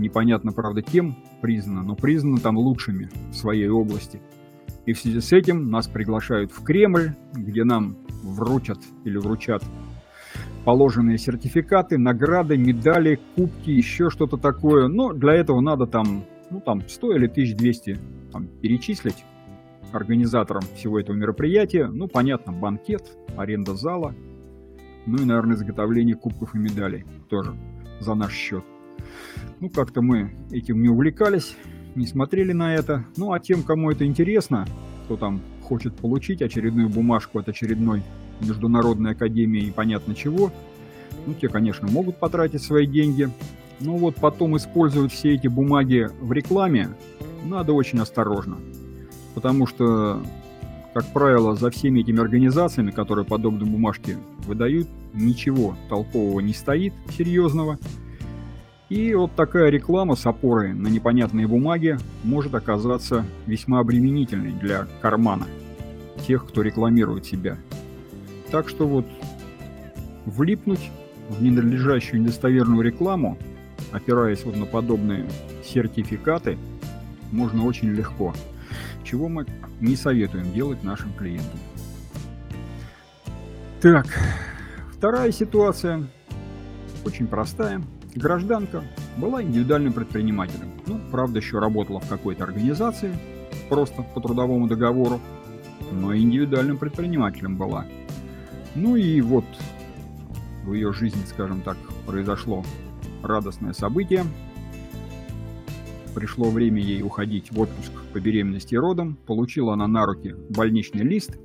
непонятно, 0.00 0.52
правда, 0.52 0.82
кем 0.82 1.16
признано, 1.40 1.82
но 1.82 1.94
признаны 1.94 2.38
там 2.38 2.56
лучшими 2.56 3.10
в 3.30 3.34
своей 3.34 3.68
области. 3.68 4.20
И 4.86 4.92
в 4.92 4.98
связи 4.98 5.20
с 5.20 5.32
этим 5.32 5.70
нас 5.70 5.88
приглашают 5.88 6.52
в 6.52 6.62
Кремль, 6.62 7.14
где 7.32 7.64
нам 7.64 7.96
вручат 8.22 8.78
или 9.04 9.18
вручат 9.18 9.62
положенные 10.64 11.18
сертификаты, 11.18 11.98
награды, 11.98 12.56
медали, 12.56 13.18
кубки, 13.36 13.70
еще 13.70 14.10
что-то 14.10 14.36
такое. 14.36 14.88
Но 14.88 15.12
для 15.12 15.34
этого 15.34 15.60
надо 15.60 15.86
там 15.86 16.24
ну 16.50 16.60
там 16.60 16.82
100 16.86 17.16
или 17.16 17.26
1200 17.26 17.98
там, 18.32 18.46
перечислить 18.60 19.24
организаторам 19.92 20.62
всего 20.74 21.00
этого 21.00 21.16
мероприятия. 21.16 21.86
Ну, 21.86 22.08
понятно, 22.08 22.52
банкет, 22.52 23.02
аренда 23.36 23.74
зала, 23.74 24.14
ну 25.06 25.22
и, 25.22 25.24
наверное, 25.24 25.56
изготовление 25.56 26.14
кубков 26.14 26.54
и 26.54 26.58
медалей 26.58 27.04
тоже 27.28 27.54
за 28.00 28.14
наш 28.14 28.32
счет. 28.32 28.64
Ну, 29.60 29.68
как-то 29.68 30.02
мы 30.02 30.32
этим 30.50 30.82
не 30.82 30.88
увлекались, 30.88 31.56
не 31.94 32.06
смотрели 32.06 32.52
на 32.52 32.74
это. 32.74 33.04
Ну, 33.16 33.32
а 33.32 33.40
тем, 33.40 33.62
кому 33.62 33.90
это 33.90 34.06
интересно, 34.06 34.66
кто 35.04 35.16
там 35.16 35.40
хочет 35.62 35.94
получить 35.94 36.42
очередную 36.42 36.88
бумажку 36.88 37.38
от 37.38 37.48
очередной 37.48 38.02
Международной 38.40 39.12
Академии 39.12 39.64
и 39.64 39.70
понятно 39.70 40.14
чего. 40.14 40.52
Ну, 41.26 41.34
те, 41.34 41.48
конечно, 41.48 41.88
могут 41.88 42.16
потратить 42.16 42.62
свои 42.62 42.86
деньги, 42.86 43.28
но 43.80 43.96
вот 43.96 44.16
потом 44.16 44.56
использовать 44.56 45.12
все 45.12 45.34
эти 45.34 45.48
бумаги 45.48 46.08
в 46.20 46.32
рекламе 46.32 46.90
надо 47.44 47.72
очень 47.72 48.00
осторожно. 48.00 48.56
Потому 49.34 49.66
что, 49.66 50.22
как 50.92 51.12
правило, 51.12 51.54
за 51.54 51.70
всеми 51.70 52.00
этими 52.00 52.20
организациями, 52.20 52.90
которые 52.90 53.24
подобные 53.24 53.70
бумажки 53.70 54.16
выдают, 54.46 54.88
ничего 55.12 55.76
толкового 55.88 56.40
не 56.40 56.52
стоит, 56.52 56.92
серьезного. 57.16 57.78
И 58.90 59.14
вот 59.14 59.30
такая 59.36 59.70
реклама 59.70 60.16
с 60.16 60.26
опорой 60.26 60.74
на 60.74 60.88
непонятные 60.88 61.46
бумаги 61.46 61.96
может 62.24 62.56
оказаться 62.56 63.24
весьма 63.46 63.78
обременительной 63.78 64.50
для 64.50 64.88
кармана 65.00 65.46
тех, 66.26 66.44
кто 66.44 66.60
рекламирует 66.62 67.24
себя. 67.24 67.56
Так 68.50 68.68
что 68.68 68.88
вот 68.88 69.06
влипнуть 70.26 70.90
в 71.28 71.40
ненадлежащую 71.40 72.20
недостоверную 72.20 72.82
рекламу, 72.82 73.38
опираясь 73.92 74.44
вот 74.44 74.56
на 74.56 74.66
подобные 74.66 75.24
сертификаты, 75.64 76.58
можно 77.30 77.64
очень 77.64 77.90
легко, 77.90 78.34
чего 79.04 79.28
мы 79.28 79.46
не 79.80 79.94
советуем 79.94 80.52
делать 80.52 80.82
нашим 80.82 81.12
клиентам. 81.12 81.60
Так, 83.80 84.06
вторая 84.92 85.30
ситуация 85.30 86.08
очень 87.04 87.28
простая. 87.28 87.80
Гражданка 88.14 88.82
была 89.16 89.42
индивидуальным 89.42 89.92
предпринимателем. 89.92 90.72
Ну, 90.86 91.00
правда, 91.10 91.38
еще 91.38 91.58
работала 91.58 92.00
в 92.00 92.08
какой-то 92.08 92.44
организации, 92.44 93.16
просто 93.68 94.02
по 94.02 94.20
трудовому 94.20 94.66
договору, 94.66 95.20
но 95.92 96.16
индивидуальным 96.16 96.76
предпринимателем 96.78 97.56
была. 97.56 97.86
Ну 98.74 98.96
и 98.96 99.20
вот 99.20 99.44
в 100.64 100.72
ее 100.72 100.92
жизни, 100.92 101.22
скажем 101.26 101.60
так, 101.60 101.76
произошло 102.06 102.64
радостное 103.22 103.72
событие. 103.72 104.24
Пришло 106.14 106.50
время 106.50 106.82
ей 106.82 107.02
уходить 107.02 107.52
в 107.52 107.60
отпуск 107.60 107.92
по 108.12 108.18
беременности 108.18 108.74
и 108.74 108.78
родам. 108.78 109.16
Получила 109.26 109.74
она 109.74 109.86
на 109.86 110.04
руки 110.04 110.34
больничный 110.48 111.04
лист. 111.04 111.38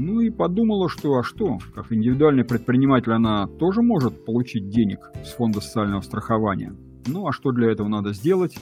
Ну 0.00 0.20
и 0.20 0.30
подумала, 0.30 0.88
что 0.88 1.18
а 1.18 1.24
что, 1.24 1.58
как 1.74 1.92
индивидуальный 1.92 2.44
предприниматель 2.44 3.10
она 3.10 3.48
тоже 3.48 3.82
может 3.82 4.24
получить 4.24 4.68
денег 4.68 5.10
с 5.24 5.32
фонда 5.32 5.60
социального 5.60 6.02
страхования. 6.02 6.72
Ну 7.08 7.26
а 7.26 7.32
что 7.32 7.50
для 7.50 7.72
этого 7.72 7.88
надо 7.88 8.12
сделать? 8.12 8.56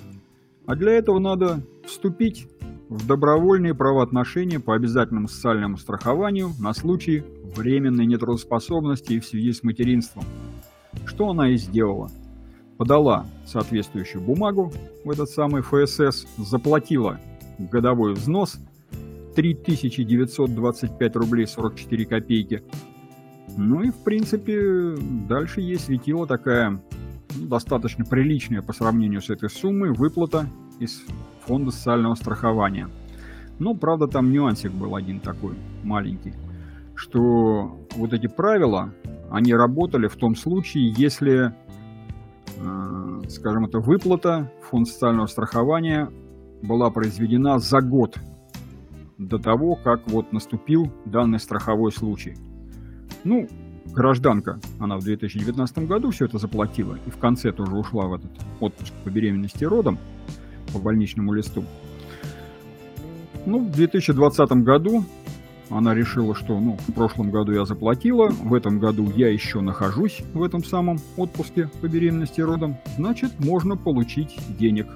А 0.65 0.75
для 0.77 0.93
этого 0.93 1.19
надо 1.19 1.61
вступить 1.85 2.49
в 2.89 3.07
добровольные 3.07 3.75
правоотношения 3.75 4.61
по 4.61 4.75
обязательному 4.75 5.29
социальному 5.29 5.77
страхованию 5.77 6.53
на 6.59 6.73
случай 6.73 7.23
временной 7.55 8.07
нетрудоспособности 8.07 9.21
в 9.21 9.27
связи 9.27 9.53
с 9.53 9.63
материнством. 9.63 10.25
Что 11.05 11.29
она 11.29 11.51
и 11.51 11.57
сделала. 11.57 12.09
Подала 12.79 13.27
соответствующую 13.45 14.23
бумагу 14.23 14.73
в 15.05 15.11
этот 15.11 15.29
самый 15.29 15.61
ФСС, 15.61 16.27
заплатила 16.39 17.21
годовой 17.59 18.15
взнос 18.15 18.59
3925 19.37 21.17
рублей 21.17 21.47
44 21.47 22.07
копейки. 22.07 22.63
Ну 23.57 23.83
и, 23.83 23.91
в 23.91 24.03
принципе, 24.03 24.97
дальше 25.29 25.61
ей 25.61 25.79
светила 25.79 26.27
такая 26.27 26.83
ну, 27.37 27.47
достаточно 27.47 28.05
приличная 28.05 28.63
по 28.63 28.73
сравнению 28.73 29.21
с 29.21 29.29
этой 29.29 29.51
суммой 29.51 29.93
выплата 29.93 30.49
из 30.81 31.03
фонда 31.45 31.71
социального 31.71 32.15
страхования. 32.15 32.89
Но, 33.59 33.75
правда, 33.75 34.09
там 34.09 34.33
нюансик 34.33 34.73
был 34.73 34.97
один 34.97 35.21
такой 35.21 35.55
маленький, 35.85 36.33
что 36.95 37.79
вот 37.95 38.13
эти 38.13 38.27
правила, 38.27 38.93
они 39.31 39.55
работали 39.55 40.09
в 40.09 40.17
том 40.17 40.35
случае, 40.35 40.95
если, 40.97 41.55
э, 42.57 43.23
скажем, 43.29 43.67
эта 43.67 43.81
выплата 43.81 44.51
фонд 44.71 44.89
социального 44.89 45.27
страхования 45.27 46.11
была 46.63 46.91
произведена 46.91 47.59
за 47.59 47.81
год 47.81 48.19
до 49.19 49.39
того, 49.39 49.77
как 49.77 50.09
вот 50.09 50.33
наступил 50.33 50.91
данный 51.05 51.41
страховой 51.41 51.93
случай. 51.93 52.37
Ну, 53.25 53.49
гражданка, 53.87 54.61
она 54.79 54.99
в 54.99 55.05
2019 55.05 55.79
году 55.81 56.11
все 56.11 56.27
это 56.27 56.39
заплатила 56.39 56.99
и 57.07 57.11
в 57.11 57.17
конце 57.17 57.53
тоже 57.53 57.75
ушла 57.75 58.07
в 58.07 58.15
этот 58.15 58.31
отпуск 58.61 58.93
по 59.05 59.11
беременности 59.11 59.65
и 59.65 59.67
родам 59.67 59.99
по 60.73 60.79
больничному 60.79 61.33
листу. 61.33 61.65
Ну, 63.47 63.61
в 63.61 63.71
2020 63.71 64.51
году 64.65 65.05
она 65.71 65.95
решила, 65.95 66.35
что 66.35 66.59
ну, 66.61 66.79
в 66.87 66.93
прошлом 66.93 67.31
году 67.31 67.53
я 67.53 67.65
заплатила, 67.65 68.29
в 68.29 68.55
этом 68.55 68.79
году 68.79 69.11
я 69.17 69.29
еще 69.29 69.61
нахожусь 69.61 70.23
в 70.33 70.43
этом 70.43 70.65
самом 70.65 70.99
отпуске 71.17 71.71
по 71.81 71.89
беременности 71.89 72.41
и 72.41 72.45
родам, 72.45 72.77
значит, 72.97 73.39
можно 73.41 73.77
получить 73.77 74.37
денег 74.59 74.87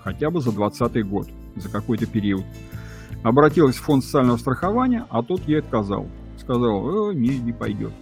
хотя 0.00 0.30
бы 0.30 0.40
за 0.40 0.52
2020 0.52 1.08
год, 1.08 1.28
за 1.56 1.68
какой-то 1.68 2.06
период. 2.06 2.44
Обратилась 3.22 3.76
в 3.76 3.82
фонд 3.82 4.04
социального 4.04 4.36
страхования, 4.36 5.06
а 5.10 5.22
тот 5.22 5.46
ей 5.46 5.60
отказал. 5.60 6.06
Сказал, 6.38 7.10
э, 7.10 7.14
не, 7.14 7.38
не 7.38 7.52
пойдет. 7.52 7.92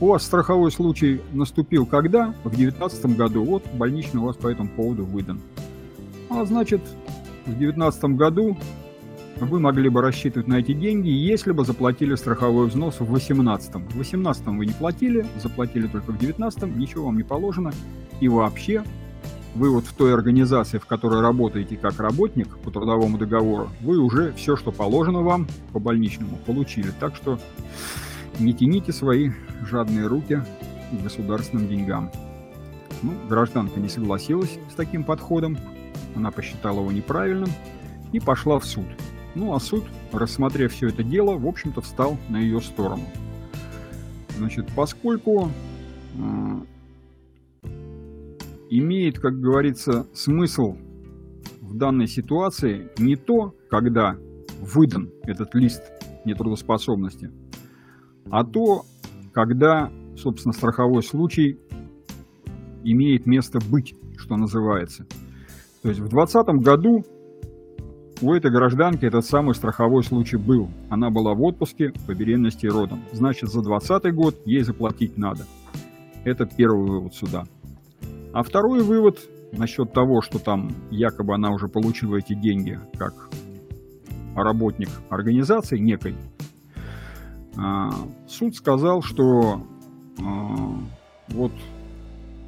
У 0.00 0.08
вас 0.08 0.24
страховой 0.24 0.72
случай 0.72 1.20
наступил 1.32 1.86
когда? 1.86 2.34
В 2.44 2.50
2019 2.50 3.16
году. 3.16 3.44
Вот 3.44 3.64
больничный 3.74 4.20
у 4.20 4.24
вас 4.24 4.36
по 4.36 4.48
этому 4.48 4.68
поводу 4.68 5.04
выдан. 5.04 5.40
А 6.28 6.44
значит, 6.44 6.82
в 7.44 7.50
2019 7.50 8.04
году 8.16 8.56
вы 9.40 9.60
могли 9.60 9.88
бы 9.88 10.00
рассчитывать 10.02 10.48
на 10.48 10.58
эти 10.58 10.72
деньги, 10.72 11.08
если 11.08 11.52
бы 11.52 11.64
заплатили 11.64 12.14
страховой 12.14 12.66
взнос 12.66 12.94
в 12.94 13.06
2018. 13.06 13.74
В 13.74 13.92
2018 13.92 14.46
вы 14.46 14.66
не 14.66 14.72
платили, 14.72 15.26
заплатили 15.42 15.86
только 15.86 16.12
в 16.12 16.18
2019, 16.18 16.76
ничего 16.76 17.06
вам 17.06 17.16
не 17.16 17.22
положено. 17.22 17.72
И 18.20 18.28
вообще, 18.28 18.82
вы 19.56 19.70
вот 19.70 19.86
в 19.86 19.92
той 19.94 20.12
организации, 20.12 20.78
в 20.78 20.86
которой 20.86 21.20
работаете 21.22 21.76
как 21.76 21.98
работник 21.98 22.58
по 22.58 22.70
трудовому 22.70 23.18
договору, 23.18 23.70
вы 23.80 23.98
уже 23.98 24.32
все, 24.34 24.54
что 24.56 24.70
положено 24.70 25.22
вам 25.22 25.48
по 25.72 25.80
больничному, 25.80 26.36
получили. 26.44 26.92
Так 27.00 27.16
что 27.16 27.38
не 28.38 28.52
тяните 28.52 28.92
свои 28.92 29.30
жадные 29.62 30.06
руки 30.06 30.42
к 30.92 31.02
государственным 31.02 31.68
деньгам. 31.68 32.10
Ну, 33.02 33.14
гражданка 33.28 33.80
не 33.80 33.88
согласилась 33.88 34.58
с 34.70 34.74
таким 34.74 35.04
подходом, 35.04 35.58
она 36.14 36.30
посчитала 36.30 36.80
его 36.80 36.92
неправильным 36.92 37.50
и 38.12 38.20
пошла 38.20 38.58
в 38.58 38.64
суд. 38.64 38.86
Ну 39.34 39.54
а 39.54 39.60
суд, 39.60 39.84
рассмотрев 40.12 40.72
все 40.72 40.88
это 40.88 41.02
дело, 41.02 41.36
в 41.36 41.46
общем-то 41.46 41.80
встал 41.80 42.16
на 42.28 42.36
ее 42.36 42.60
сторону. 42.60 43.04
Значит, 44.38 44.68
поскольку 44.74 45.50
э, 46.14 46.60
имеет, 48.70 49.18
как 49.18 49.40
говорится, 49.40 50.06
смысл 50.12 50.76
в 51.60 51.76
данной 51.76 52.06
ситуации 52.06 52.90
не 52.98 53.16
то, 53.16 53.54
когда 53.68 54.16
выдан 54.60 55.10
этот 55.24 55.54
лист 55.54 55.82
нетрудоспособности, 56.24 57.30
а 58.30 58.44
то, 58.44 58.84
когда, 59.32 59.90
собственно, 60.16 60.52
страховой 60.52 61.02
случай 61.02 61.58
имеет 62.84 63.26
место 63.26 63.58
быть, 63.70 63.94
что 64.16 64.36
называется. 64.36 65.06
То 65.82 65.88
есть 65.88 66.00
в 66.00 66.08
2020 66.08 66.64
году 66.64 67.04
у 68.22 68.32
этой 68.32 68.50
гражданки 68.50 69.04
этот 69.04 69.24
самый 69.26 69.54
страховой 69.54 70.02
случай 70.02 70.36
был. 70.36 70.70
Она 70.88 71.10
была 71.10 71.34
в 71.34 71.42
отпуске 71.42 71.92
по 72.06 72.14
беременности 72.14 72.66
и 72.66 72.70
родам. 72.70 73.04
Значит, 73.12 73.50
за 73.50 73.60
2020 73.62 74.14
год 74.14 74.36
ей 74.46 74.62
заплатить 74.62 75.18
надо. 75.18 75.44
Это 76.24 76.46
первый 76.46 76.88
вывод 76.88 77.14
сюда. 77.14 77.44
А 78.36 78.42
второй 78.42 78.82
вывод 78.82 79.18
насчет 79.52 79.94
того, 79.94 80.20
что 80.20 80.38
там 80.38 80.68
якобы 80.90 81.34
она 81.34 81.52
уже 81.52 81.68
получила 81.68 82.16
эти 82.16 82.34
деньги 82.34 82.78
как 82.98 83.30
работник 84.34 84.90
организации 85.08 85.78
некой, 85.78 86.14
а, 87.56 87.88
суд 88.28 88.54
сказал, 88.54 89.00
что 89.00 89.62
а, 90.20 90.78
вот 91.28 91.52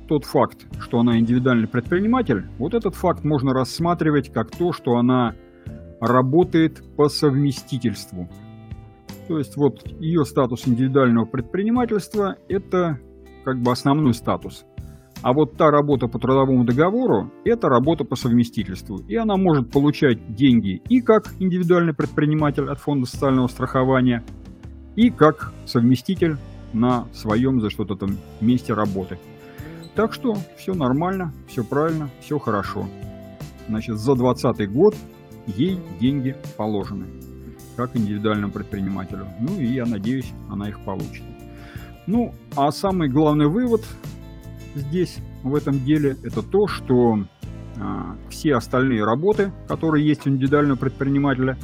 тот 0.09 0.27
факт, 0.27 0.67
что 0.79 0.99
она 0.99 1.19
индивидуальный 1.19 1.69
предприниматель, 1.69 2.45
вот 2.59 2.75
этот 2.75 2.95
факт 2.95 3.25
можно 3.25 3.55
рассматривать 3.55 4.31
как 4.31 4.51
то, 4.51 4.75
что 4.75 4.97
она 4.97 5.37
работает 6.03 6.83
по 6.99 7.09
совместительству. 7.09 8.29
То 9.27 9.39
есть 9.39 9.57
вот 9.57 9.91
ее 10.01 10.27
статус 10.27 10.69
индивидуального 10.69 11.25
предпринимательства– 11.25 12.37
это 12.51 12.99
как 13.43 13.63
бы 13.63 13.73
основной 13.73 14.13
статус. 14.13 14.67
А 15.23 15.33
вот 15.33 15.57
та 15.57 15.71
работа 15.71 16.07
по 16.07 16.19
трудовому 16.19 16.65
договору– 16.65 17.33
это 17.45 17.69
работа 17.69 18.05
по 18.05 18.15
совместительству. 18.15 19.01
И 19.09 19.17
она 19.17 19.37
может 19.37 19.71
получать 19.71 20.35
деньги 20.35 20.81
и 20.89 21.01
как 21.01 21.35
индивидуальный 21.41 21.93
предприниматель 21.93 22.69
от 22.69 22.79
фонда 22.79 23.07
социального 23.07 23.49
страхования, 23.49 24.25
и 24.95 25.11
как 25.11 25.53
совместитель 25.65 26.37
на 26.73 27.07
своем 27.13 27.61
за 27.61 27.71
что-то 27.71 27.95
там 27.95 28.17
месте 28.41 28.75
работы. 28.75 29.19
Так 29.95 30.13
что 30.13 30.35
все 30.57 30.75
нормально, 30.75 31.33
все 31.49 31.65
правильно, 31.65 32.11
все 32.21 32.39
хорошо. 32.39 32.87
Значит, 33.69 33.97
за 33.97 34.15
2020 34.15 34.71
год 34.73 34.95
ей 35.47 35.79
деньги 36.01 36.37
положены. 36.57 37.07
как 37.77 37.97
индивидуальному 37.97 38.53
предпринимателю. 38.53 39.27
Ну 39.41 39.61
и 39.61 39.67
я 39.67 39.87
надеюсь, 39.87 40.33
она 40.51 40.69
их 40.69 40.81
получит. 40.81 41.23
Ну, 42.09 42.35
а 42.57 42.73
самый 42.73 43.09
главный 43.09 43.47
вывод 43.47 43.85
здесь, 44.79 45.19
в 45.43 45.55
этом 45.55 45.85
деле, 45.85 46.17
это 46.23 46.43
то, 46.43 46.67
что 46.67 47.25
а, 47.77 48.17
все 48.29 48.55
остальные 48.55 49.05
работы, 49.05 49.53
которые 49.69 50.07
есть 50.07 50.27
у 50.27 50.31
индивидуального 50.31 50.77
предпринимателя, 50.77 51.57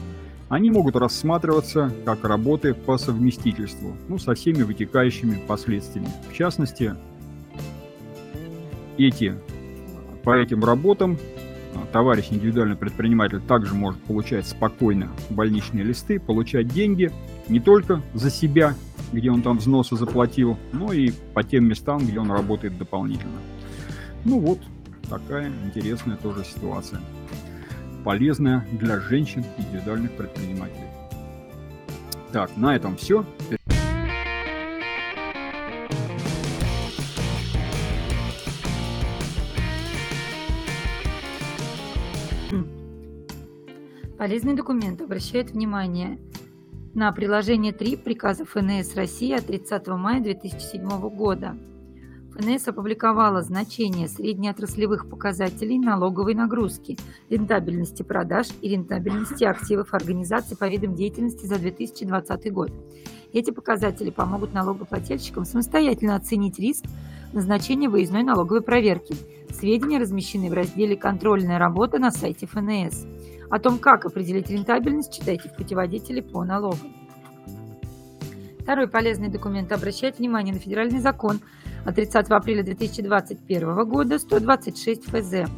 они 0.48 0.70
могут 0.70 0.96
рассматриваться 0.96 1.92
как 2.04 2.24
работы 2.24 2.74
по 2.74 2.98
совместительству, 2.98 3.96
ну, 4.08 4.18
со 4.18 4.34
всеми 4.34 4.62
вытекающими 4.62 5.42
последствиями. 5.46 6.08
В 6.30 6.34
частности, 6.34 6.94
эти, 8.98 9.34
по 10.22 10.36
этим 10.36 10.62
работам 10.62 11.18
а, 11.74 11.86
товарищ 11.92 12.28
индивидуальный 12.30 12.76
предприниматель 12.76 13.40
также 13.40 13.74
может 13.74 14.00
получать 14.02 14.46
спокойно 14.46 15.10
больничные 15.30 15.82
листы, 15.82 16.20
получать 16.20 16.68
деньги 16.68 17.10
не 17.48 17.58
только 17.58 18.02
за 18.12 18.30
себя, 18.30 18.74
где 19.14 19.30
он 19.30 19.42
там 19.42 19.58
взносы 19.58 19.96
заплатил, 19.96 20.58
но 20.72 20.92
и 20.92 21.12
по 21.34 21.42
тем 21.42 21.64
местам, 21.66 21.98
где 21.98 22.18
он 22.18 22.30
работает 22.30 22.76
дополнительно. 22.76 23.38
Ну 24.24 24.40
вот, 24.40 24.60
такая 25.08 25.50
интересная 25.64 26.16
тоже 26.16 26.44
ситуация. 26.44 27.00
Полезная 28.04 28.66
для 28.72 29.00
женщин 29.00 29.44
индивидуальных 29.56 30.12
предпринимателей. 30.12 30.88
Так, 32.32 32.56
на 32.56 32.74
этом 32.74 32.96
все. 32.96 33.24
Полезный 44.18 44.54
документ 44.54 45.02
обращает 45.02 45.50
внимание 45.50 46.18
на 46.94 47.10
приложение 47.10 47.72
3 47.72 47.96
приказа 47.96 48.44
ФНС 48.44 48.94
России 48.94 49.32
от 49.32 49.46
30 49.46 49.86
мая 49.88 50.20
2007 50.20 50.88
года. 51.10 51.56
ФНС 52.32 52.68
опубликовала 52.68 53.42
значение 53.42 54.08
среднеотраслевых 54.08 55.08
показателей 55.08 55.78
налоговой 55.78 56.34
нагрузки, 56.34 56.96
рентабельности 57.30 58.02
продаж 58.02 58.48
и 58.60 58.68
рентабельности 58.68 59.44
активов 59.44 59.92
организаций 59.92 60.56
по 60.56 60.68
видам 60.68 60.94
деятельности 60.94 61.46
за 61.46 61.58
2020 61.58 62.52
год. 62.52 62.72
Эти 63.32 63.50
показатели 63.50 64.10
помогут 64.10 64.52
налогоплательщикам 64.52 65.44
самостоятельно 65.44 66.14
оценить 66.14 66.58
риск 66.60 66.84
назначения 67.32 67.88
выездной 67.88 68.22
налоговой 68.22 68.62
проверки. 68.62 69.16
Сведения 69.52 69.98
размещены 69.98 70.48
в 70.48 70.52
разделе 70.52 70.96
«Контрольная 70.96 71.58
работа» 71.58 71.98
на 71.98 72.12
сайте 72.12 72.46
ФНС. 72.46 73.06
О 73.54 73.60
том, 73.60 73.78
как 73.78 74.04
определить 74.04 74.50
рентабельность, 74.50 75.12
читайте 75.12 75.48
в 75.48 75.54
путеводителе 75.54 76.22
по 76.22 76.42
налогам. 76.42 76.92
Второй 78.58 78.88
полезный 78.88 79.28
документ 79.28 79.70
обращает 79.70 80.18
внимание 80.18 80.52
на 80.52 80.58
федеральный 80.58 80.98
закон 80.98 81.38
от 81.86 81.94
30 81.94 82.30
апреля 82.30 82.64
2021 82.64 83.88
года 83.88 84.18
126 84.18 85.04
ФЗ. 85.04 85.48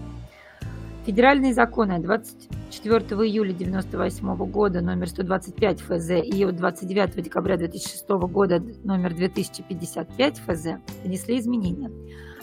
Федеральные 1.07 1.55
законы 1.55 1.93
от 1.93 2.03
24 2.03 3.01
июля 3.25 3.55
1998 3.55 4.35
года 4.51 4.83
номер 4.83 5.09
125 5.09 5.81
ФЗ 5.81 6.11
и 6.23 6.45
от 6.45 6.55
29 6.55 7.23
декабря 7.23 7.57
2006 7.57 8.09
года 8.11 8.63
номер 8.85 9.15
2055 9.15 10.39
ФЗ 10.41 10.67
внесли 11.03 11.39
изменения. 11.39 11.91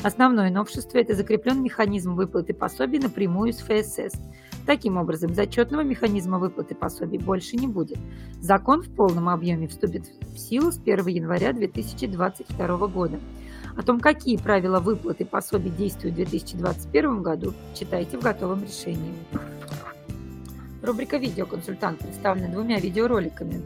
Основное 0.01 0.49
новшество– 0.49 0.97
это 0.99 1.13
закреплен 1.13 1.61
механизм 1.61 2.15
выплаты 2.15 2.55
пособий 2.55 2.97
напрямую 2.97 3.53
с 3.53 3.57
ФСС. 3.57 4.19
Таким 4.65 4.97
образом, 4.97 5.33
зачетного 5.33 5.81
механизма 5.81 6.39
выплаты 6.39 6.73
пособий 6.73 7.19
больше 7.19 7.57
не 7.57 7.67
будет. 7.67 7.97
Закон 8.39 8.81
в 8.81 8.89
полном 8.89 9.27
объеме 9.27 9.67
вступит 9.67 10.05
в 10.33 10.37
силу 10.37 10.71
с 10.71 10.77
1 10.77 11.05
января 11.07 11.51
2022 11.51 12.87
года. 12.87 13.19
О 13.75 13.81
том, 13.81 13.99
какие 13.99 14.37
правила 14.37 14.79
выплаты 14.79 15.25
пособий 15.25 15.71
действуют 15.71 16.13
в 16.13 16.17
2021 16.17 17.21
году, 17.21 17.53
читайте 17.73 18.17
в 18.17 18.21
готовом 18.21 18.63
решении. 18.63 19.13
Рубрика 20.81 21.17
«Видеоконсультант» 21.17 21.99
представлена 21.99 22.49
двумя 22.49 22.79
видеороликами. 22.79 23.61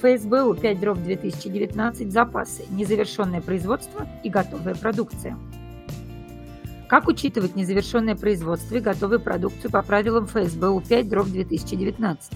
ФСБУ 0.00 0.54
5 0.54 0.80
дробь 0.80 1.02
2019 1.02 2.12
«Запасы. 2.12 2.64
Незавершенное 2.70 3.40
производство 3.40 4.06
и 4.22 4.30
готовая 4.30 4.74
продукция». 4.74 5.38
Как 6.88 7.08
учитывать 7.08 7.56
незавершенное 7.56 8.14
производство 8.16 8.76
и 8.76 8.80
готовую 8.80 9.20
продукцию 9.20 9.70
по 9.70 9.82
правилам 9.82 10.26
ФСБУ 10.26 10.80
5 10.80 11.08
дробь 11.08 11.28
2019? 11.28 12.32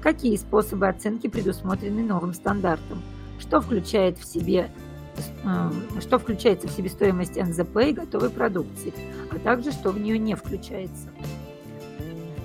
Какие 0.00 0.36
способы 0.36 0.88
оценки 0.88 1.26
предусмотрены 1.26 2.02
новым 2.02 2.32
стандартом? 2.32 3.02
Что 3.40 3.60
включает 3.60 4.18
в 4.18 4.24
себе 4.24 4.70
Эм, 5.44 6.00
что 6.00 6.18
включается 6.18 6.68
в 6.68 6.70
себестоимость 6.70 7.36
НЗП 7.36 7.76
и 7.78 7.92
готовой 7.92 8.30
продукции, 8.30 8.92
а 9.30 9.38
также 9.38 9.72
что 9.72 9.90
в 9.90 9.98
нее 9.98 10.18
не 10.18 10.34
включается. 10.34 11.08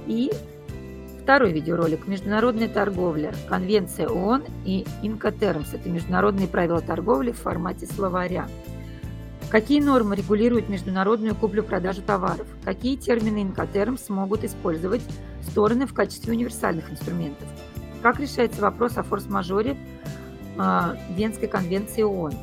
И 0.07 0.31
второй 1.21 1.53
видеоролик 1.53 2.07
«Международная 2.07 2.67
торговля. 2.67 3.33
Конвенция 3.47 4.07
ООН 4.07 4.43
и 4.65 4.85
Инкотермс»– 5.01 5.73
это 5.73 5.89
международные 5.89 6.47
правила 6.47 6.81
торговли 6.81 7.31
в 7.31 7.37
формате 7.37 7.85
словаря. 7.85 8.47
Какие 9.53 9.81
нормы 9.81 10.15
регулируют 10.15 10.67
международную 10.67 11.35
куплю-продажу 11.35 12.01
товаров? 12.01 12.47
Какие 12.63 12.95
термины 12.95 13.43
Инкотермс 13.43 14.09
могут 14.09 14.43
использовать 14.43 15.03
стороны 15.43 15.85
в 15.85 15.93
качестве 15.93 16.33
универсальных 16.33 16.89
инструментов? 16.89 17.47
Как 18.01 18.19
решается 18.19 18.63
вопрос 18.63 18.97
о 18.97 19.03
форс-мажоре 19.03 19.77
э, 20.57 20.95
Венской 21.11 21.47
конвенции 21.47 22.01
ООН? 22.01 22.33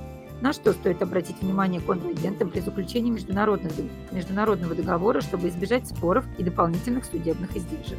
На 0.40 0.52
что 0.52 0.72
стоит 0.72 1.02
обратить 1.02 1.42
внимание 1.42 1.80
контрагентам 1.80 2.48
при 2.48 2.60
заключении 2.60 3.10
международного 3.10 4.76
договора, 4.76 5.20
чтобы 5.20 5.48
избежать 5.48 5.88
споров 5.88 6.24
и 6.38 6.44
дополнительных 6.44 7.04
судебных 7.04 7.56
издержек? 7.56 7.98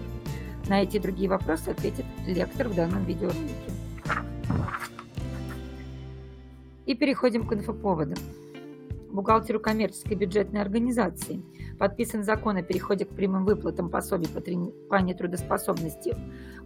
На 0.70 0.84
эти 0.84 0.96
и 0.96 1.00
другие 1.02 1.28
вопросы 1.28 1.68
ответит 1.68 2.06
лектор 2.26 2.70
в 2.70 2.76
данном 2.76 3.04
видеоролике. 3.04 3.72
И 6.86 6.96
переходим 6.96 7.46
к 7.46 7.52
инфоповодам 7.52 8.16
бухгалтеру 9.12 9.60
коммерческой 9.60 10.16
бюджетной 10.16 10.62
организации. 10.62 11.42
Подписан 11.78 12.24
закон 12.24 12.58
о 12.58 12.64
переходе 12.64 13.06
к 13.06 13.10
прямым 13.10 13.46
выплатам 13.46 13.90
пособий 13.90 14.28
по 14.28 14.42
тренированию 14.42 15.16
трудоспособности 15.16 16.16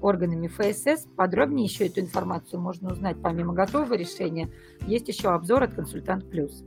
органами 0.01 0.47
ФСС. 0.47 1.07
Подробнее 1.15 1.65
еще 1.65 1.87
эту 1.87 2.01
информацию 2.01 2.59
можно 2.59 2.91
узнать 2.91 3.17
помимо 3.21 3.53
готового 3.53 3.93
решения. 3.93 4.49
Есть 4.87 5.07
еще 5.07 5.29
обзор 5.29 5.63
от 5.63 5.73
«Консультант 5.73 6.29
Плюс». 6.29 6.63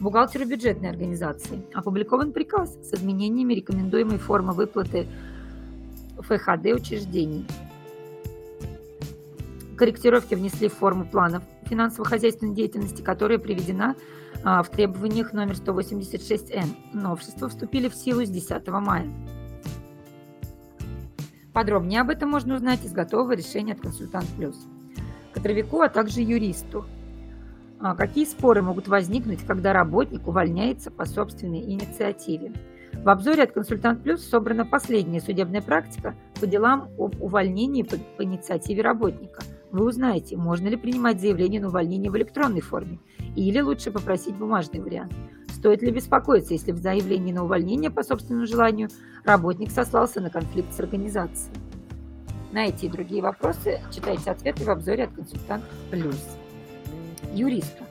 Бухгалтеру 0.00 0.44
бюджетной 0.46 0.90
организации 0.90 1.64
опубликован 1.72 2.32
приказ 2.32 2.76
с 2.82 2.94
изменениями 2.94 3.54
рекомендуемой 3.54 4.18
формы 4.18 4.52
выплаты 4.52 5.06
ФХД 6.18 6.66
учреждений. 6.74 7.46
Корректировки 9.76 10.34
внесли 10.34 10.68
в 10.68 10.74
форму 10.74 11.04
планов 11.04 11.42
финансово-хозяйственной 11.64 12.54
деятельности, 12.54 13.02
которая 13.02 13.38
приведена 13.38 13.96
а, 14.44 14.62
в 14.62 14.70
требованиях 14.70 15.32
номер 15.32 15.54
186Н. 15.54 16.68
Новшества 16.92 17.48
вступили 17.48 17.88
в 17.88 17.94
силу 17.94 18.24
с 18.24 18.30
10 18.30 18.68
мая. 18.68 19.08
Подробнее 21.52 22.00
об 22.00 22.10
этом 22.10 22.30
можно 22.30 22.56
узнать 22.56 22.84
из 22.84 22.92
готового 22.92 23.32
решения 23.32 23.72
от 23.72 23.80
«Консультант 23.80 24.26
Плюс». 24.36 24.66
Кадровику, 25.32 25.80
а 25.80 25.88
также 25.88 26.20
юристу. 26.20 26.84
А, 27.80 27.94
какие 27.94 28.24
споры 28.24 28.62
могут 28.62 28.88
возникнуть, 28.88 29.44
когда 29.46 29.72
работник 29.72 30.26
увольняется 30.26 30.90
по 30.90 31.04
собственной 31.04 31.60
инициативе? 31.60 32.52
В 32.92 33.08
обзоре 33.08 33.42
от 33.42 33.52
«Консультант 33.52 34.02
Плюс» 34.02 34.24
собрана 34.24 34.64
последняя 34.64 35.20
судебная 35.20 35.62
практика 35.62 36.14
по 36.40 36.46
делам 36.46 36.88
об 36.98 37.20
увольнении 37.20 37.82
по, 37.82 37.96
по 38.16 38.24
инициативе 38.24 38.82
работника. 38.82 39.42
Вы 39.74 39.88
узнаете, 39.88 40.36
можно 40.36 40.68
ли 40.68 40.76
принимать 40.76 41.20
заявление 41.20 41.60
на 41.60 41.66
увольнение 41.66 42.08
в 42.08 42.16
электронной 42.16 42.60
форме, 42.60 43.00
или 43.34 43.60
лучше 43.60 43.90
попросить 43.90 44.36
бумажный 44.36 44.78
вариант. 44.78 45.12
Стоит 45.52 45.82
ли 45.82 45.90
беспокоиться, 45.90 46.54
если 46.54 46.70
в 46.70 46.78
заявлении 46.78 47.32
на 47.32 47.42
увольнение 47.42 47.90
по 47.90 48.04
собственному 48.04 48.46
желанию 48.46 48.88
работник 49.24 49.72
сослался 49.72 50.20
на 50.20 50.30
конфликт 50.30 50.72
с 50.72 50.78
организацией? 50.78 51.52
На 52.52 52.66
эти 52.66 52.86
и 52.86 52.88
другие 52.88 53.20
вопросы 53.20 53.80
читайте 53.92 54.30
ответы 54.30 54.62
в 54.62 54.70
обзоре 54.70 55.06
от 55.06 55.12
«Консультант 55.12 55.64
Плюс». 55.90 56.24
Юристу. 57.32 57.82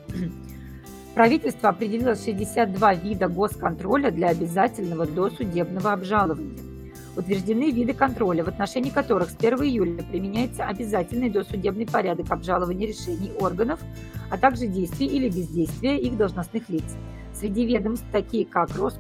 Правительство 1.16 1.68
определило 1.68 2.16
62 2.16 2.94
вида 2.94 3.28
госконтроля 3.28 4.10
для 4.10 4.30
обязательного 4.30 5.06
досудебного 5.06 5.92
обжалования. 5.92 6.73
Утверждены 7.16 7.70
виды 7.70 7.94
контроля, 7.94 8.44
в 8.44 8.48
отношении 8.48 8.90
которых 8.90 9.30
с 9.30 9.36
1 9.36 9.60
июля 9.60 10.04
применяется 10.04 10.66
обязательный 10.66 11.30
досудебный 11.30 11.86
порядок 11.86 12.32
обжалования 12.32 12.88
решений 12.88 13.32
органов, 13.40 13.80
а 14.32 14.38
также 14.38 14.66
действий 14.66 15.08
или 15.08 15.30
бездействия 15.30 15.98
их 16.00 16.18
должностных 16.18 16.70
лиц. 16.70 16.96
Среди 17.34 17.66
ведомств 17.66 18.06
такие 18.12 18.46
как 18.48 18.76
Рос, 18.76 19.00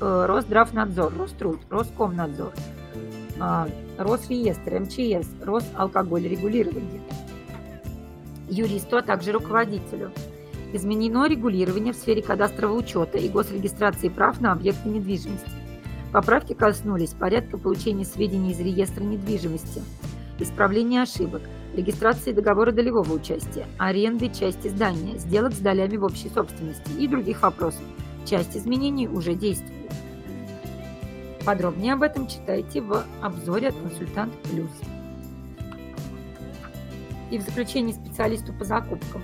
э, 0.00 0.26
Росздравнадзор, 0.26 1.12
Роструд, 1.18 1.58
Роскомнадзор, 1.70 2.52
э, 3.40 3.66
Росреестр, 3.98 4.78
МЧС, 4.78 5.28
Росалкогольрегулирование, 5.42 7.00
юристу, 8.48 8.98
а 8.98 9.02
также 9.02 9.32
руководителю. 9.32 10.12
Изменено 10.72 11.26
регулирование 11.26 11.92
в 11.92 11.96
сфере 11.96 12.22
кадастрового 12.22 12.78
учета 12.78 13.18
и 13.18 13.28
госрегистрации 13.28 14.08
прав 14.08 14.40
на 14.40 14.52
объекты 14.52 14.88
недвижимости. 14.88 15.57
Поправки 16.12 16.54
коснулись 16.54 17.10
порядка 17.10 17.58
получения 17.58 18.04
сведений 18.04 18.52
из 18.52 18.60
реестра 18.60 19.04
недвижимости, 19.04 19.82
исправления 20.38 21.02
ошибок, 21.02 21.42
регистрации 21.76 22.32
договора 22.32 22.72
долевого 22.72 23.12
участия, 23.12 23.66
аренды 23.78 24.30
части 24.30 24.68
здания, 24.68 25.18
сделок 25.18 25.52
с 25.52 25.58
долями 25.58 25.98
в 25.98 26.04
общей 26.04 26.30
собственности 26.30 26.92
и 26.98 27.06
других 27.06 27.42
вопросов. 27.42 27.82
Часть 28.24 28.56
изменений 28.56 29.06
уже 29.06 29.34
действует. 29.34 29.74
Подробнее 31.44 31.92
об 31.92 32.02
этом 32.02 32.26
читайте 32.26 32.80
в 32.80 33.04
обзоре 33.22 33.68
от 33.68 33.74
«Консультант 33.74 34.32
Плюс». 34.44 34.70
И 37.30 37.38
в 37.38 37.42
заключении 37.42 37.92
специалисту 37.92 38.54
по 38.54 38.64
закупкам. 38.64 39.22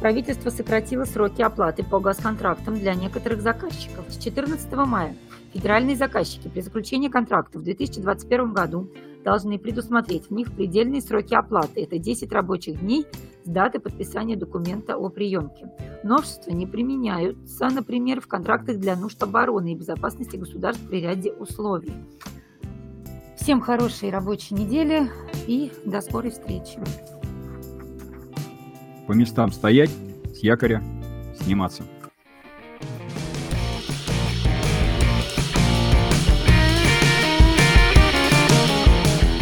Правительство 0.00 0.50
сократило 0.50 1.04
сроки 1.04 1.42
оплаты 1.42 1.84
по 1.84 2.00
газконтрактам 2.00 2.74
для 2.74 2.94
некоторых 2.94 3.42
заказчиков. 3.42 4.04
С 4.08 4.18
14 4.18 4.72
мая 4.72 5.14
федеральные 5.52 5.96
заказчики 5.96 6.48
при 6.48 6.60
заключении 6.60 7.08
контрактов 7.08 7.62
в 7.62 7.64
2021 7.64 8.52
году 8.52 8.88
должны 9.24 9.58
предусмотреть 9.58 10.26
в 10.26 10.30
них 10.32 10.52
предельные 10.52 11.00
сроки 11.00 11.34
оплаты. 11.34 11.82
Это 11.82 11.98
10 11.98 12.32
рабочих 12.32 12.80
дней 12.80 13.06
с 13.44 13.48
даты 13.48 13.78
подписания 13.78 14.36
документа 14.36 14.96
о 14.96 15.08
приемке. 15.08 15.70
Новшества 16.02 16.50
не 16.50 16.66
применяются, 16.66 17.68
например, 17.68 18.20
в 18.20 18.26
контрактах 18.26 18.78
для 18.78 18.96
нужд 18.96 19.22
обороны 19.22 19.72
и 19.72 19.76
безопасности 19.76 20.36
государств 20.36 20.82
при 20.88 21.00
ряде 21.00 21.32
условий. 21.32 21.92
Всем 23.36 23.60
хорошей 23.60 24.10
рабочей 24.10 24.54
недели 24.54 25.10
и 25.46 25.72
до 25.84 26.00
скорой 26.00 26.30
встречи. 26.30 26.78
По 29.06 29.12
местам 29.12 29.50
стоять, 29.50 29.90
с 30.32 30.38
якоря 30.38 30.82
сниматься. 31.40 31.82